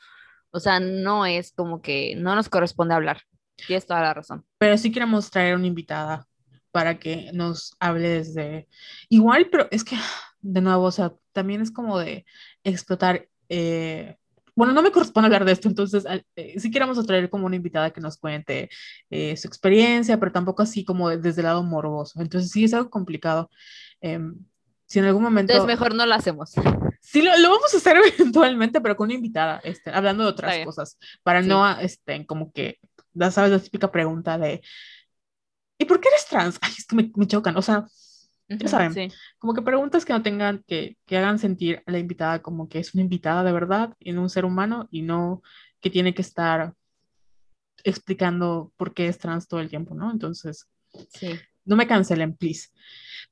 [0.53, 3.23] O sea, no es como que no nos corresponde hablar.
[3.67, 4.45] Tienes toda la razón.
[4.59, 6.29] Pero sí queremos traer una invitada
[6.71, 8.69] para que nos hable desde...
[9.09, 9.97] Igual, pero es que,
[10.41, 12.25] de nuevo, o sea, también es como de
[12.63, 13.29] explotar...
[13.49, 14.17] eh,
[14.59, 16.05] Bueno, no me corresponde hablar de esto, entonces
[16.35, 18.69] eh, sí queremos traer como una invitada que nos cuente
[19.09, 22.21] eh, su experiencia, pero tampoco así como de- desde el lado morboso.
[22.21, 23.51] Entonces sí es algo complicado.
[24.01, 24.35] Em,
[24.87, 25.53] si en algún momento...
[25.53, 26.55] Entonces mejor no lo hacemos.
[27.01, 30.65] Sí, lo, lo vamos a hacer eventualmente, pero con una invitada, este, hablando de otras
[30.65, 31.49] cosas, para Sí.
[31.49, 32.81] no, este, como que,
[33.15, 34.61] ya sabes, la típica pregunta de,
[35.79, 36.59] ¿y por qué eres trans?
[36.63, 37.87] Ay, es que me, me chocan, o sea,
[38.49, 38.93] Ujú, saben.
[38.95, 39.09] sí.
[39.39, 42.79] como que preguntas que no tengan, que, que hagan sentir a la invitada como que
[42.79, 45.43] es una invitada de verdad no un ser humano y no
[45.81, 46.75] que tiene que estar
[47.85, 50.11] explicando por qué es trans todo el tiempo, ¿no?
[50.11, 50.69] Entonces,
[51.11, 51.39] Sí.
[51.65, 52.69] no me cancelen, please.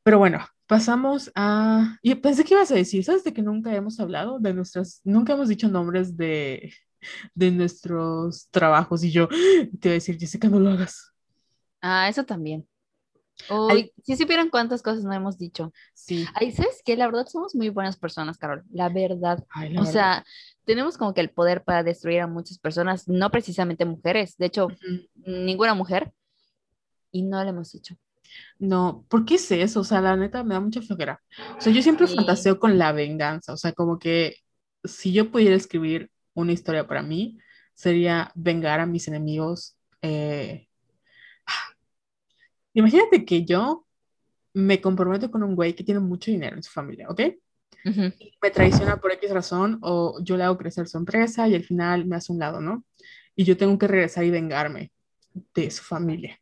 [0.02, 1.98] Pero bueno, pasamos a...
[2.02, 5.00] Y pensé que ibas a decir, ¿sabes de que nunca hemos hablado de nuestras...
[5.04, 6.72] Nunca hemos dicho nombres de,
[7.34, 11.12] de nuestros trabajos y yo te iba a decir, Jessica, no lo hagas.
[11.80, 12.66] Ah, eso también.
[13.48, 13.92] Ay.
[14.02, 15.72] Si supieran cuántas cosas no hemos dicho.
[15.94, 16.24] Sí.
[16.34, 16.96] Ay, ¿sabes qué?
[16.96, 18.64] La verdad somos muy buenas personas, Carol.
[18.72, 19.44] La verdad.
[19.50, 19.92] Ay, la O verdad.
[19.92, 20.24] sea,
[20.64, 24.36] tenemos como que el poder para destruir a muchas personas, no precisamente mujeres.
[24.36, 25.08] De hecho, Ujú.
[25.26, 26.12] ninguna mujer.
[27.12, 27.96] Y no lo hemos hecho.
[28.58, 29.80] No, ¿por qué es eso?
[29.80, 31.22] O sea, la neta me da mucha flojera.
[31.58, 32.16] O sea, yo siempre Sí.
[32.16, 33.52] fantaseo con la venganza.
[33.52, 34.36] O sea, como que
[34.84, 37.38] si yo pudiera escribir una historia para mí,
[37.74, 39.76] sería vengar a mis enemigos.
[40.02, 40.65] eh,
[42.76, 43.86] Imagínate que yo
[44.52, 47.20] me comprometo con un güey que tiene mucho dinero en su familia, ¿ok?
[47.86, 48.12] Ujú.
[48.42, 52.04] Me traiciona por X razón o yo le hago crecer su empresa y al final
[52.04, 52.84] me hace un lado, ¿no?
[53.34, 54.92] Y yo tengo que regresar y vengarme
[55.54, 56.38] de su familia.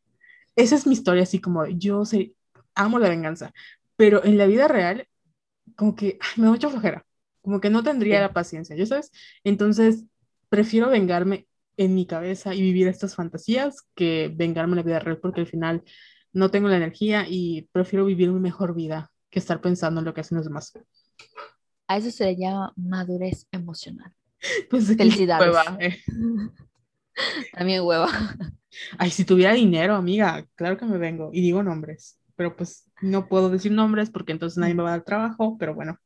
[0.56, 2.32] Esa es mi historia, así como yo sé,
[2.74, 3.52] amo la venganza,
[3.96, 5.06] pero en la vida real,
[5.76, 7.06] como que ay, me da mucha flojera,
[7.42, 8.22] como que no tendría Sí.
[8.22, 9.12] la paciencia, ¿ya sabes?
[9.44, 10.04] Entonces,
[10.48, 11.46] prefiero vengarme
[11.76, 15.46] en mi cabeza y vivir estas fantasías que vengarme en la vida real, porque al
[15.48, 15.82] final
[16.34, 20.14] no tengo la energía y prefiero vivir mi mejor vida que estar pensando en lo
[20.14, 20.72] que hacen los demás.
[21.88, 24.14] A eso se le llama madurez emocional.
[24.70, 25.54] Pues Felicidades.
[25.54, 25.98] hueva, eh.
[27.52, 28.08] También hueva.
[28.98, 33.28] Ay, si tuviera dinero, amiga, claro que me vengo y digo nombres, pero pues no
[33.28, 35.98] puedo decir nombres porque entonces nadie me va a dar trabajo, pero bueno,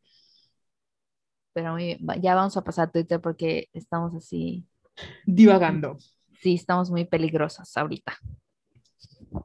[1.52, 1.98] Pero muy bien.
[2.22, 4.66] Ya vamos a pasar a Twitter porque estamos así.
[5.26, 5.96] divagando,
[6.40, 8.16] Sí, estamos muy peligrosas ahorita.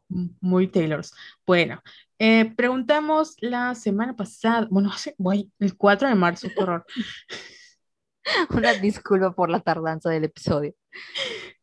[0.07, 1.13] Muy Taylors.
[1.45, 1.81] Bueno,
[2.19, 6.85] eh, preguntamos la semana pasada, bueno, güey, el 4 de marzo, qué horror.
[8.51, 10.73] Una disculpa por la tardanza del episodio.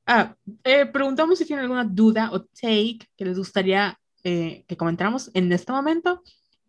[0.07, 0.35] Ah,
[0.65, 5.51] eh, preguntamos si tienen alguna duda o take que les gustaría eh, que comentáramos en
[5.53, 6.23] este momento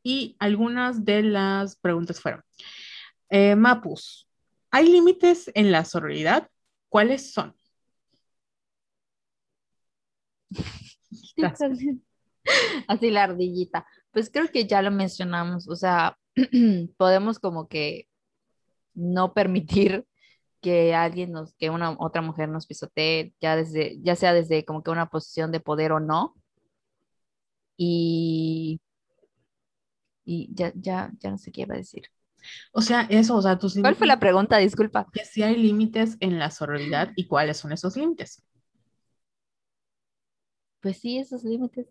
[0.03, 2.43] y algunas de las preguntas fueron,
[3.57, 4.27] Mapus,
[4.71, 6.49] ¿hay límites en la sororidad?
[6.89, 7.55] ¿Cuáles son?
[12.87, 13.85] Así la ardillita.
[14.11, 16.17] Pues creo que ya lo mencionamos, o sea,
[16.97, 18.07] podemos como que
[18.93, 20.05] no permitir
[20.61, 24.83] que alguien nos, que una otra mujer nos pisotee, ya desde, ya sea desde como
[24.83, 26.35] que una posición de poder o no.
[27.77, 28.79] Y,
[30.23, 32.03] y ya, ya, ya no sé qué iba a decir.
[32.71, 34.57] O sea, eso, o sea, tus ¿Cuál fue la pregunta?
[34.57, 35.07] Disculpa.
[35.11, 38.43] Que si hay límites en la sororidad y cuáles son esos límites.
[40.81, 41.87] Pues sí, esos límites.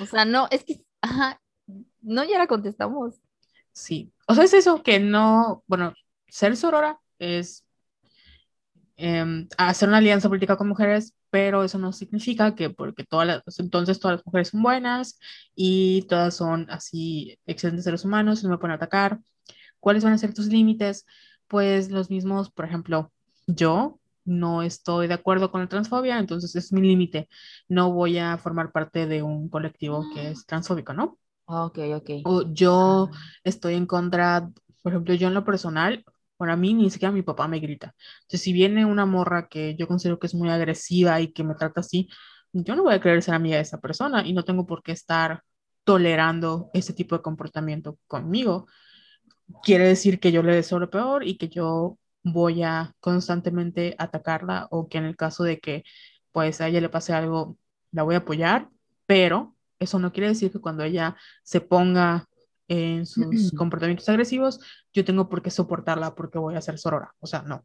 [0.00, 1.40] O sea, no, es que, ajá,
[2.00, 3.20] no, ya la contestamos.
[3.72, 5.94] Sí, o sea, es eso, que no, bueno,
[6.28, 7.64] ser sorora es
[8.96, 13.58] em, hacer una alianza política con mujeres, pero eso no significa que porque todas las,
[13.60, 15.18] entonces todas las mujeres son buenas
[15.54, 19.20] y todas son así excelentes seres humanos, no me pueden atacar.
[19.80, 21.06] ¿Cuáles van a ser tus límites?
[21.46, 23.12] Pues los mismos, por ejemplo,
[23.46, 23.97] yo
[24.28, 27.28] no estoy de acuerdo con la transfobia, entonces es mi límite.
[27.68, 31.18] No voy a formar parte de un colectivo que es transfóbico, ¿no?
[31.46, 32.10] Ok, ok.
[32.24, 33.18] O yo ah.
[33.42, 34.50] estoy en contra,
[34.82, 36.04] por ejemplo, yo en lo personal,
[36.36, 37.94] para mí ni siquiera mi papá me grita.
[38.22, 41.54] Entonces, si viene una morra que yo considero que es muy agresiva y que me
[41.54, 42.08] trata así,
[42.52, 44.92] yo no voy a querer ser amiga de esa persona y no tengo por qué
[44.92, 45.42] estar
[45.84, 48.66] tolerando ese tipo de comportamiento conmigo.
[49.62, 54.68] Quiere decir que yo le deseo lo peor y que yo voy a constantemente atacarla
[54.70, 55.84] o que en el caso de que
[56.32, 57.56] pues a ella le pase algo,
[57.90, 58.68] la voy a apoyar,
[59.06, 62.28] pero eso no quiere decir que cuando ella se ponga
[62.68, 64.60] en sus comportamientos agresivos,
[64.92, 67.14] yo tengo por qué soportarla porque voy a ser sorora.
[67.18, 67.64] O sea, no.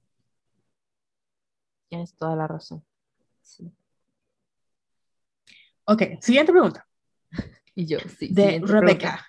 [1.90, 2.84] Tienes toda la razón.
[3.42, 3.70] Sí.
[5.86, 6.88] Ok, siguiente pregunta.
[7.76, 8.28] Y yo, sí.
[8.32, 9.26] De Rebeca.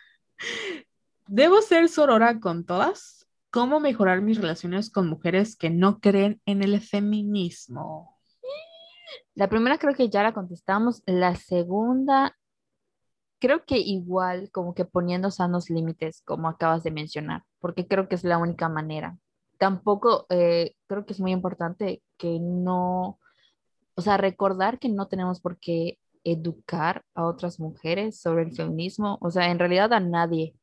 [1.26, 3.13] ¿Debo ser sorora con todas?
[3.54, 8.18] ¿Cómo mejorar mis relaciones con mujeres que no creen en el feminismo?
[9.36, 11.04] La primera creo que ya la contestamos.
[11.06, 12.36] La segunda
[13.38, 18.16] creo que igual como que poniendo sanos límites, como acabas de mencionar, porque creo que
[18.16, 19.16] es la única manera.
[19.56, 23.20] Tampoco eh, creo que es muy importante que no,
[23.94, 29.16] o sea, recordar que no tenemos por qué educar a otras mujeres sobre el feminismo,
[29.20, 30.56] o sea, en realidad a nadie.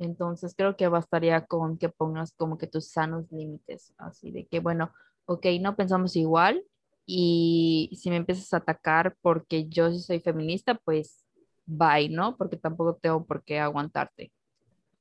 [0.00, 4.58] Entonces creo que bastaría con que pongas como que tus sanos límites, así de que,
[4.58, 4.92] bueno,
[5.26, 6.64] ok, no pensamos igual
[7.04, 11.26] y si me empiezas a atacar porque yo sí soy feminista, pues
[11.66, 12.36] bye, ¿no?
[12.38, 14.32] Porque tampoco tengo por qué aguantarte.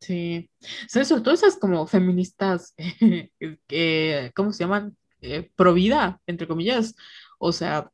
[0.01, 0.49] Sí,
[0.87, 1.07] ¿sabes?
[1.07, 2.75] Sobre todo esas como feministas,
[3.67, 4.97] que, ¿cómo se llaman?
[5.21, 6.93] Eh, pro vida, entre comillas.
[7.37, 7.89] O sea...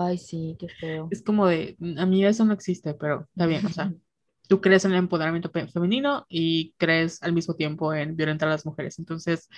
[0.00, 1.08] Ay, sí, qué feo.
[1.10, 3.90] Es como de, a mí eso no existe, pero está bien, o sea,
[4.48, 8.66] tú crees en el empoderamiento femenino y crees al mismo tiempo en violentar a las
[8.66, 8.98] mujeres.
[8.98, 9.48] Entonces,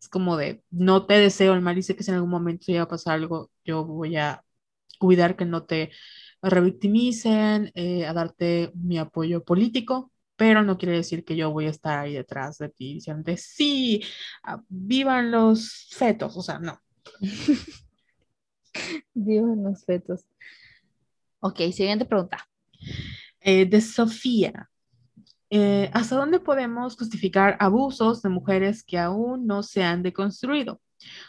[0.00, 2.66] es como de, no te deseo el mal y sé que si en algún momento
[2.66, 4.42] llega a pasar algo, yo voy a
[4.98, 5.90] cuidar que no te
[6.42, 11.70] revictimicen, eh, a darte mi apoyo político, pero no quiere decir que yo voy a
[11.70, 14.02] estar ahí detrás de ti diciendo, sí,
[14.42, 16.80] ah, vivan los fetos, o sea, no.
[19.14, 20.24] vivan los fetos.
[21.40, 22.46] Ok, siguiente pregunta.
[23.40, 24.70] Eh, de Sofía.
[25.48, 30.80] Eh, ¿Hasta dónde podemos justificar abusos de mujeres que aún no se han deconstruido?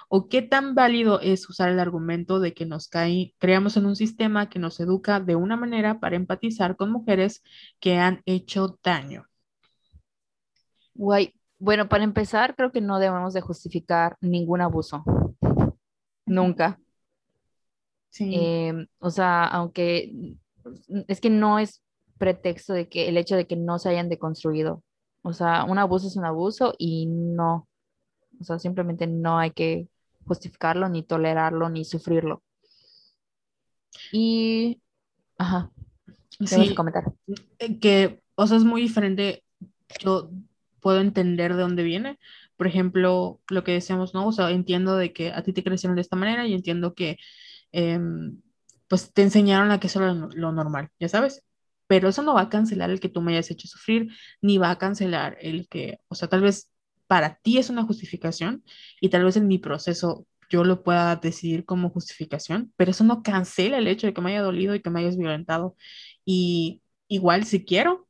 [0.10, 3.96] ¿O qué tan válido es usar el argumento de que nos cae, creamos en un
[3.96, 7.42] sistema que nos educa de una manera para empatizar con mujeres
[7.80, 9.26] que han hecho daño?
[10.94, 11.34] Guay.
[11.58, 15.04] Bueno, para empezar, creo que no debemos de justificar ningún abuso.
[16.26, 16.80] Nunca.
[18.10, 18.34] Sí.
[18.36, 20.36] Em, o sea, aunque
[21.08, 21.82] es que no es
[22.22, 24.84] pretexto de que el hecho de que no se hayan deconstruido.
[25.24, 27.68] O sea, un abuso es un abuso y no,
[28.40, 29.88] o sea, simplemente no hay que
[30.28, 32.44] justificarlo, ni tolerarlo, ni sufrirlo.
[34.12, 34.80] Y,
[35.40, 35.72] ajá,
[36.46, 37.12] sí, comentar.
[37.58, 39.44] Eh, que, o sea, es muy diferente.
[40.00, 40.30] Yo
[40.80, 42.20] puedo entender de dónde viene.
[42.56, 44.28] Por ejemplo, lo que decíamos, ¿no?
[44.28, 47.18] O sea, entiendo de que a ti te crecieron de esta manera y entiendo que,
[47.72, 48.40] em,
[48.88, 51.44] pues, te enseñaron a que eso era lo normal, ya sabes
[51.92, 54.72] pero eso no va a cancelar el que tú me hayas hecho sufrir, ni va
[54.72, 56.72] a cancelar el que, o sea, tal vez
[57.08, 58.64] para ti es una justificación
[59.02, 63.24] y tal vez en mi proceso yo lo pueda decidir como justificación, pero eso no
[63.24, 65.76] cancela el hecho de que me haya dolido y que me hayas violentado.
[66.24, 68.08] Y igual si quiero,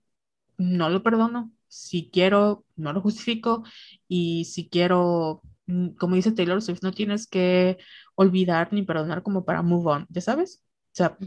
[0.58, 1.52] no lo perdono.
[1.68, 3.64] Si quiero, no lo justifico.
[4.08, 7.80] Y si quiero, mm, como dice Taylor Swift, no tienes que
[8.16, 10.64] olvidar ni perdonar como para move on, ¿ya sabes?
[10.94, 11.18] O sea,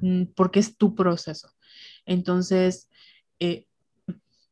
[0.00, 1.55] mm, porque es tu proceso.
[2.06, 2.88] Entonces,
[3.40, 3.66] eh,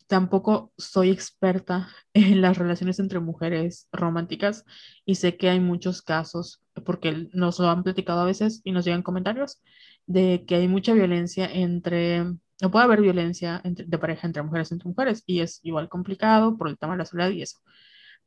[0.07, 4.65] tampoco soy experta en las relaciones entre mujeres románticas
[5.05, 8.85] y sé que hay muchos casos porque nos lo han platicado a veces y nos
[8.85, 9.63] llegan comentarios
[10.07, 14.89] de que hay mucha violencia entre, no puede haber violencia de pareja entre mujeres entre
[14.89, 17.59] mujeres y es igual complicado por el tema de la soledad y eso.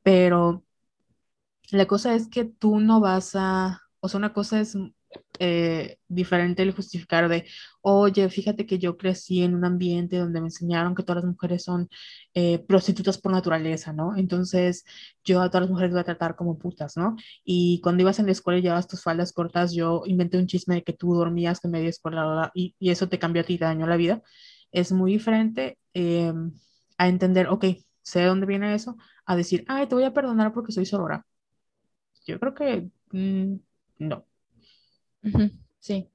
[0.04, 0.64] Pero
[1.72, 4.78] la cosa es que tú no vas a, o sea, una cosa es
[5.40, 7.46] eh, diferente el justificar de,
[7.82, 11.64] oye, fíjate que yo crecí en un ambiente donde me enseñaron que todas las mujeres
[11.64, 11.90] son
[12.34, 14.16] eh, prostitutas por naturaleza, ¿no?
[14.16, 14.84] Entonces
[15.24, 17.16] yo a todas las mujeres voy a tratar como putas, ¿no?
[17.44, 20.76] Y cuando ibas en la escuela y llevabas tus faldas cortas, yo inventé un chisme
[20.76, 23.66] de que tú dormías en media escuela y, y eso te cambió a ti, te
[23.66, 24.22] dañó la vida.
[24.72, 26.34] Es muy diferente eh,
[26.98, 27.66] a entender, ok,
[28.02, 31.26] sé de dónde viene eso, a decir, ay, te voy a perdonar porque soy sorora.
[32.26, 33.56] Yo creo que mm,
[34.00, 34.26] no.
[35.80, 36.10] Sí.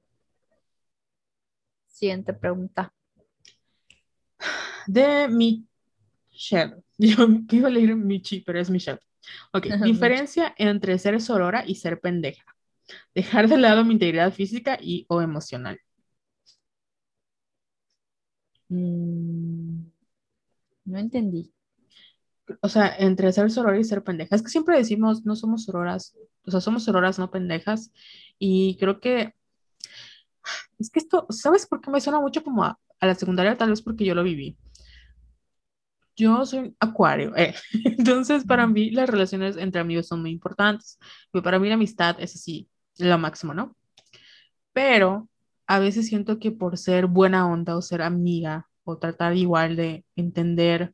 [1.87, 2.93] Siguiente pregunta.
[4.87, 6.83] De Michelle.
[6.97, 7.15] Yo
[7.51, 8.99] iba a leer Michi, pero es Michelle.
[9.53, 12.43] Ok, diferencia entre ser sorora y ser pendeja.
[13.15, 15.79] Dejar de lado mi integridad física y o emocional.
[18.69, 19.85] Mm,
[20.85, 21.53] no entendí.
[22.61, 24.35] O sea, entre ser sorora y ser pendeja.
[24.35, 27.91] Es que siempre decimos, no somos sororas, o sea, somos sororas, no pendejas.
[28.39, 29.33] Y creo que
[30.79, 33.57] es que esto, ¿sabes por qué me suena mucho como a, la secundaria?
[33.57, 34.57] Tal vez porque yo lo viví.
[36.15, 37.55] Yo soy acuario, eh.
[37.73, 40.99] entonces para mí las relaciones entre amigos son muy importantes.
[41.43, 43.75] Para mí la amistad es así, lo máximo, ¿no?
[44.73, 45.29] Pero
[45.67, 50.05] a veces siento que por ser buena onda o ser amiga o tratar igual de
[50.15, 50.93] entender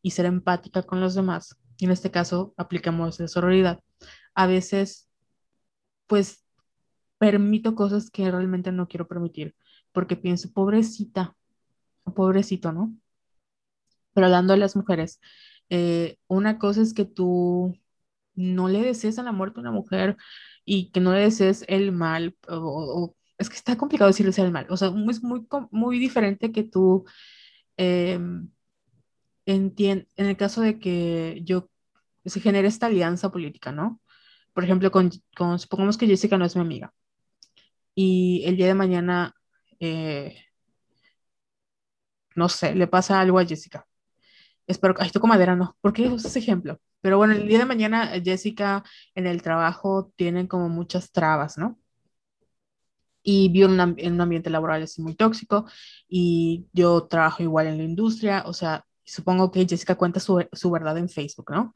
[0.00, 3.80] y ser empática con los demás, en este caso aplicamos la sororidad,
[4.34, 5.08] a veces
[6.06, 6.44] pues
[7.18, 9.54] permito cosas que realmente no quiero permitir,
[9.92, 11.36] porque pienso, pobrecita,
[12.14, 12.94] pobrecito, ¿no?
[14.12, 15.20] Pero hablando de las mujeres,
[15.70, 17.76] eh, una cosa es que tú
[18.34, 20.16] no le desees a la muerte a una mujer
[20.64, 24.66] y que no le desees el mal, o, es que está complicado decirle el mal,
[24.70, 27.04] o sea, es muy, muy diferente que tú
[27.76, 28.18] eh,
[29.46, 31.70] en el caso de que yo
[32.24, 34.00] se genere esta alianza política, ¿no?
[34.54, 36.92] Por ejemplo, con, con, supongamos que Jessica no es mi amiga
[37.94, 39.34] y el día de mañana,
[39.80, 40.36] eh,
[42.34, 43.86] no sé, le pasa algo a Jessica.
[44.66, 46.80] Espero que, ay, toco madera, no, ¿por qué usas ese ejemplo?
[47.00, 48.82] Pero bueno, el día de mañana Jessica
[49.14, 51.78] en el trabajo tiene como muchas trabas, ¿no?
[53.22, 55.66] Y vivo en, un ambiente laboral así muy tóxico
[56.08, 60.70] y yo trabajo igual en la industria, o sea, supongo que Jessica cuenta su, su
[60.70, 61.74] verdad en Facebook, ¿no?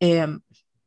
[0.00, 0.40] Em,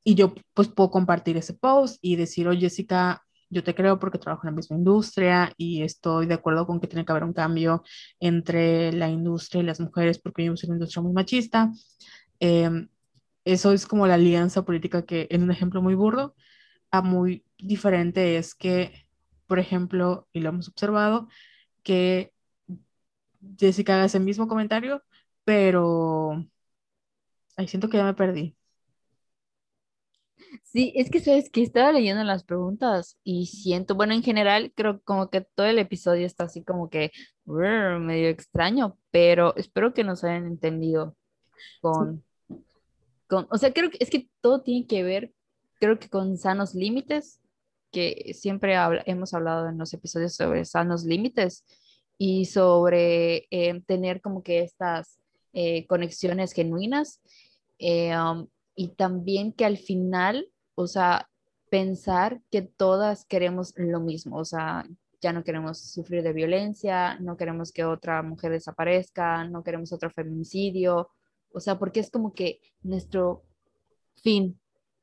[0.04, 4.20] y yo pues puedo compartir ese post y decir, oye Jessica, yo te creo porque
[4.20, 7.34] trabajo en la misma industria y estoy de acuerdo con que tiene que haber un
[7.34, 7.84] cambio
[8.20, 11.72] entre la industria y las mujeres porque vivimos en una industria muy machista.
[12.40, 12.90] Em,
[13.46, 16.36] eso es como la alianza política que en un ejemplo muy burdo,
[16.92, 19.08] a muy diferente es que,
[19.48, 21.28] por ejemplo, y lo hemos observado,
[21.84, 22.34] que
[23.58, 25.04] Jessica haga ese mismo comentario,
[25.44, 26.46] pero...
[27.58, 28.56] Ay, siento que ya me perdí.
[30.64, 35.02] Sí, es que sabes que estaba leyendo las preguntas y siento, bueno, en general creo
[35.04, 37.12] como que todo el episodio está así como que
[37.46, 41.16] medio extraño, pero espero que nos hayan entendido
[41.82, 42.24] con,
[43.28, 45.34] con, o sea, creo que es que todo tiene que ver,
[45.80, 47.42] creo que con sanos límites,
[47.92, 51.66] que siempre hemos hablado en los episodios sobre sanos límites
[52.18, 55.20] y sobre eh, tener como que estas
[55.54, 57.22] eh, conexiones genuinas.
[57.80, 58.48] Eh, um,
[58.80, 61.30] y también que al final, o sea,
[61.70, 64.88] pensar que todas queremos lo mismo, o sea,
[65.20, 70.10] ya no queremos sufrir de violencia, no queremos que otra mujer desaparezca, no queremos otro
[70.10, 71.10] feminicidio,
[71.52, 73.44] o sea, porque es como que nuestro
[74.24, 74.58] fin,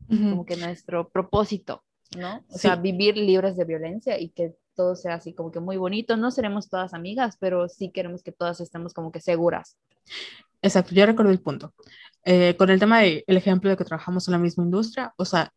[0.09, 1.85] como que nuestro propósito,
[2.17, 2.47] ¿no?
[2.49, 6.17] O sea, vivir libres de violencia y que todo sea así como que muy bonito.
[6.17, 9.77] No seremos todas amigas, pero sí queremos que todas estemos como que seguras.
[10.63, 11.75] Exacto, ya recuerdo el punto.
[12.29, 15.53] Eh, con el tema del ejemplo de que trabajamos en la misma industria, o sea,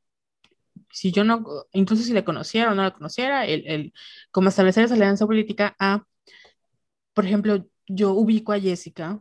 [0.92, 1.44] si yo no,
[1.74, 3.94] incluso si le conociera o no la conociera, el, el,
[4.32, 6.04] como establecer esa alianza política a,
[7.14, 9.20] por ejemplo, yo ubico a Jessica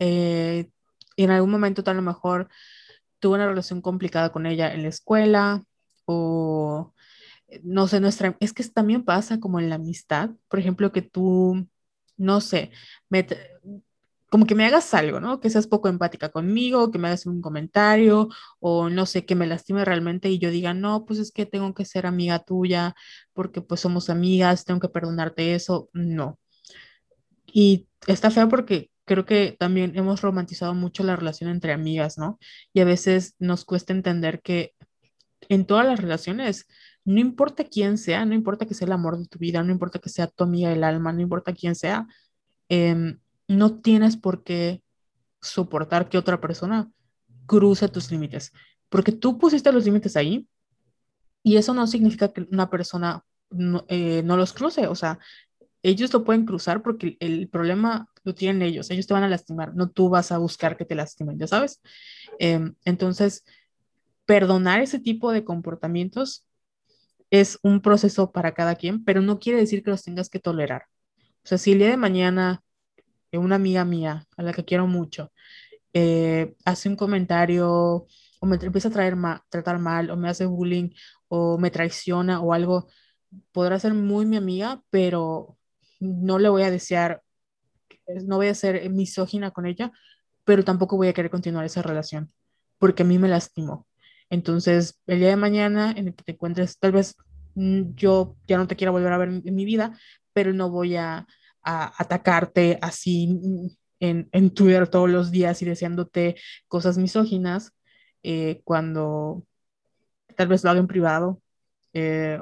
[0.00, 0.70] eh,
[1.16, 2.48] y en algún momento tal a lo mejor
[3.20, 5.64] tuve una relación complicada con ella en la escuela
[6.06, 6.92] o
[7.62, 11.68] no sé, nuestra, es que también pasa como en la amistad, por ejemplo, que tú,
[12.16, 12.70] no sé,
[13.08, 13.26] me,
[14.30, 15.40] como que me hagas algo, ¿no?
[15.40, 18.28] Que seas poco empática conmigo, que me hagas un comentario
[18.60, 21.74] o no sé, que me lastime realmente y yo diga, no, pues es que tengo
[21.74, 22.94] que ser amiga tuya
[23.34, 26.38] porque pues somos amigas, tengo que perdonarte eso, no.
[27.46, 32.38] Y está feo porque creo que también hemos romantizado mucho la relación entre amigas, ¿no?
[32.72, 34.74] Y a veces nos cuesta entender que
[35.48, 36.66] en todas las relaciones
[37.04, 39.98] no importa quién sea, no importa que sea el amor de tu vida, no importa
[39.98, 42.06] que sea tu amiga del alma, no importa quién sea,
[42.68, 43.18] em,
[43.50, 44.80] no tienes por qué
[45.40, 46.88] soportar que otra persona
[47.46, 48.52] cruce tus límites,
[48.88, 50.46] porque tú pusiste los límites ahí
[51.42, 55.18] y eso no significa que una persona no, eh, no los cruce, o sea,
[55.82, 59.74] ellos lo pueden cruzar porque el problema lo tienen ellos, ellos te van a lastimar,
[59.74, 61.80] no tú vas a buscar que te lastimen, ya sabes.
[62.38, 63.44] Em, entonces,
[64.26, 66.46] perdonar ese tipo de comportamientos
[67.30, 70.84] es un proceso para cada quien, pero no quiere decir que los tengas que tolerar.
[71.42, 72.62] O sea, si el día de mañana
[73.38, 75.32] una amiga mía, a la que quiero mucho,
[75.92, 78.06] eh, hace un comentario
[78.40, 80.90] o me empieza a tratar mal o me hace bullying
[81.28, 82.88] o me traiciona o algo,
[83.52, 85.58] podrá ser muy mi amiga, pero
[86.00, 87.22] no le voy a desear,
[88.24, 89.92] no voy a ser misógina con ella,
[90.44, 92.32] pero tampoco voy a querer continuar esa relación,
[92.78, 93.86] porque a mí me lastimó.
[94.30, 97.16] Entonces, el día de mañana en el que te encuentres, tal vez
[97.54, 99.98] mm, yo ya no te quiero volver a ver en, mi vida,
[100.32, 101.26] pero no voy a,
[101.62, 103.38] atacarte así
[104.00, 106.36] en, en, Twitter todos los días y deseándote
[106.68, 107.72] cosas misóginas
[108.22, 109.44] eh, cuando
[110.36, 111.42] tal vez lo haga en privado
[111.92, 112.38] eh,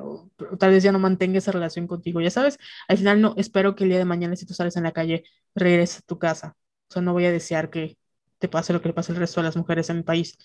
[0.59, 3.85] tal vez ya no mantenga esa relación contigo, ya sabes, al final no, espero que
[3.85, 5.25] el día de mañana si tú sales en la calle,
[5.55, 6.57] regreses a tu casa,
[6.89, 7.97] o sea, no voy a desear que
[8.39, 10.39] te pase lo que le pasa al resto de las mujeres en mi país,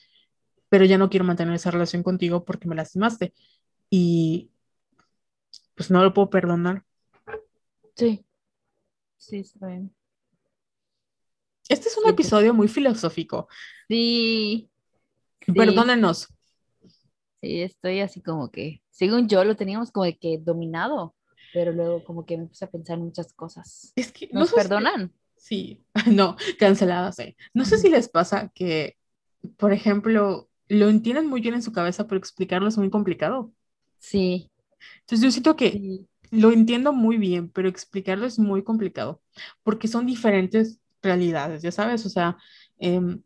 [0.70, 3.34] pero ya no quiero mantener esa relación contigo porque me lastimaste.
[3.90, 4.50] Y
[5.76, 6.84] pues no lo puedo perdonar.
[7.96, 8.26] Sí,
[9.24, 9.94] sí, está bien.
[11.70, 13.48] Este es un episodio muy filosófico.
[13.88, 14.70] Sí.
[15.46, 16.28] Perdónenos.
[17.42, 21.16] Sí, estoy así como que según yo lo teníamos como de que dominado,
[21.54, 23.92] pero luego como que me puse a pensar muchas cosas.
[23.96, 25.12] Es que nos perdonan.
[25.36, 27.20] sí, no, canceladas.
[27.20, 27.36] Eh.
[27.54, 28.98] No sé si les pasa que,
[29.58, 33.52] por ejemplo, lo entienden muy bien en su cabeza, pero explicarlo es muy complicado.
[34.00, 34.50] Sí.
[35.02, 39.22] Entonces yo siento que lo entiendo muy bien, pero explicarlo es muy complicado,
[39.64, 42.38] porque son diferentes realidades, ya sabes, o sea,
[42.80, 43.22] em,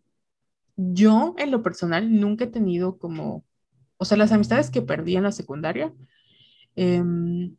[0.78, 3.46] yo en lo personal nunca he tenido como
[3.98, 5.94] o sea, las amistades que perdí en la secundaria,
[6.76, 7.56] em,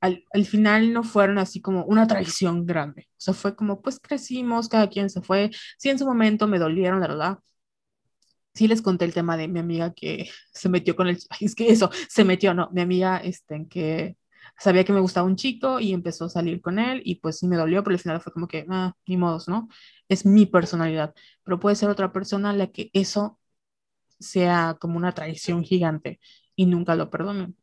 [0.00, 3.08] al, final no fueron así como una traición grande.
[3.12, 5.50] O sea, fue como, pues crecimos, cada quien se fue.
[5.78, 7.38] Sí, en su momento me dolieron, la verdad.
[8.54, 11.18] Sí les conté el tema de mi amiga que se metió con el...
[11.40, 14.16] es que eso, se metió, no, mi amiga, este, en que
[14.58, 17.46] sabía que me gustaba un chico y empezó a salir con él y pues sí
[17.48, 19.68] me dolió, pero al final fue como que, ah, ni modos, ¿no?
[20.08, 21.14] Es mi personalidad,
[21.44, 23.38] pero puede ser otra persona la que eso
[24.20, 26.20] sea como una traición gigante
[26.56, 27.56] y nunca lo perdonen.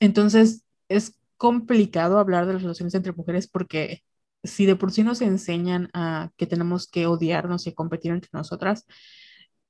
[0.00, 4.02] Entonces, es complicado hablar de las relaciones entre mujeres porque
[4.42, 8.86] si de por sí nos enseñan a que tenemos que odiarnos y competir entre nosotras,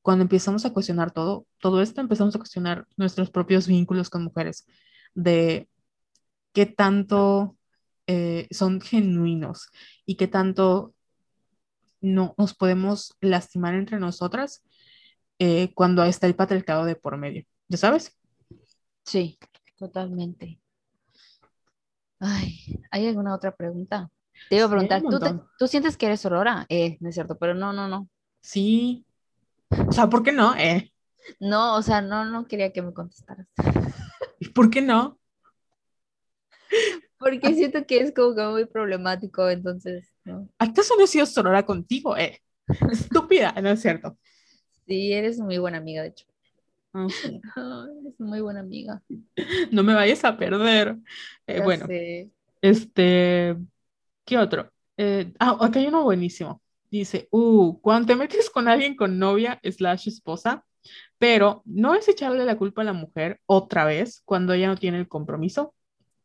[0.03, 4.67] cuando empezamos a cuestionar todo, todo esto empezamos a cuestionar nuestros propios vínculos con mujeres,
[5.15, 5.69] de
[6.53, 7.57] qué tanto
[8.07, 9.69] eh, son genuinos
[10.07, 10.95] y qué tanto
[12.01, 14.63] no nos podemos lastimar entre nosotras
[15.39, 17.45] eh, cuando está el patriarcado de por medio.
[17.69, 18.19] ¿Ya sabes?
[19.05, 19.39] Sí,
[19.79, 20.61] totalmente.
[22.19, 24.11] Ay, ¿hay alguna otra pregunta?
[24.49, 25.03] Te iba a preguntar,
[25.59, 26.67] ¿tú, sientes que eres aurora?
[26.69, 28.09] Eh, no es cierto, pero no, no, no.
[28.41, 29.05] Sí.
[29.87, 30.55] O sea, ¿por qué no?
[30.57, 30.93] Eh.
[31.39, 33.47] No, o sea, no, no quería que me contestaras.
[34.55, 35.19] ¿Por qué no?
[37.19, 40.49] Porque siento que es como que muy problemático, entonces, ¿no?
[40.59, 42.41] ¿Acaso no he sido sorora contigo, eh?
[42.91, 44.17] Estúpida, no es cierto.
[44.87, 46.27] Sí, eres muy buena amiga, de hecho.
[46.95, 47.07] Ah,
[48.01, 49.03] eres muy buena amiga.
[49.71, 50.97] No me vayas a perder.
[51.47, 51.87] Eh, bueno,
[52.63, 53.57] este,
[54.25, 54.73] ¿qué otro?
[54.97, 56.63] Eh, ah, acá hay uno buenísimo.
[56.91, 60.65] Dice, uh, cuando te metes con alguien con novia slash esposa,
[61.21, 64.99] pero no es echarle la culpa a la mujer otra vez cuando ella no tiene
[64.99, 65.75] el compromiso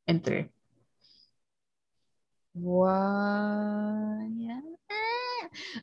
[0.06, 0.54] entre.
[2.54, 2.88] Guay.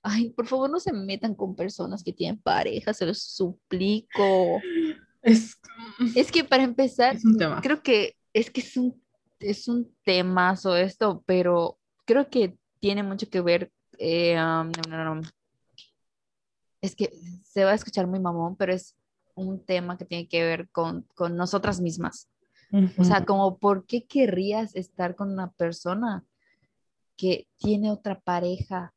[0.02, 4.62] Ay, por favor, no se metan con personas que tienen pareja, se los suplico.
[5.20, 5.58] Es,
[6.16, 7.18] es que para empezar,
[7.60, 8.98] creo que es que es un,
[9.40, 13.70] es un temazo esto, pero creo que tiene mucho que ver.
[13.98, 14.38] Eh,
[16.80, 17.12] es que
[17.44, 18.96] se va a escuchar muy mamón, pero es
[19.34, 22.28] un tema que tiene que ver con, con nosotras mismas.
[22.96, 26.24] O sea, como, ¿por qué querrías estar con una persona
[27.18, 28.94] que tiene otra pareja?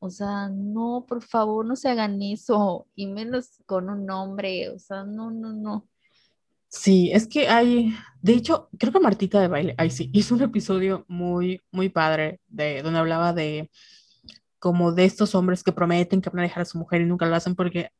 [0.00, 4.80] O sea, no, por favor, no se hagan eso, y menos con un hombre, o
[4.80, 5.88] sea, no, no, no.
[6.66, 10.42] Sí, es que hay, de hecho, creo que Martita de Baile, ahí sí, hizo un
[10.42, 13.70] episodio muy, muy padre, de, donde hablaba de
[14.58, 17.26] como de estos hombres que prometen que van a dejar a su mujer y nunca
[17.26, 17.90] lo hacen porque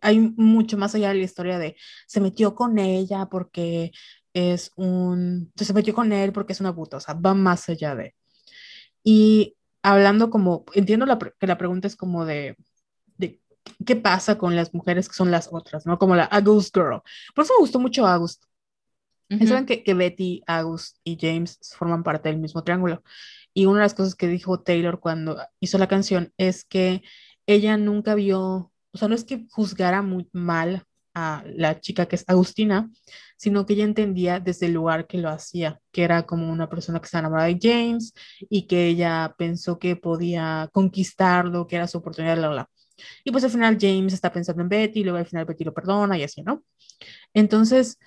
[0.00, 1.76] hay, mucho más allá de la historia de
[2.06, 3.92] se metió con ella porque
[4.32, 7.94] es un, se metió con él porque es una puta, o sea, va más allá
[7.94, 8.14] de.
[9.02, 11.06] Y hablando como, entiendo
[11.38, 12.56] que la pregunta es como de,
[13.18, 13.40] de
[13.86, 15.98] qué pasa con las mujeres que son las otras, ¿no?
[15.98, 17.02] Como la August Girl.
[17.34, 18.44] Por eso me gustó mucho August.
[19.46, 23.02] Saben que, que, Betty, August y James forman parte del mismo triángulo.
[23.52, 27.02] Y una de las cosas que dijo Taylor cuando hizo la canción es que
[27.46, 30.84] ella nunca vio, o sea, no es que juzgara muy mal
[31.14, 32.90] a la chica que es Agustina,
[33.36, 37.00] sino que ella entendía desde el lugar que lo hacía, que era como una persona
[37.00, 38.14] que estaba enamorada de James
[38.48, 42.70] y que ella pensó que podía conquistarlo, que era su oportunidad, bla, bla.
[43.24, 45.74] Y pues al final James está pensando en Betty, y luego al final Betty lo
[45.74, 46.64] perdona y así, ¿no?
[47.32, 47.98] Entonces,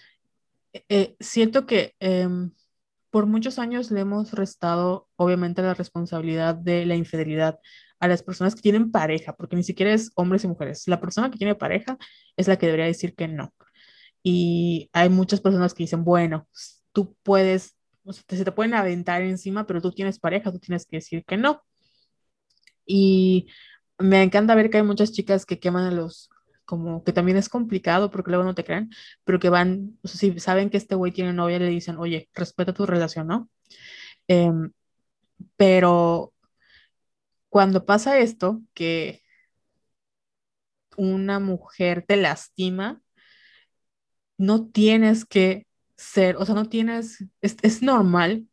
[0.89, 2.51] eh, siento que em,
[3.09, 7.59] por muchos años le hemos restado, obviamente, la responsabilidad de la infidelidad
[7.99, 10.88] a las personas que tienen pareja, porque ni siquiera es hombres y mujeres.
[10.88, 11.98] La persona que tiene pareja
[12.36, 13.53] es la que debería decir que no.
[14.24, 16.48] Y hay muchas personas que dicen, bueno,
[16.91, 20.86] tú puedes, o sea, se te pueden aventar encima, pero tú tienes pareja, tú tienes
[20.86, 21.64] que decir que no.
[22.86, 23.48] Y
[23.98, 26.30] me encanta ver que hay muchas chicas que queman a los,
[26.65, 28.90] como que también es complicado porque luego no te crean,
[29.24, 32.30] pero que van, o sea, si saben que este güey tiene novia, le dicen, oye,
[32.34, 33.49] respeta tu relación, ¿no?
[34.28, 34.72] Em,
[35.57, 36.34] pero
[37.58, 39.24] cuando pasa esto, que
[40.96, 43.02] una mujer te lastima,
[44.38, 45.66] no tienes que
[45.96, 48.46] ser, o sea, no tienes, es, normal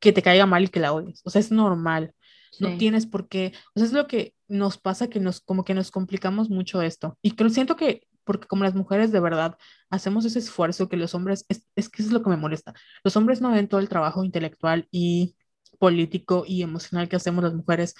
[0.00, 2.16] que te caiga mal y que la odies, o sea, es normal.
[2.58, 5.74] No tienes por qué, o sea, es lo que nos pasa que nos, como que
[5.74, 7.16] nos complicamos mucho esto.
[7.22, 9.56] Y creo, siento que, porque como las mujeres de verdad
[9.88, 12.74] hacemos ese esfuerzo que los hombres, es, es que eso es lo que me molesta.
[13.04, 15.36] Los hombres no ven todo el trabajo intelectual y
[15.78, 17.96] político y emocional que hacemos las mujeres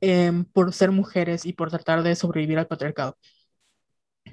[0.00, 3.16] em, por ser mujeres y por tratar de sobrevivir al patriarcado.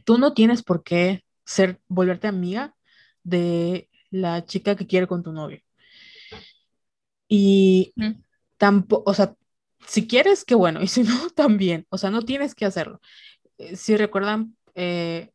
[0.05, 2.75] Tú no tienes por qué ser, volverte amiga
[3.23, 5.61] de la chica que quiere con tu novio.
[7.27, 7.93] Y
[8.57, 9.35] tampoco, o sea,
[9.87, 13.01] si quieres, qué bueno, y si no, también, o sea, no tienes que hacerlo.
[13.57, 15.31] Eh, si recuerdan, eh,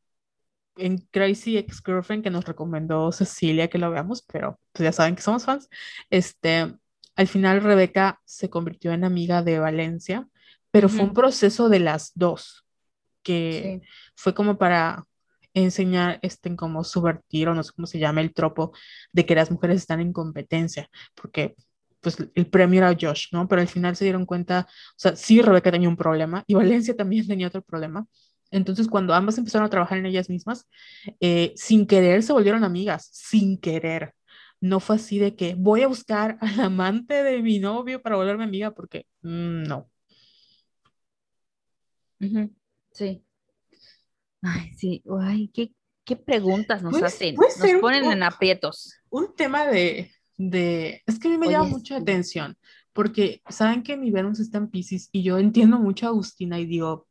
[0.76, 5.22] en Crazy Ex-Girlfriend que nos recomendó Cecilia que lo veamos, pero pues ya saben que
[5.22, 5.68] somos fans,
[6.10, 6.74] este,
[7.18, 10.28] al final Rebeca se convirtió en amiga de Valencia,
[10.70, 12.64] pero fue un proceso de las dos,
[13.24, 13.80] que
[14.14, 15.04] fue como para
[15.52, 18.72] enseñar este, como subvertir o no sé cómo se llama el tropo
[19.12, 21.56] de que las mujeres están en competencia, porque
[22.00, 23.48] pues el premio era Josh, ¿no?
[23.48, 26.94] Pero al final se dieron cuenta, o sea, sí, Rebeca tenía un problema y Valencia
[26.96, 28.06] también tenía otro problema.
[28.52, 30.68] Entonces, cuando ambas empezaron a trabajar en ellas mismas,
[31.18, 34.14] eh, sin querer se volvieron amigas, sin querer.
[34.60, 38.44] No fue así de que voy a buscar al amante de mi novio para volverme
[38.44, 39.90] amiga, porque mm, no.
[42.92, 43.22] Sí.
[44.42, 45.72] Ay, sí, ay, qué,
[46.04, 47.34] qué preguntas nos hacen.
[47.34, 48.94] Nos ponen en aprietos.
[49.10, 52.56] Un tema de, de, es que a mí me llama mucha atención,
[52.92, 56.66] porque saben que mi Venus está en Pisces y yo entiendo mucho a Agustina y
[56.66, 57.08] digo,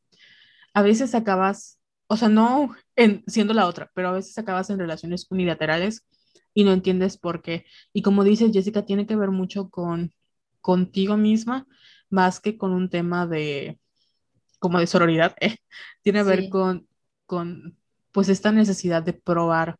[0.73, 4.79] a veces acabas, o sea, no en, siendo la otra, pero a veces acabas en
[4.79, 6.05] relaciones unilaterales
[6.53, 7.65] y no entiendes por qué.
[7.93, 10.13] Y como dice Jessica, tiene que ver mucho con
[10.61, 11.67] contigo misma
[12.09, 13.79] más que con un tema de
[14.59, 15.57] como de sororidad, eh.
[16.01, 16.87] tiene que ver con,
[17.25, 17.77] con
[18.11, 19.77] pues esta necesidad de probar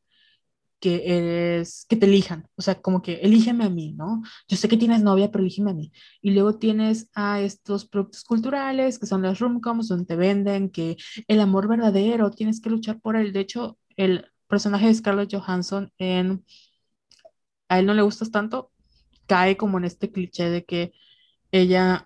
[0.79, 4.21] que eres, que te elijan, o sea, como que elígeme a mí, ¿no?
[4.47, 5.91] Yo sé que tienes novia, pero elígeme a mí.
[6.21, 10.97] Y luego tienes a estos productos culturales, que son las romcoms, donde te venden que
[11.27, 13.33] el amor verdadero, tienes que luchar por él.
[13.33, 16.43] De hecho, el personaje de Scarlett Johansson en
[17.69, 18.71] A él no le gustas tanto,
[19.27, 20.93] cae como en este cliché de que
[21.51, 22.05] ella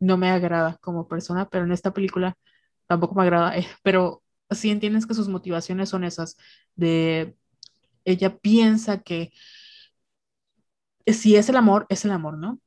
[0.00, 2.36] no me agrada como persona, pero en esta película
[2.86, 6.36] tampoco me agrada, eh, pero sí entiendes que sus motivaciones son esas
[6.76, 7.36] de
[8.04, 9.32] ella piensa que
[11.06, 12.60] si es el amor, es el amor, ¿no?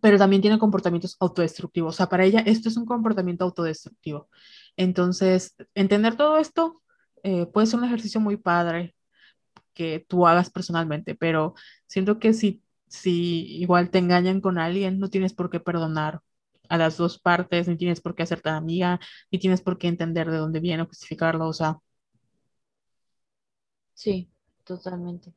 [0.00, 1.94] Pero también tiene comportamientos autodestructivos.
[1.94, 4.28] O sea, para ella esto es un comportamiento autodestructivo.
[4.76, 6.82] Entonces, entender todo esto
[7.26, 8.94] eh, puede ser un ejercicio muy padre
[9.74, 11.54] que tú hagas personalmente, pero
[11.86, 16.20] siento que si, si igual te engañan con alguien, no tienes por qué perdonar
[16.68, 19.00] a las dos partes, ni tienes por qué hacerte amiga,
[19.32, 21.48] ni tienes por qué entender de dónde viene o justificarlo.
[21.48, 21.78] O sea,
[23.94, 24.30] Sí,
[24.64, 25.34] totalmente.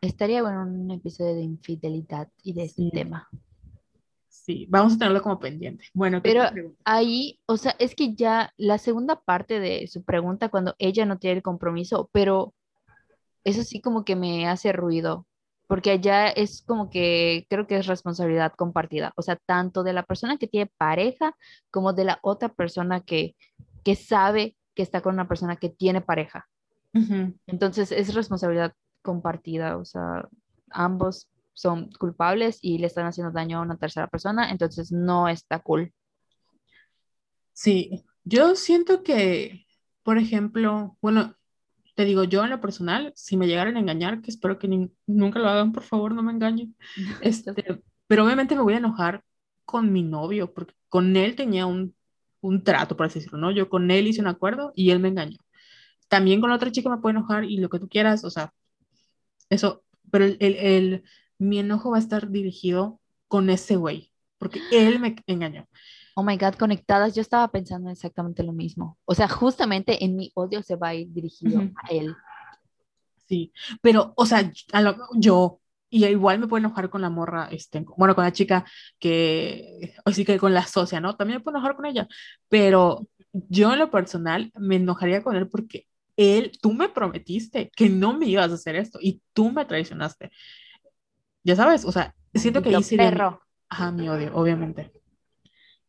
[0.00, 3.28] Estaría bueno un episodio de infidelidad y de este tema.
[4.44, 5.86] Sí, vamos a tenerlo como pendiente.
[5.92, 6.44] Bueno, pero
[6.84, 11.18] ahí, o sea, es que ya la segunda parte de su pregunta, cuando ella no
[11.18, 12.54] tiene el compromiso, pero
[13.44, 15.26] eso sí como que me hace ruido,
[15.66, 20.04] porque allá es como que creo que es responsabilidad compartida, o sea, tanto de la
[20.04, 21.34] persona que tiene pareja
[21.70, 23.34] como de la otra persona que
[23.86, 26.48] que sabe que está con una persona que tiene pareja.
[27.46, 30.28] Entonces es responsabilidad compartida, o sea,
[30.70, 35.60] ambos son culpables y le están haciendo daño a una tercera persona, entonces no está
[35.60, 35.92] cool.
[37.52, 39.66] Sí, yo siento que,
[40.02, 41.34] por ejemplo, bueno,
[41.94, 44.92] te digo yo en lo personal, si me llegaran a engañar, que espero que nin-
[45.06, 46.76] nunca lo hagan, por favor, no me engañen.
[47.22, 49.24] Este, pero obviamente me voy a enojar
[49.64, 51.94] con mi novio, porque con él tenía un,
[52.40, 53.50] un trato, por así decirlo, ¿no?
[53.52, 55.38] Yo con él hice un acuerdo y él me engañó.
[56.08, 58.52] También con la otra chica me puedo enojar y lo que tú quieras, o sea,
[59.50, 61.04] eso, pero el, el- el-
[61.38, 65.66] mi enojo va a estar dirigido con ese güey, porque él me engañó.
[66.14, 68.98] Oh my God, conectadas, yo estaba pensando exactamente lo mismo.
[69.04, 72.14] O sea, justamente en mi odio se va a ir dirigido a él.
[73.28, 73.52] Sí,
[73.82, 75.60] pero, o sea, a lo- yo,
[75.90, 78.64] y igual me puedo enojar con la morra, este, bueno, con la chica
[78.98, 81.16] que, o sí que con la socia, ¿no?
[81.16, 82.06] También me puedo enojar con ella,
[82.48, 85.86] pero yo en lo personal me enojaría con él porque
[86.16, 90.30] él, tú me prometiste que no me ibas a hacer esto y tú me traicionaste.
[91.46, 93.40] Ya sabes, o sea, siento que ahí mi, perro.
[93.68, 94.92] ajá, mi odio, obviamente.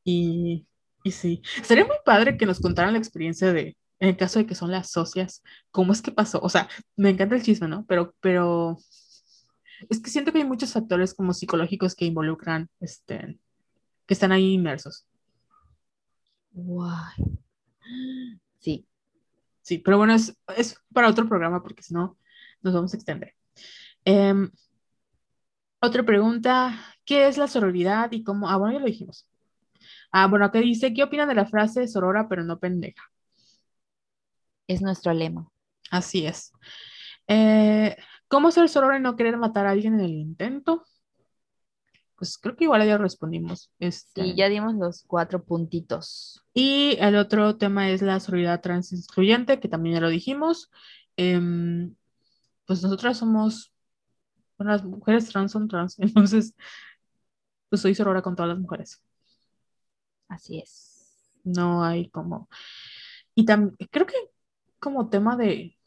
[0.04, 0.68] Y,
[1.04, 4.46] y sí, sería muy padre que nos contaran la experiencia de, en el caso de
[4.46, 6.40] que son las socias, cómo es que pasó.
[6.42, 7.86] O sea, me encanta el chisme, ¿no?
[7.88, 8.78] Pero, pero
[9.90, 13.40] es que siento que hay muchos factores como psicológicos que involucran, este,
[14.06, 15.08] que están ahí inmersos.
[16.52, 17.16] Guay.
[18.60, 18.88] Sí,
[19.68, 22.18] Sí, pero bueno, es, es para otro programa porque si no
[22.62, 23.34] nos vamos a extender.
[24.06, 24.50] Em,
[25.80, 26.76] otra pregunta,
[27.06, 28.50] ¿qué es la sororidad y cómo?
[28.50, 29.28] Ah, bueno, ya lo dijimos.
[30.12, 33.04] Ah, bueno, acá dice, ¿qué opinan de la frase sorora pero no pendeja?
[34.68, 35.50] es nuestro lema.
[35.92, 36.52] Así es.
[37.28, 37.96] Eh,
[38.28, 40.84] ¿cómo ser sorora y no querer matar a alguien en el intento?
[42.18, 43.72] Pues creo que igual ya respondimos.
[43.80, 46.44] Este, Sí, ya dimos los cuatro puntitos.
[46.54, 50.72] Y el otro tema es la sororidad trans excluyente, que también ya lo dijimos.
[51.16, 51.96] Em,
[52.66, 53.72] pues nosotras somos,
[54.58, 56.56] bueno, las mujeres trans son trans, entonces
[57.70, 59.02] pues soy sorora con todas las mujeres.
[60.28, 61.32] Así es.
[61.44, 62.50] No hay como...
[63.36, 64.16] Y también creo que
[64.80, 65.78] como tema de,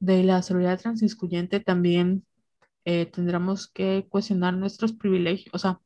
[0.00, 2.24] de la sororidad trans excluyente también
[2.84, 5.80] eh, tendremos que cuestionar nuestros privilegios, o sea,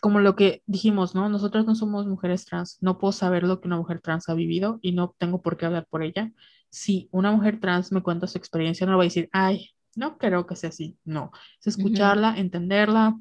[0.00, 1.28] como lo que dijimos, ¿no?
[1.28, 4.78] Nosotras no somos mujeres trans, no puedo saber lo que una mujer trans ha vivido
[4.82, 6.32] y no tengo por qué hablar por ella.
[6.70, 10.18] Si una mujer trans me cuenta su experiencia, no le voy a decir, ay, no
[10.18, 13.16] creo que sea así, no, es escucharla, entenderla,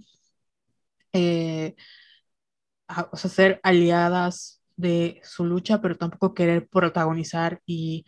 [1.13, 1.75] eh,
[2.87, 7.61] a- o sea, ser aliadas de su lucha, pero tampoco querer protagonizar.
[7.65, 8.05] Y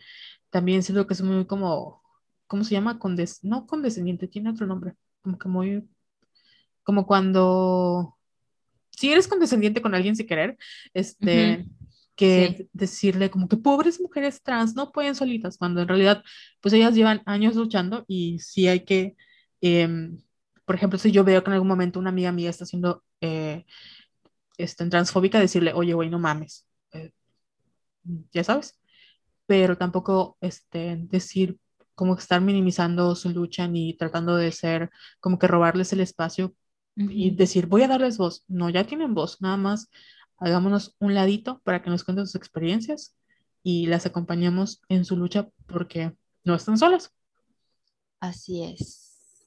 [0.50, 2.02] también siento que es muy como,
[2.46, 2.98] ¿cómo se llama?
[2.98, 5.88] Condes no condescendiente, tiene otro nombre, como que muy,
[6.82, 8.16] como cuando
[8.90, 10.58] si eres condescendiente con alguien sin querer,
[10.94, 11.66] este,
[12.20, 12.68] que Sí.
[12.74, 16.22] decirle como que pobres mujeres trans no pueden solitas, cuando en realidad,
[16.60, 19.16] pues ellas llevan años luchando y sí hay que,
[19.62, 20.18] em,
[20.66, 23.64] por ejemplo, si yo veo que en algún momento una amiga mía está siendo eh,
[24.58, 27.12] este, transfóbica, decirle, oye, güey, no mames, eh,
[28.32, 28.78] ya sabes,
[29.46, 31.58] pero tampoco este, decir
[31.94, 34.90] como que estar minimizando su lucha ni tratando de ser
[35.20, 36.54] como que robarles el espacio
[36.96, 37.36] y Ujú.
[37.36, 38.44] decir, voy a darles voz.
[38.48, 39.88] No, ya tienen voz, nada más
[40.40, 43.14] hagámonos un ladito para que nos cuenten sus experiencias
[43.62, 47.12] y las acompañemos en su lucha porque no están solas.
[48.18, 49.46] Así es.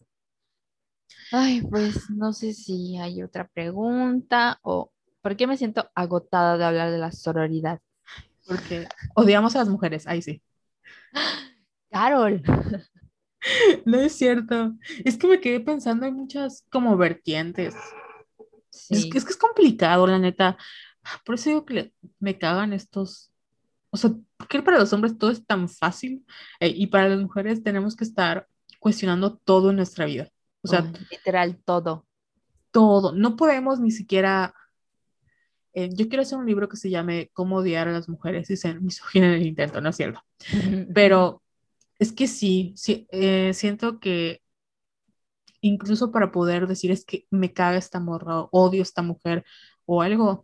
[1.31, 4.91] Ay, pues no sé si hay otra pregunta o
[5.21, 7.79] por qué me siento agotada de hablar de la sororidad.
[8.45, 10.41] Porque odiamos a las mujeres, ahí sí.
[11.91, 12.41] Carol.
[13.85, 14.73] No es cierto.
[15.03, 17.75] Es que me quedé pensando, hay muchas como vertientes.
[18.89, 19.10] Es, Sí.
[19.10, 20.57] que- es que es complicado, la neta.
[21.26, 23.31] Por eso digo que me cagan estos.
[23.89, 26.26] O sea, ¿por qué para los hombres todo es tan fácil?
[26.60, 28.47] Eh, y para las mujeres tenemos que estar
[28.80, 30.30] cuestionando todo en nuestra vida.
[30.61, 32.05] O sea, Ay, literal todo.
[32.72, 33.11] todo.
[33.14, 34.53] No podemos ni siquiera.
[35.76, 38.57] eh, yo quiero hacer un libro que se llame Cómo odiar a las mujeres y
[38.57, 40.22] ser misógina en el intento, ¿no es cierto?
[40.93, 41.41] Pero
[41.97, 44.42] es que sí, sí eh, siento que
[45.64, 49.44] incluso para poder decir es que me caga esta morra, odio esta mujer
[49.85, 50.44] o algo,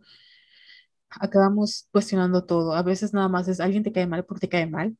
[1.10, 2.74] acabamos cuestionando todo.
[2.74, 4.96] A veces nada más es alguien te cae mal porque te cae mal.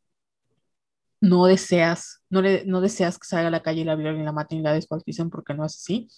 [1.21, 4.33] No deseas, no, le, no deseas que salga a la calle y la violen, la
[4.33, 4.79] maten y la
[5.31, 6.09] porque no es así,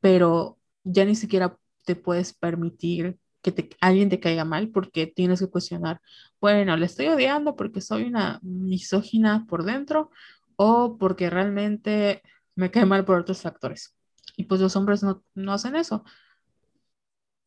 [0.00, 5.48] pero ya ni siquiera te puedes permitir que alguien te caiga mal porque tienes que
[5.48, 6.00] cuestionar,
[6.40, 10.10] bueno, le estoy odiando porque soy una misógina por dentro
[10.56, 12.22] o porque realmente
[12.54, 13.96] me cae mal por otros factores.
[14.36, 16.04] Y pues los hombres no, no hacen eso.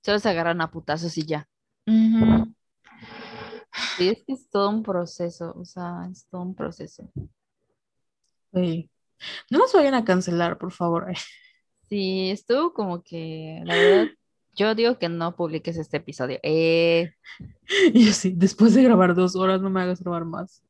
[0.06, 1.50] Solo se agarran a putazos y ya.
[3.98, 7.10] Sí, es que es todo un proceso, o sea, es todo un proceso.
[8.54, 8.90] Sí.
[9.52, 11.08] No nos vayan a cancelar, por favor.
[11.90, 14.10] Sí, estuvo como que, la verdad,
[14.54, 16.40] yo digo que no publiques este episodio.
[16.44, 17.12] Eh,
[17.94, 20.64] Y yo sí, después de grabar dos horas, no me hagas grabar más.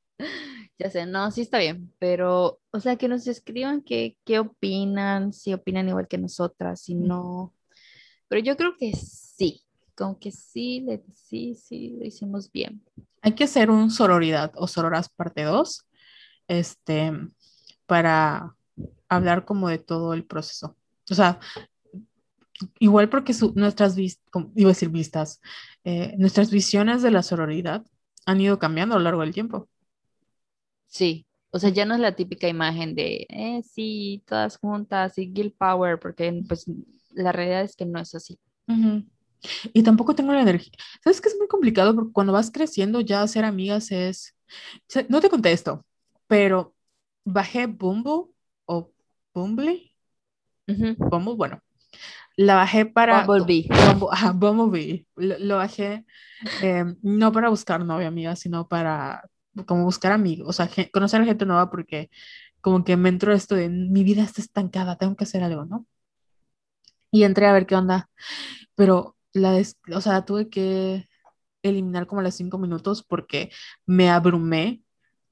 [0.79, 5.33] Ya sé, no, sí está bien, pero, o sea, que nos escriban qué, qué opinan,
[5.33, 7.53] si opinan igual que nosotras, si no.
[8.27, 9.63] Pero yo creo que sí,
[9.95, 12.83] como que sí, le, sí, sí, lo hicimos bien.
[13.21, 15.87] Hay que hacer un sororidad o sororas parte 2,
[16.47, 17.11] este,
[17.87, 18.55] para
[19.09, 20.77] hablar como de todo el proceso.
[21.09, 21.39] O sea,
[22.79, 24.23] igual porque su- nuestras vistas,
[24.55, 25.41] iba a decir vistas,
[25.83, 27.85] eh, nuestras visiones de la sororidad
[28.25, 29.69] han ido cambiando a lo largo del tiempo.
[30.87, 35.31] Sí, o sea, ya no es la típica imagen de, eh, sí, todas juntas y
[35.31, 36.65] Guild Power, porque pues
[37.11, 38.37] la realidad es que no es así.
[39.73, 40.73] Y tampoco tengo la energía.
[41.03, 41.93] ¿Sabes que es muy complicado?
[41.95, 44.35] Porque cuando vas creciendo ya hacer amigas es...
[45.09, 45.85] No te contesto,
[46.27, 46.75] pero
[47.23, 48.31] bajé Bumble
[48.65, 48.91] o
[49.33, 49.91] Bumble,
[50.67, 50.95] Ujú.
[50.97, 51.59] Bumble, bueno,
[52.37, 53.25] la bajé para...
[53.25, 53.67] Bumblebee.
[53.69, 55.05] Bumble, ajá, Bumblebee.
[55.15, 56.05] Lo, lo bajé
[56.61, 59.23] eh, no para buscar novia amiga, sino para
[59.65, 62.09] como buscar amigos, o sea, conocer a gente nueva porque
[62.61, 65.85] como que me entró esto de mi vida está estancada, tengo que hacer algo, ¿no?
[67.11, 68.09] Y entré a ver qué onda,
[68.75, 69.61] pero la
[69.93, 71.07] o sea, tuve que
[71.63, 73.51] eliminar como a los cinco minutos porque
[73.85, 74.81] me abrumé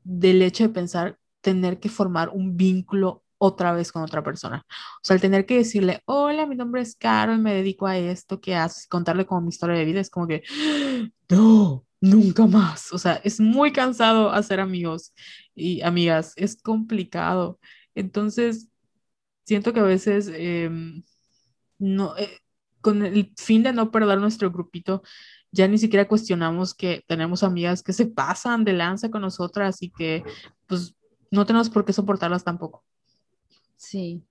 [0.03, 4.65] del hecho de pensar tener que formar un vínculo otra vez con otra persona.
[4.69, 8.39] O sea, el tener que decirle, hola, mi nombre es Carol, me dedico a esto,
[8.39, 8.87] ¿qué haces?
[8.87, 10.43] Contarle como mi historia de vida, es como que,
[11.29, 12.91] no, nunca más.
[12.91, 15.13] O sea, es muy cansado hacer amigos
[15.55, 17.59] y amigas, es complicado.
[17.95, 18.69] Entonces,
[19.45, 20.29] siento que a veces...
[20.33, 21.03] em,
[21.79, 22.39] no, eh,
[22.81, 25.03] con el fin de no perder nuestro grupito,
[25.51, 29.89] ya ni siquiera cuestionamos que tenemos amigas que se pasan de lanza con nosotras y
[29.89, 30.23] que
[30.67, 30.93] pues
[31.31, 32.83] no tenemos por qué soportarlas tampoco.
[33.77, 34.23] Sí.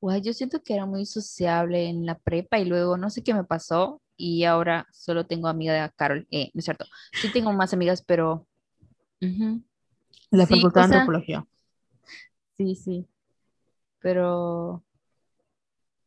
[0.00, 3.32] Guay, yo siento que era muy sociable en la prepa y luego no sé qué
[3.32, 6.26] me pasó y ahora solo tengo amiga de Carol.
[6.30, 6.86] Eh, no es cierto.
[7.14, 8.46] Sí tengo más amigas, pero...
[9.20, 9.62] ujú.
[10.30, 11.46] La Sí, Facultad o de Antropología.
[12.56, 13.06] sí, sí.
[14.00, 14.84] Pero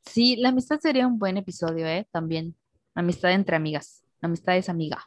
[0.05, 2.07] sí, la amistad sería un buen episodio, ¿eh?
[2.11, 2.55] También.
[2.95, 4.03] Amistad entre amigas.
[4.21, 5.03] La amistad es amiga.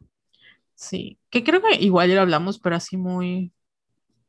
[0.74, 3.52] Sí, que creo que igual ya lo hablamos, pero así muy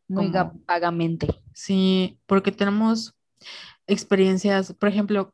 [0.08, 1.28] Muy como, vagamente.
[1.54, 3.16] sí, porque tenemos
[3.88, 5.34] experiencias, por ejemplo,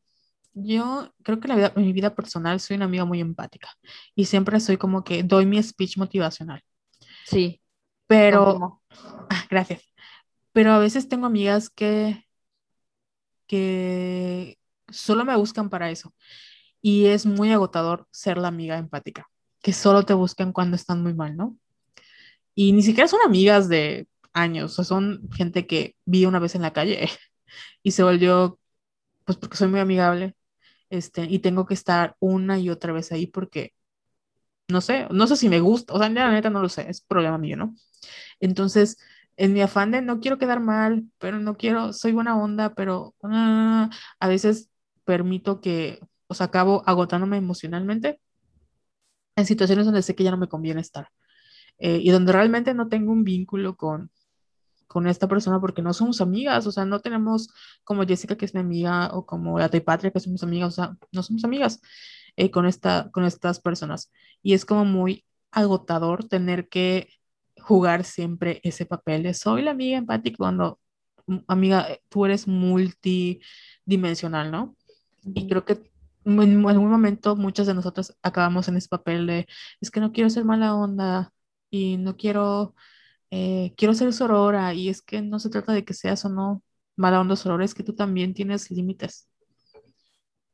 [0.65, 3.69] yo creo que en la vida, en mi vida personal soy una amiga muy empática
[4.15, 6.63] y siempre soy como que doy mi speech motivacional,
[7.27, 7.61] Sí,
[8.07, 8.81] pero,
[9.29, 9.83] ah, gracias,
[10.53, 12.25] pero a veces tengo amigas que,
[13.47, 14.57] que
[14.89, 16.13] solo me buscan para eso.
[16.81, 19.27] Y es muy agotador ser la amiga empática,
[19.61, 21.57] que solo te buscan cuando están muy mal, ¿no?
[22.55, 26.63] Y ni siquiera son amigas de años, o son gente que vi una vez en
[26.63, 27.09] la calle
[27.83, 28.59] y se volvió,
[29.25, 30.36] pues porque soy muy amigable,
[30.89, 33.73] este, y tengo que estar una y otra vez ahí porque,
[34.67, 37.01] no sé, no sé si me gusta, o sea, la neta no lo sé, es
[37.01, 37.75] problema mío, ¿no?
[38.39, 38.97] Entonces,
[39.37, 43.15] en mi afán de no quiero quedar mal, pero no quiero, soy buena onda, pero
[43.23, 43.89] ah,
[44.19, 44.69] a veces
[45.05, 48.19] permito que, o sea, acabo agotándome emocionalmente
[49.35, 51.09] en situaciones donde sé que ya no me conviene estar
[51.79, 54.11] eh, y donde realmente no tengo un vínculo con,
[54.87, 57.49] con esta persona porque no somos amigas, o sea, no tenemos
[57.83, 60.97] como Jessica que es mi amiga o como la Patria que somos amigas, o sea,
[61.11, 61.81] no somos amigas
[62.37, 64.11] eh, con, esta, con estas personas.
[64.41, 67.09] Y es como muy agotador tener que
[67.59, 70.79] jugar siempre ese papel de soy la amiga empática cuando,
[71.27, 74.75] mm, amiga, eh, tú eres multidimensional, ¿no?
[75.23, 75.91] Y creo que
[76.25, 79.47] en algún momento muchas de nosotros acabamos en ese papel de
[79.81, 81.33] es que no quiero ser mala onda
[81.69, 82.75] y no quiero
[83.31, 86.63] eh, quiero ser sorora y es que no se trata de que seas o no
[86.95, 89.29] mala onda sorora, es que tú también tienes límites.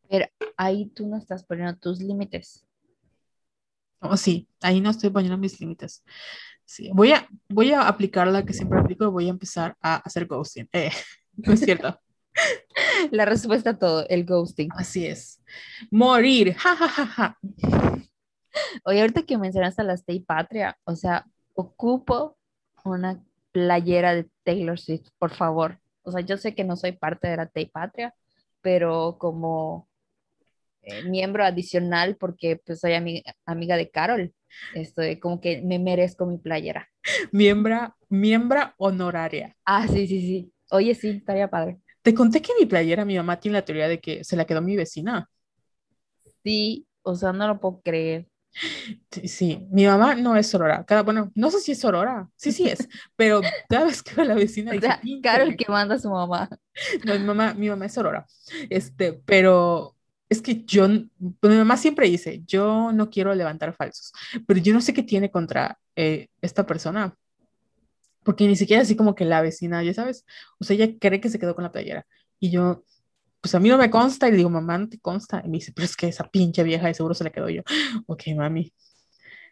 [0.09, 0.27] Pero
[0.57, 2.65] ahí tú no estás poniendo tus límites.
[3.99, 6.03] O sí, ahí no estoy poniendo mis límites.
[6.65, 9.95] Sí, voy a, voy a aplicar la que siempre aplico y voy a empezar a
[9.95, 10.67] hacer ghosting.
[10.73, 10.91] Eh,
[11.37, 11.99] no es cierto.
[13.11, 14.69] La respuesta a todo, el ghosting.
[14.75, 15.41] Así es.
[15.91, 16.55] Morir.
[16.55, 17.37] Ja, ja, ja, ja.
[18.85, 22.37] Oye, ahorita que mencionaste a la Stay Patria, o sea, ocupo
[22.83, 25.79] una playera de Taylor Swift, por favor.
[26.03, 28.13] O sea, yo sé que no soy parte de la Stay Patria,
[28.61, 29.89] pero como
[30.83, 34.33] eh, miembro adicional, porque pues soy ami- amiga de Carol,
[34.75, 36.89] estoy como que me merezco mi playera.
[37.31, 39.55] Miembra, miembra honoraria.
[39.65, 40.53] Ah, sí, sí, sí.
[40.71, 41.79] Oye, sí, estaría padre.
[42.01, 44.61] Te conté que mi playera, mi mamá tiene la teoría de que se la quedó
[44.61, 45.29] mi vecina.
[46.43, 48.27] Sí, o sea, no lo puedo creer.
[49.25, 50.83] Sí, mi mamá no es sorora.
[50.85, 52.29] Cada, bueno, no sé si es sorora.
[52.35, 52.87] Sí, sí es.
[53.15, 55.57] Pero cada vez que va la vecina O dice, sea, "Pinche Carol vieja".
[55.57, 56.49] que manda a su mamá.
[57.05, 58.25] No, mi mamá, mi mamá es sorora.
[58.69, 59.95] Este, pero
[60.29, 60.87] es que yo,
[61.39, 64.11] pues, mi mamá siempre dice, yo no quiero levantar falsos,
[64.47, 67.15] pero yo no sé qué tiene contra eh, esta persona,
[68.23, 70.25] porque ni siquiera así como que la vecina, ya sabes,
[70.59, 72.05] o sea, ella cree que se quedó con la playera.
[72.39, 72.83] Y yo,
[73.43, 75.41] pues a mí no me consta, y le digo, mamá, no te consta.
[75.43, 77.61] Y me dice, pero es que esa pinche vieja de seguro se le quedó yo.
[78.07, 78.73] Ok, mami.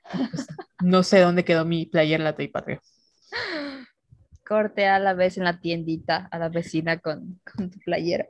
[0.09, 0.47] Pues,
[0.81, 2.81] no sé dónde quedó mi playera la Patria.
[4.47, 8.29] Corte a la vez en la tiendita a la vecina con, con tu playera.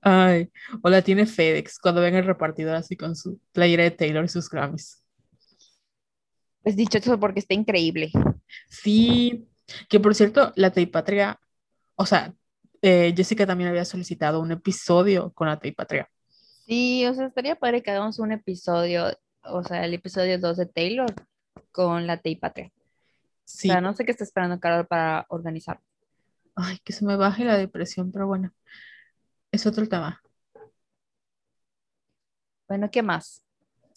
[0.00, 0.48] Ay,
[0.80, 4.28] o la tiene FedEx cuando ven el repartidor así con su playera de Taylor y
[4.28, 5.02] sus Grammys.
[6.62, 8.12] Pues dicho eso porque está increíble.
[8.68, 9.48] Sí,
[9.88, 11.40] que por cierto, la Patria,
[11.96, 12.32] o sea,
[12.82, 16.08] eh, Jessica también había solicitado un episodio con la Patria.
[16.66, 19.06] Sí, o sea, estaría padre que hagamos un episodio,
[19.42, 21.14] o sea, el episodio 2 de Taylor
[21.72, 22.70] con la Patria.
[23.44, 25.80] Sí, O sea, no sé qué está esperando Carol para organizar.
[26.54, 28.52] ay, que se me baje la depresión, pero bueno,
[29.52, 30.20] es otro tema.
[32.68, 33.42] Bueno, ¿qué más?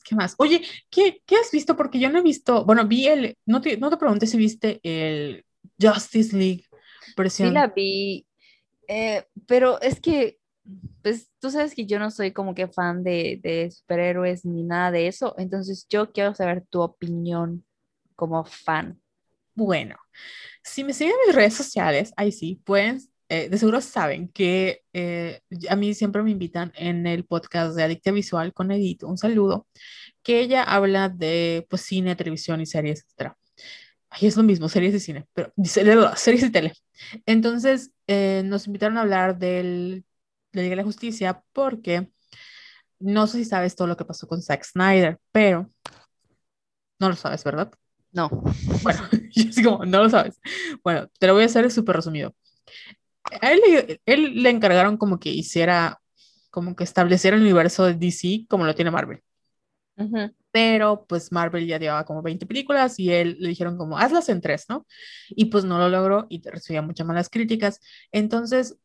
[0.04, 0.36] ¿Qué más?
[0.38, 1.76] Oye, ¿qué, qué has visto?
[1.76, 4.80] Porque yo no he visto, bueno, vi el, no te, no te pregunté si viste
[4.84, 5.46] el
[5.80, 6.66] Justice League
[7.36, 7.54] Sí versión.
[7.54, 8.26] la vi,
[8.92, 10.38] eh, pero es que,
[11.02, 14.92] pues tú sabes que yo no soy como que fan de, de superhéroes ni nada
[14.92, 17.66] de eso, entonces yo quiero saber tu opinión
[18.16, 19.02] como fan.
[19.56, 19.96] Bueno,
[20.64, 23.00] si me siguen en mis redes sociales, ahí sí, pueden,
[23.30, 25.40] eh, de seguro saben que eh,
[25.70, 29.68] a mí siempre me invitan en el podcast de Adictia Visual con Edith, un saludo,
[30.22, 33.32] que ella habla de pues cine, televisión y series, etc.
[34.12, 35.54] Ay, es lo mismo, series y cine, pero
[36.16, 36.74] series y tele.
[37.26, 40.06] Entonces, eh, nos invitaron a hablar del,
[40.52, 42.10] de Liga de la Justicia porque
[43.00, 45.72] no sé si sabes todo lo que pasó con Zack Snyder, pero
[47.00, 47.72] no lo sabes, ¿verdad?
[48.12, 48.30] No.
[48.84, 49.02] Bueno,
[49.32, 50.40] yo así como, no lo sabes.
[50.84, 52.36] Bueno, te lo voy a hacer súper resumido.
[53.42, 56.02] A él, le- él le encargaron como que hiciera,
[56.50, 59.22] como que estableciera el universo de DC como lo tiene Marvel.
[59.98, 60.34] Ujú.
[60.52, 64.42] Pero pues Marvel ya llevaba como 20 películas y él le dijeron como, hazlas en
[64.42, 64.86] tres, ¿no?
[65.30, 67.80] Y pues no lo logró y recibía muchas malas críticas.
[68.12, 68.78] Entonces,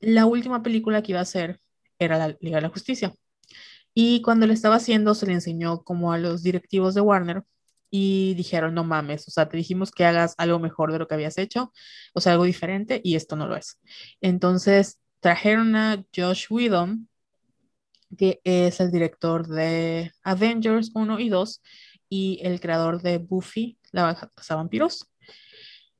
[0.00, 1.60] la última película que iba a hacer
[1.98, 3.14] era la Liga de la Justicia.
[3.94, 7.44] Y cuando le estaba haciendo, se le enseñó como a los directivos de Warner
[7.90, 11.14] y dijeron, no mames, o sea, te dijimos que hagas algo mejor de lo que
[11.14, 11.72] habías hecho,
[12.14, 13.80] o sea, algo diferente y esto no lo es.
[14.20, 17.08] Entonces trajeron a Josh Whedon,
[18.16, 21.62] que es el director de Avengers 1 y 2
[22.08, 25.08] y el creador de Buffy, la vampiros.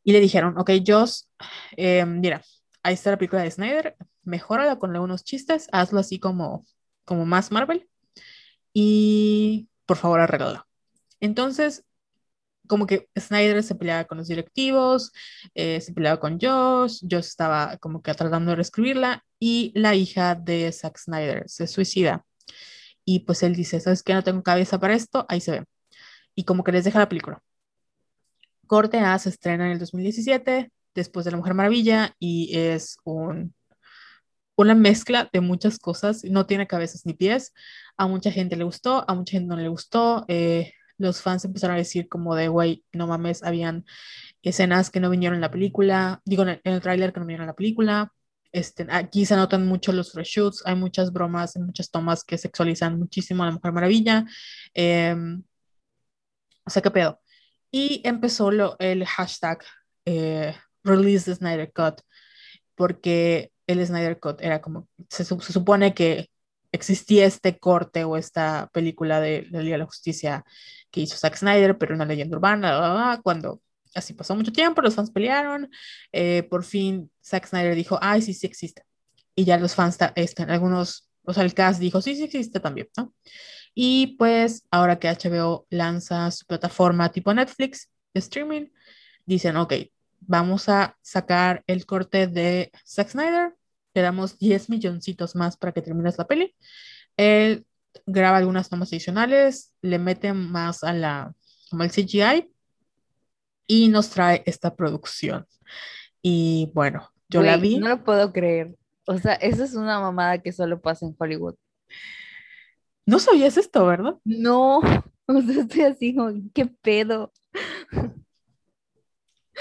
[0.04, 1.22] Y le dijeron, ok, Josh,
[1.76, 2.42] eh, mira,
[2.82, 6.64] ahí está la película de Snyder, mejórala con algunos chistes, hazlo así como,
[7.04, 7.88] como más Marvel
[8.72, 10.66] y por favor arréglalo.
[11.18, 11.84] Entonces,
[12.66, 15.12] como que Snyder se peleaba con los directivos,
[15.54, 20.34] eh, se peleaba con Josh, Josh estaba como que tratando de reescribirla y la hija
[20.34, 22.24] de Zack Snyder se suicida.
[23.04, 24.14] Y pues él dice, ¿sabes qué?
[24.14, 25.64] No tengo cabeza para esto, ahí se ve.
[26.34, 27.40] Y como que les deja la película.
[28.66, 33.54] Corte A se estrena en el 2017, después de La Mujer Maravilla, y es un,
[34.56, 37.52] una mezcla de muchas cosas, no tiene cabezas ni pies.
[37.96, 40.24] A mucha gente le gustó, a mucha gente no le gustó.
[40.28, 43.84] Eh, los fans empezaron a decir como de, güey, no mames, habían
[44.42, 47.44] escenas que no vinieron en la película, digo, en el, el tráiler que no vinieron
[47.44, 48.12] en la película.
[48.52, 53.42] Este, aquí se notan mucho los reshoots, hay muchas bromas, muchas tomas que sexualizan muchísimo
[53.42, 54.24] a la Mujer Maravilla.
[54.72, 55.14] Eh,
[56.64, 57.20] o sea, ¿qué pedo?
[57.70, 59.62] Y empezó lo, el hashtag
[60.04, 60.54] eh,
[60.84, 62.00] Release the Snyder Cut,
[62.74, 66.30] porque el Snyder Cut era como, se supone que
[66.72, 70.44] existía este corte o esta película de la Liga de la Justicia
[70.90, 73.60] que hizo Zack Snyder, pero una leyenda urbana, cuando
[73.94, 75.70] así pasó mucho tiempo, los fans pelearon,
[76.12, 78.82] eh, por fin Zack Snyder dijo, ay, sí, sí existe.
[79.34, 82.88] Y ya los fans, este, algunos, o sea, el cast dijo, sí, sí existe también,
[82.96, 83.14] ¿no?
[83.74, 88.68] Y pues ahora que HBO lanza su plataforma tipo Netflix de streaming,
[89.26, 89.74] dicen, ok,
[90.20, 93.54] vamos a sacar el corte de Zack Snyder,
[93.96, 96.54] le damos 10 milloncitos más para que termines la peli.
[97.16, 97.64] Él
[98.04, 101.34] graba algunas tomas adicionales, le mete más a la,
[101.70, 102.52] como el CGI
[103.66, 105.46] y nos trae esta producción.
[106.20, 107.78] Y bueno, yo la vi.
[107.78, 108.76] No lo puedo creer.
[109.06, 111.54] O sea, eso es una mamada que solo pasa en Hollywood.
[113.06, 114.16] No sabías esto, ¿verdad?
[114.24, 114.78] No,
[115.26, 116.14] o sea, estoy así
[116.52, 117.32] ¿qué pedo?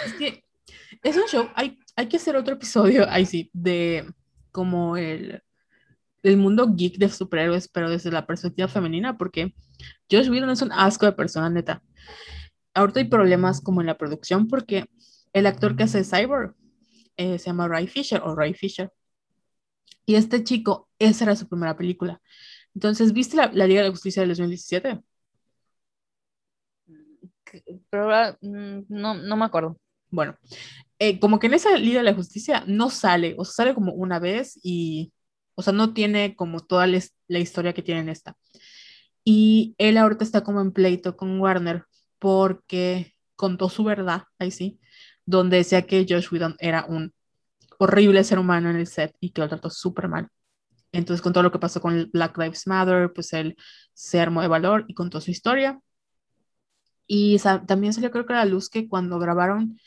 [0.05, 0.43] Es que
[1.03, 4.05] es un show, hay, hay que hacer otro episodio, ahí sí, de
[4.55, 5.43] como el,
[6.23, 9.53] el mundo geek de superhéroes, pero desde la perspectiva femenina, porque
[10.09, 11.83] Josh Whedon es un asco de persona, neta.
[12.73, 14.85] Ahorita hay problemas como en la producción porque
[15.33, 16.55] el actor que hace Cyborg
[17.17, 18.89] eh, se llama Ray Fisher o Ray Fisher.
[20.05, 22.21] Y este chico, esa era su primera película.
[22.73, 25.01] Entonces, ¿viste la, Liga de la Justicia del 2017?
[27.89, 29.77] Pero mm, no, no me acuerdo.
[30.09, 30.37] Bueno,
[30.99, 33.93] eh, como que en esa Liga de la Justicia no sale, o sea, sale como
[33.93, 35.13] una vez y,
[35.55, 38.37] o sea, no tiene como toda la historia que tiene en esta.
[39.23, 41.85] Y él ahorita está como en pleito con Warner
[42.19, 44.79] porque contó su verdad, ahí sí,
[45.25, 47.13] donde decía que Josh Whedon era un
[47.79, 50.29] horrible ser humano en el set y que lo trató súper mal.
[50.91, 53.57] Entonces, con todo lo que pasó con Black Lives Matter, pues él
[53.93, 55.79] se armó de valor y contó su historia.
[57.07, 59.77] Y también salió creo que a la luz que cuando grabaron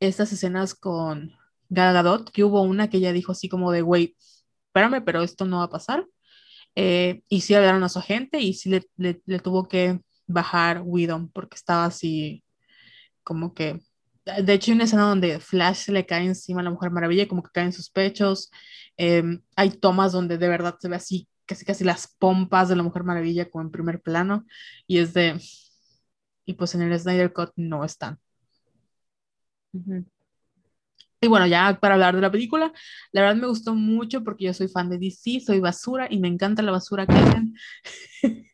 [0.00, 1.32] estas escenas con
[1.68, 4.16] Gal Gadot, que hubo una que ella dijo así como de, güey,
[4.68, 6.06] espérame, pero esto no va a pasar.
[6.74, 8.86] Eh, y sí hablaron a su agente y sí le,
[9.26, 12.44] le, tuvo que bajar Widom porque estaba así
[13.24, 13.80] como que...
[14.44, 17.24] De hecho, hay una escena donde Flash se le cae encima a la Mujer Maravilla
[17.24, 18.50] y como que caen sus pechos.
[18.96, 22.82] Em, hay tomas donde de verdad se ve así, casi casi las pompas de la
[22.82, 24.46] Mujer Maravilla como en primer plano.
[24.86, 25.40] Y es de...
[26.46, 28.18] Y pues en el Snyder Cut no están.
[31.20, 32.72] Y bueno, ya para hablar de la película,
[33.12, 36.28] la verdad me gustó mucho porque yo soy fan de DC, soy basura y me
[36.28, 37.54] encanta la basura que hacen.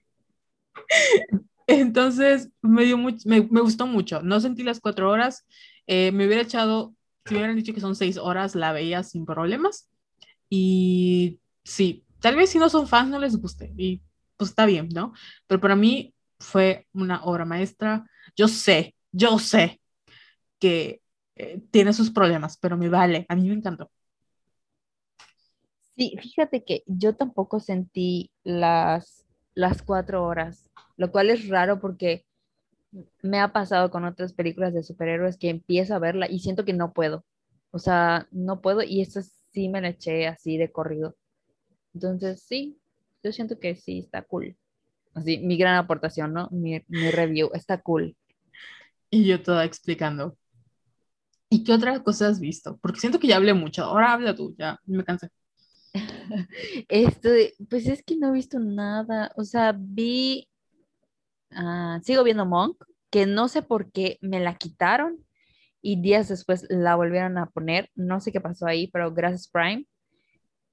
[1.67, 4.23] Entonces, me, dio mucho, me, gustó mucho.
[4.23, 5.47] No sentí las cuatro horas.
[5.87, 6.95] Eh, me hubiera echado,
[7.25, 9.91] si me hubieran dicho que son seis horas, la veía sin problemas.
[10.49, 13.73] Y sí, tal vez si no son fans no les guste.
[13.77, 14.03] Y
[14.37, 15.13] pues está bien, ¿no?
[15.47, 18.05] Pero para mí fue una obra maestra.
[18.37, 19.81] Yo sé, yo sé
[20.59, 21.01] que
[21.37, 23.91] eh, tiene sus problemas, pero me vale, a mí me encantó.
[25.97, 29.25] Sí, fíjate que yo tampoco sentí las,
[29.55, 32.25] las cuatro horas, lo cual es raro porque
[33.23, 36.73] me ha pasado con otras películas de superhéroes que empiezo a verla y siento que
[36.73, 37.25] no puedo.
[37.73, 39.21] O sea, no puedo y esto
[39.53, 41.17] sí me la eché así de corrido.
[41.95, 42.79] Entonces, sí,
[43.25, 44.57] yo siento que sí está cool.
[45.15, 46.49] Así, mi gran aportación, ¿no?
[46.53, 48.17] Mi, mi review está cool.
[49.11, 50.37] Y yo toda explicando.
[51.49, 52.79] ¿Y qué otras cosas has visto?
[52.79, 53.85] Porque siento que ya hablé mucho.
[53.85, 55.31] Ahora habla tú, ya me cansé.
[56.89, 57.29] Esto,
[57.71, 59.33] pues es que no he visto nada.
[59.37, 60.49] O sea, vi,
[61.51, 65.25] ah, sigo viendo Monk, que no sé por qué me la quitaron
[65.81, 67.91] y días después la volvieron a poner.
[67.95, 69.87] No sé qué pasó ahí, pero gracias Prime.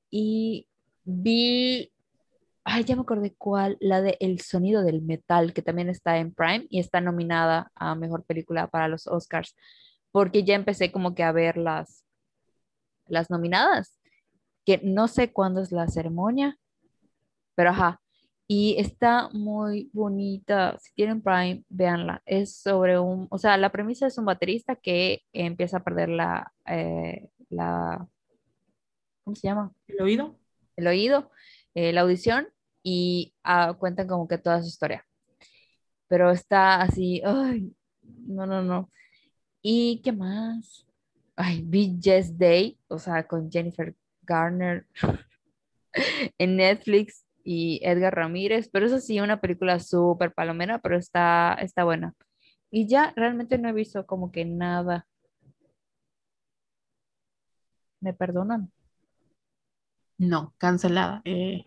[0.10, 0.68] Y
[1.04, 1.92] vi,
[2.64, 6.34] ay, ya me acordé cuál, la de El sonido del metal, que también está en
[6.34, 9.56] Prime y está nominada a Mejor Película para los Oscars
[10.12, 12.06] porque ya empecé como que a ver las,
[13.08, 14.00] las nominadas,
[14.66, 16.58] que no sé cuándo es la ceremonia,
[17.56, 18.02] pero ajá.
[18.48, 20.78] Y está muy bonita.
[20.78, 22.22] Si tienen Prime, véanla.
[22.26, 26.52] Es sobre un, o sea, la premisa es un baterista que empieza a perder la,
[26.66, 28.06] eh, la
[29.24, 29.72] ¿cómo se llama?
[29.88, 30.38] El oído.
[30.76, 31.32] El oído,
[31.76, 32.48] eh, la audición,
[32.84, 35.06] y ah, cuentan como que toda su historia.
[36.08, 38.90] Pero está así, ay, no, no, no.
[39.62, 40.86] ¿Y qué más?
[41.36, 44.88] Ay, vi Just Day, o sea, con Jennifer Garner
[46.38, 51.84] en Netflix y Edgar Ramírez, pero eso sí, una película súper palomera, pero está, está
[51.84, 52.14] buena.
[52.72, 55.08] Y ya realmente no he visto como que nada.
[58.00, 58.72] ¿Me perdonan?
[60.18, 61.22] No, cancelada.
[61.26, 61.64] Eh,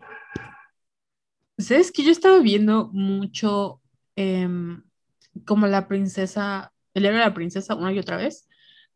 [1.57, 3.81] ¿Sabes que yo estaba viendo mucho
[4.15, 4.83] em,
[5.45, 8.47] como la princesa el héroe de la princesa una y otra vez,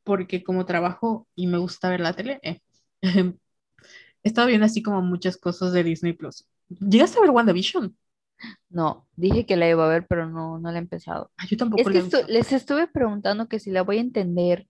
[0.03, 2.61] porque como trabajo y me gusta ver la tele, eh,
[3.03, 3.33] he
[4.23, 6.47] estado viendo así como muchas cosas de Disney Plus.
[6.69, 7.95] ¿Llegaste a ver WandaVision?
[8.69, 11.31] No, dije que la iba a ver, pero no, no la he empezado.
[11.37, 11.89] Ah, yo tampoco.
[11.89, 14.67] Es que les estuve preguntando que si la voy a entender.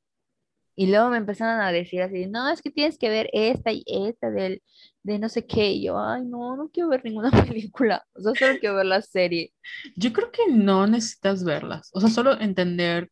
[0.76, 3.84] Y luego me empezaron a decir así, no, es que tienes que ver esta y
[3.86, 4.64] esta del,
[5.04, 5.72] de no sé qué.
[5.74, 8.06] Y yo, ay, no, no quiero ver ninguna película.
[8.14, 9.54] O sea, solo quiero ver la serie.
[9.98, 11.90] Yo creo que no necesitas verlas.
[11.94, 13.12] O sea, solo entender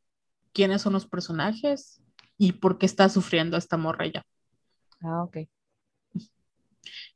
[0.54, 2.02] quiénes son los personajes
[2.38, 4.24] y por qué está sufriendo esta morra ya.
[5.02, 5.38] Ah, ok.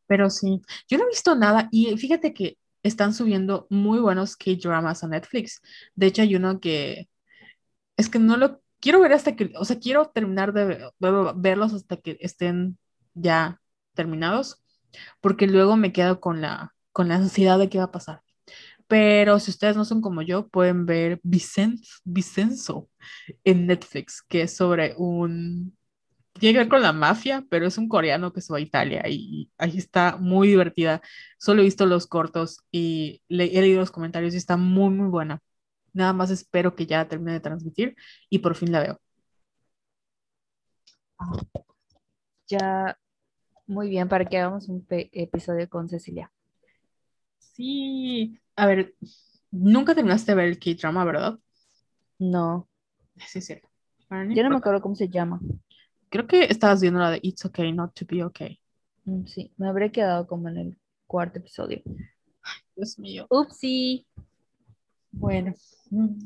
[0.07, 5.03] Pero sí, yo no he visto nada y fíjate que están subiendo muy buenos K-dramas
[5.03, 5.61] a Netflix.
[5.95, 7.07] De hecho, hay uno que
[7.97, 10.89] es que no lo quiero ver hasta que, o sea, quiero terminar de
[11.35, 12.77] verlos hasta que estén
[13.13, 13.61] ya
[13.93, 14.63] terminados,
[15.21, 18.21] porque luego me quedo con la, con la ansiedad de qué va a pasar.
[18.91, 22.89] Pero si ustedes no son como yo, pueden ver Vicenzo, Vicenzo
[23.45, 25.77] en Netflix, que es sobre un
[26.34, 29.03] tiene que ver con la mafia, pero es un coreano que se va a Italia
[29.07, 31.01] y ahí está muy divertida.
[31.39, 35.07] Solo he visto los cortos y le, he leído los comentarios y está muy, muy
[35.07, 35.41] buena.
[35.93, 37.95] Nada más espero que ya termine de transmitir
[38.30, 39.01] y por fin la veo.
[42.49, 42.97] Ya,
[43.68, 46.30] muy bien, para que hagamos un episodio con Cecilia.
[47.39, 48.95] Sí, a ver,
[49.51, 51.39] nunca terminaste de ver el K-drama, ¿verdad?
[52.19, 52.67] No.
[53.17, 53.69] Sí, es cierto.
[54.09, 55.39] Yo no me acuerdo cómo se llama.
[56.09, 58.59] Creo que estabas viendo la de It's Okay Not to Be Okay.
[59.05, 61.81] Mm, sí, me habré quedado como en el cuarto episodio.
[62.75, 63.25] Dios mío.
[63.29, 64.05] Upsi.
[65.11, 65.53] Bueno,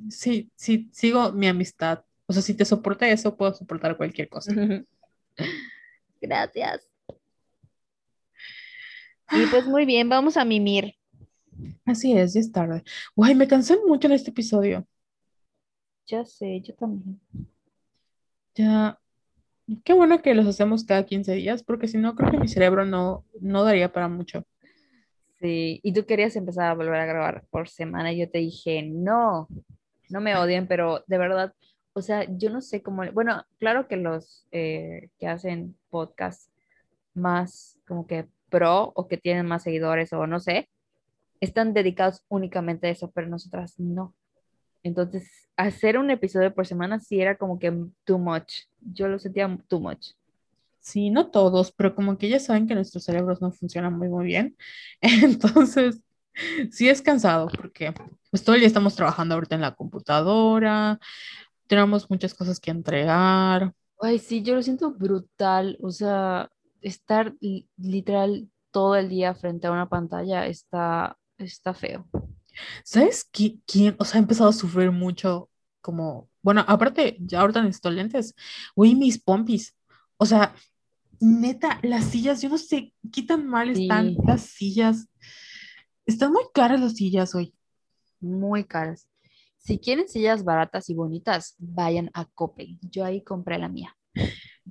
[0.10, 2.04] sí, sí, sigo mi amistad.
[2.28, 4.52] O sea, si te soporta eso, puedo soportar cualquier cosa.
[6.22, 6.88] Gracias.
[9.32, 10.95] Y pues muy bien, vamos a mimir.
[11.86, 12.84] Así es, ya es tarde.
[13.16, 14.86] Guay, me cansé mucho en este episodio.
[16.08, 17.20] Ya sé, yo también.
[18.54, 19.00] Ya,
[19.84, 22.86] qué bueno que los hacemos cada 15 días, porque si no, creo que mi cerebro
[22.86, 24.46] no, no daría para mucho.
[25.40, 28.84] Sí, y tú querías empezar a volver a grabar por semana y yo te dije,
[28.84, 29.48] no,
[30.10, 31.54] no me odien, pero de verdad,
[31.94, 36.52] o sea, yo no sé cómo, bueno, claro que los eh, que hacen podcast
[37.14, 40.70] más como que pro o que tienen más seguidores o no sé,
[41.46, 44.14] están dedicados únicamente a eso, pero nosotras no.
[44.84, 47.74] Entonces, hacer un episodio por semana sí era como que
[48.04, 48.66] too much.
[48.82, 50.10] Yo lo sentía too much.
[50.80, 54.26] Sí, no todos, pero como que ya saben que nuestros cerebros no funcionan muy, muy
[54.26, 54.56] bien.
[55.02, 56.02] Entonces,
[56.70, 57.94] sí es cansado porque
[58.30, 61.00] pues todo el día estamos trabajando ahorita en la computadora,
[61.68, 63.74] tenemos muchas cosas que entregar.
[64.00, 65.78] Ay, sí, yo lo siento brutal.
[65.82, 66.52] O sea,
[66.82, 67.34] estar
[67.78, 72.08] literal todo el día frente a una pantalla está, está feo.
[72.84, 73.96] ¿Sabes quién?
[74.00, 75.50] O sea, ha empezado a sufrir mucho
[75.82, 78.34] como, bueno, aparte, ya ahorita necesito lentes.
[78.76, 79.76] Güey, mis pompis.
[80.18, 80.56] O sea,
[81.20, 85.08] neta, las sillas, yo no sé qué tan mal están las sillas.
[86.06, 87.54] Están muy caras las sillas hoy.
[88.20, 89.08] Muy caras.
[89.58, 92.78] Si quieren sillas baratas y bonitas, vayan a Coppel.
[92.82, 93.96] Yo ahí compré la mía.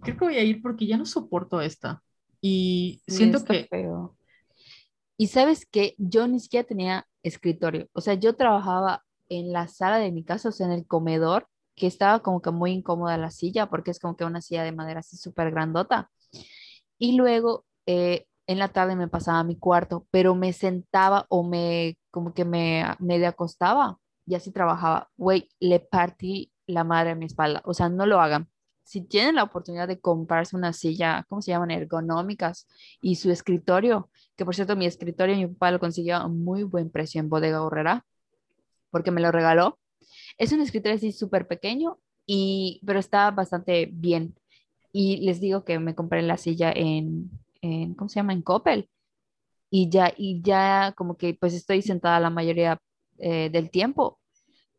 [0.00, 2.02] Creo que voy a ir porque ya no soporto esta.
[2.40, 3.66] Y siento que...
[3.68, 4.16] Feo.
[5.24, 7.88] Y sabes que yo ni siquiera tenía escritorio.
[7.94, 11.48] O sea, yo trabajaba en la sala de mi casa, o sea, en el comedor,
[11.76, 14.72] que estaba como que muy incómoda la silla, porque es como que una silla de
[14.72, 16.10] madera así súper grandota.
[16.98, 21.42] Y luego eh, en la tarde me pasaba a mi cuarto, pero me sentaba o
[21.42, 25.08] me, como que me medio acostaba y así trabajaba.
[25.16, 27.62] Güey, le partí la madre a mi espalda.
[27.64, 28.50] O sea, no lo hagan.
[28.84, 31.70] Si tienen la oportunidad de comprarse una silla, ¿cómo se llaman?
[31.70, 32.66] Ergonómicas
[33.00, 36.90] y su escritorio, que por cierto mi escritorio mi papá lo consiguió a muy buen
[36.90, 38.04] precio en Bodega Horrera,
[38.90, 39.78] porque me lo regaló.
[40.38, 44.34] Es un escritorio así súper pequeño, y, pero está bastante bien.
[44.92, 47.30] Y les digo que me compré la silla en,
[47.62, 48.32] en ¿cómo se llama?
[48.32, 48.88] En Coppel.
[49.70, 52.80] Y ya, y ya como que pues estoy sentada la mayoría
[53.18, 54.20] eh, del tiempo.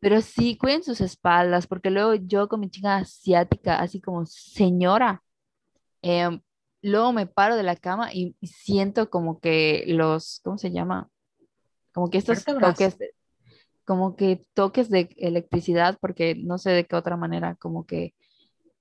[0.00, 5.22] Pero sí, cuiden sus espaldas, porque luego yo con mi chica asiática, así como señora,
[6.02, 6.40] em,
[6.82, 11.08] luego me paro de la cama y, siento como que los, ¿cómo se llama?
[11.92, 12.98] Como que estos toques,
[13.84, 18.14] como que toques de electricidad, porque no sé de qué otra manera como que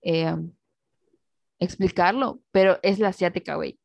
[0.01, 0.51] em,
[1.59, 3.79] explicarlo, pero es la asiática, güey.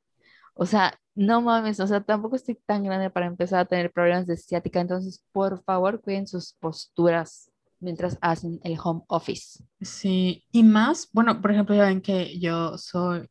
[0.55, 4.27] O sea, no mames, o sea, tampoco estoy tan grande para empezar a tener problemas
[4.27, 9.63] de ciática, entonces por favor cuiden sus posturas mientras hacen el home office.
[9.83, 13.29] Sí, y más, bueno, por ejemplo, ya ven que yo soy,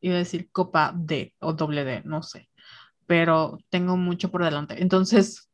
[0.00, 2.48] iba a decir copa D o doble D, no sé,
[3.06, 5.48] pero tengo mucho por delante, entonces,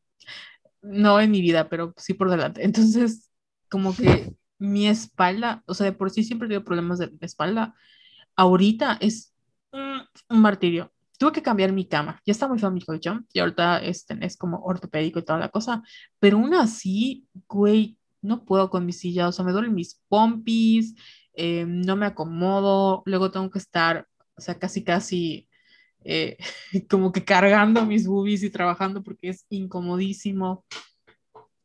[0.80, 3.30] no en mi vida, pero sí por delante, entonces,
[3.68, 7.74] como que mi espalda, o sea, de por sí siempre tengo problemas de espalda,
[8.36, 9.34] ahorita es
[9.70, 12.20] un martirio tuve que cambiar mi cama.
[12.24, 15.50] Ya está muy feo mi colchón y ahorita este, es como ortopédico y toda la
[15.50, 15.82] cosa,
[16.18, 20.94] pero aún así, güey, no puedo con mi silla, o sea, me duelen mis pompis,
[21.34, 25.48] eh, no me acomodo, luego tengo que estar, o sea, casi, casi
[26.04, 26.38] eh,
[26.88, 30.64] como que cargando mis boobies y trabajando porque es incomodísimo.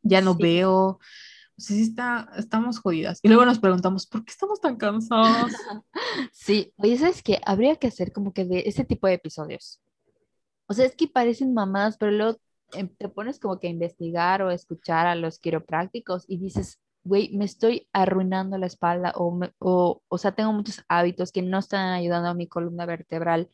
[0.02, 0.98] Ya no veo
[1.56, 3.20] sí, está, estamos jodidas.
[3.22, 5.52] Y luego nos preguntamos, ¿por qué estamos tan cansados?
[6.32, 7.40] Sí, oye, ¿sabes qué?
[7.44, 9.80] Habría que hacer como que de ese tipo de episodios.
[10.66, 12.38] O sea, es que parecen mamadas, pero luego
[12.72, 17.30] em, te pones como que a investigar o escuchar a los quiroprácticos y dices, güey,
[17.36, 21.92] me estoy arruinando la espalda o, o, o sea, tengo muchos hábitos que no están
[21.92, 23.50] ayudando a mi columna vertebral.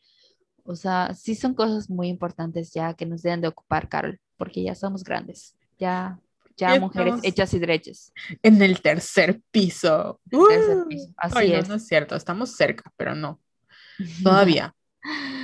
[0.63, 4.63] O sea, sí son cosas muy importantes ya que nos deben de ocupar, Carol, porque
[4.63, 5.55] ya somos grandes.
[5.79, 6.19] Ya
[6.61, 8.13] Ya mujeres hechas y derechas.
[8.43, 10.21] en el tercer piso.
[10.29, 10.87] Tercer ¡Uh!
[10.87, 11.13] piso.
[11.17, 11.67] Así Ay, es.
[11.67, 13.41] no es cierto, estamos cerca, pero no,
[14.23, 14.75] todavía.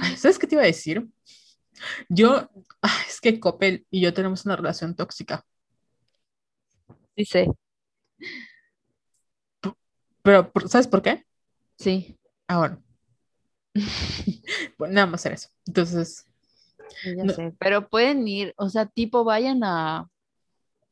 [0.02, 1.08] Ay, ¿sabes qué te iba a decir?
[2.10, 2.50] Yo,
[2.82, 5.46] ay, es que Coppel y yo tenemos una relación tóxica,
[7.16, 7.48] Sí, sé.
[10.22, 11.26] pero ¿por- ¿sabes por qué?
[11.78, 12.18] Sí.
[12.48, 12.84] Ah, bueno,
[14.90, 15.50] nada más era eso.
[15.66, 16.26] Entonces,
[17.06, 17.54] ya no- sé.
[17.60, 20.08] Pero pueden ir, o sea, tipo vayan a,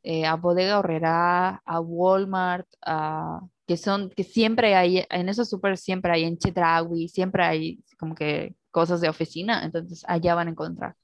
[0.06, 5.78] eh, a Bodega Horrera, a Walmart, a, que son, que siempre hay, en esos súper
[5.78, 10.52] siempre hay en Chedraui, siempre hay como que cosas de oficina, entonces allá van a
[10.52, 10.96] encontrar.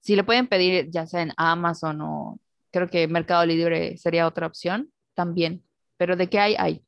[0.00, 2.40] Si le pueden pedir, ya sea en Amazon o
[2.70, 5.64] creo que Mercado Libre sería otra opción también,
[5.96, 6.84] pero de qué hay, hay.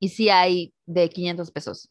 [0.00, 1.90] Y sí hay de 500 pesos.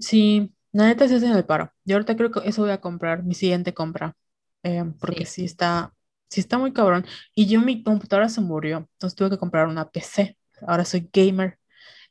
[0.00, 1.72] sí, la neta se hacen el paro.
[1.84, 4.16] Yo ahorita creo que eso voy a comprar, mi siguiente compra,
[4.62, 5.26] eh, porque Sí.
[5.26, 5.94] sí está,
[6.28, 7.06] sí está muy cabrón.
[7.34, 10.36] Y yo mi computadora se murió, entonces tuve que comprar una PC.
[10.66, 11.58] Ahora soy gamer,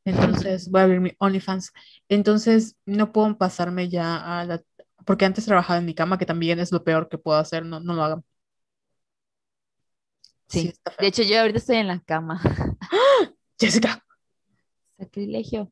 [0.06, 1.72] entonces voy a abrir mi OnlyFans.
[2.10, 4.64] Entonces no puedo pasarme ya a la...
[5.06, 7.80] Porque antes trabajaba en mi cama, que también es lo peor que puedo hacer, no,
[7.80, 8.24] no lo hagan.
[10.48, 10.68] Sí, Sí.
[10.70, 12.42] está De hecho, yo ahorita estoy en la cama.
[13.60, 14.02] Jessica,
[14.98, 15.72] Sacrilegio.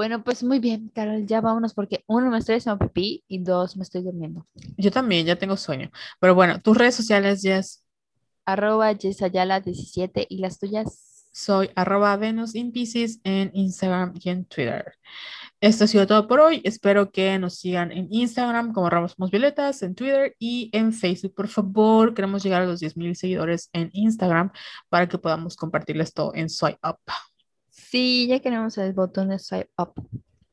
[0.00, 3.76] Bueno, pues muy bien, Carol, ya vámonos porque uno me estoy haciendo pipí y dos
[3.76, 4.46] me estoy durmiendo.
[4.78, 5.90] yo también, ya tengo sueño.
[6.18, 7.84] Pero bueno, tus redes sociales, Jess,
[8.46, 11.28] Arroba Yesayala17 y las tuyas.
[11.34, 14.94] soy arroba Venus in Pisces en Instagram y en Twitter.
[15.60, 16.62] Esto ha sido todo por hoy.
[16.64, 21.34] Espero que nos sigan en Instagram como Ramos Violetas, en Twitter y en Facebook.
[21.34, 24.50] Por favor, queremos llegar a los 10.000 seguidores en Instagram
[24.88, 27.00] para que podamos compartirles todo en Swipe Up.
[27.90, 29.94] Sí, ya queremos el botón de swipe up.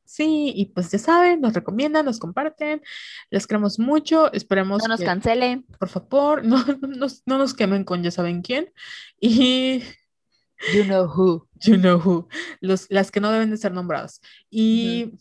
[0.04, 2.80] Sí, y pues ya saben, nos recomiendan, nos comparten.
[3.30, 4.32] Les queremos mucho.
[4.32, 5.64] Esperemos No nos que, cancelen.
[5.78, 8.72] por favor, no, no nos, no nos quemen con ya saben quién.
[9.20, 9.82] Y
[10.74, 11.46] You know who.
[11.60, 12.26] you know who,
[12.60, 14.20] los, las que no deben de ser nombradas.
[14.50, 15.12] Y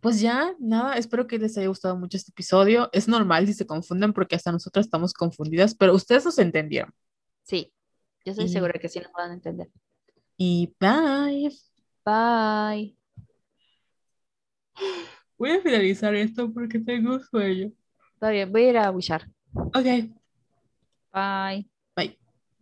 [0.00, 2.90] pues ya, nada, espero que les haya gustado mucho este episodio.
[2.92, 6.92] Es normal si se confunden porque hasta nosotros estamos confundidas, pero ustedes nos entendieron.
[7.44, 7.72] Sí,
[8.26, 9.70] yo estoy Y- segura que sí nos van a entender.
[10.42, 11.50] Y bye.
[12.02, 12.96] Bye.
[15.36, 17.70] Voy a finalizar esto porque tengo sueño.
[18.14, 19.28] Está bien, voy a ir a wishar.
[19.54, 19.84] Ok.
[21.12, 21.68] Bye.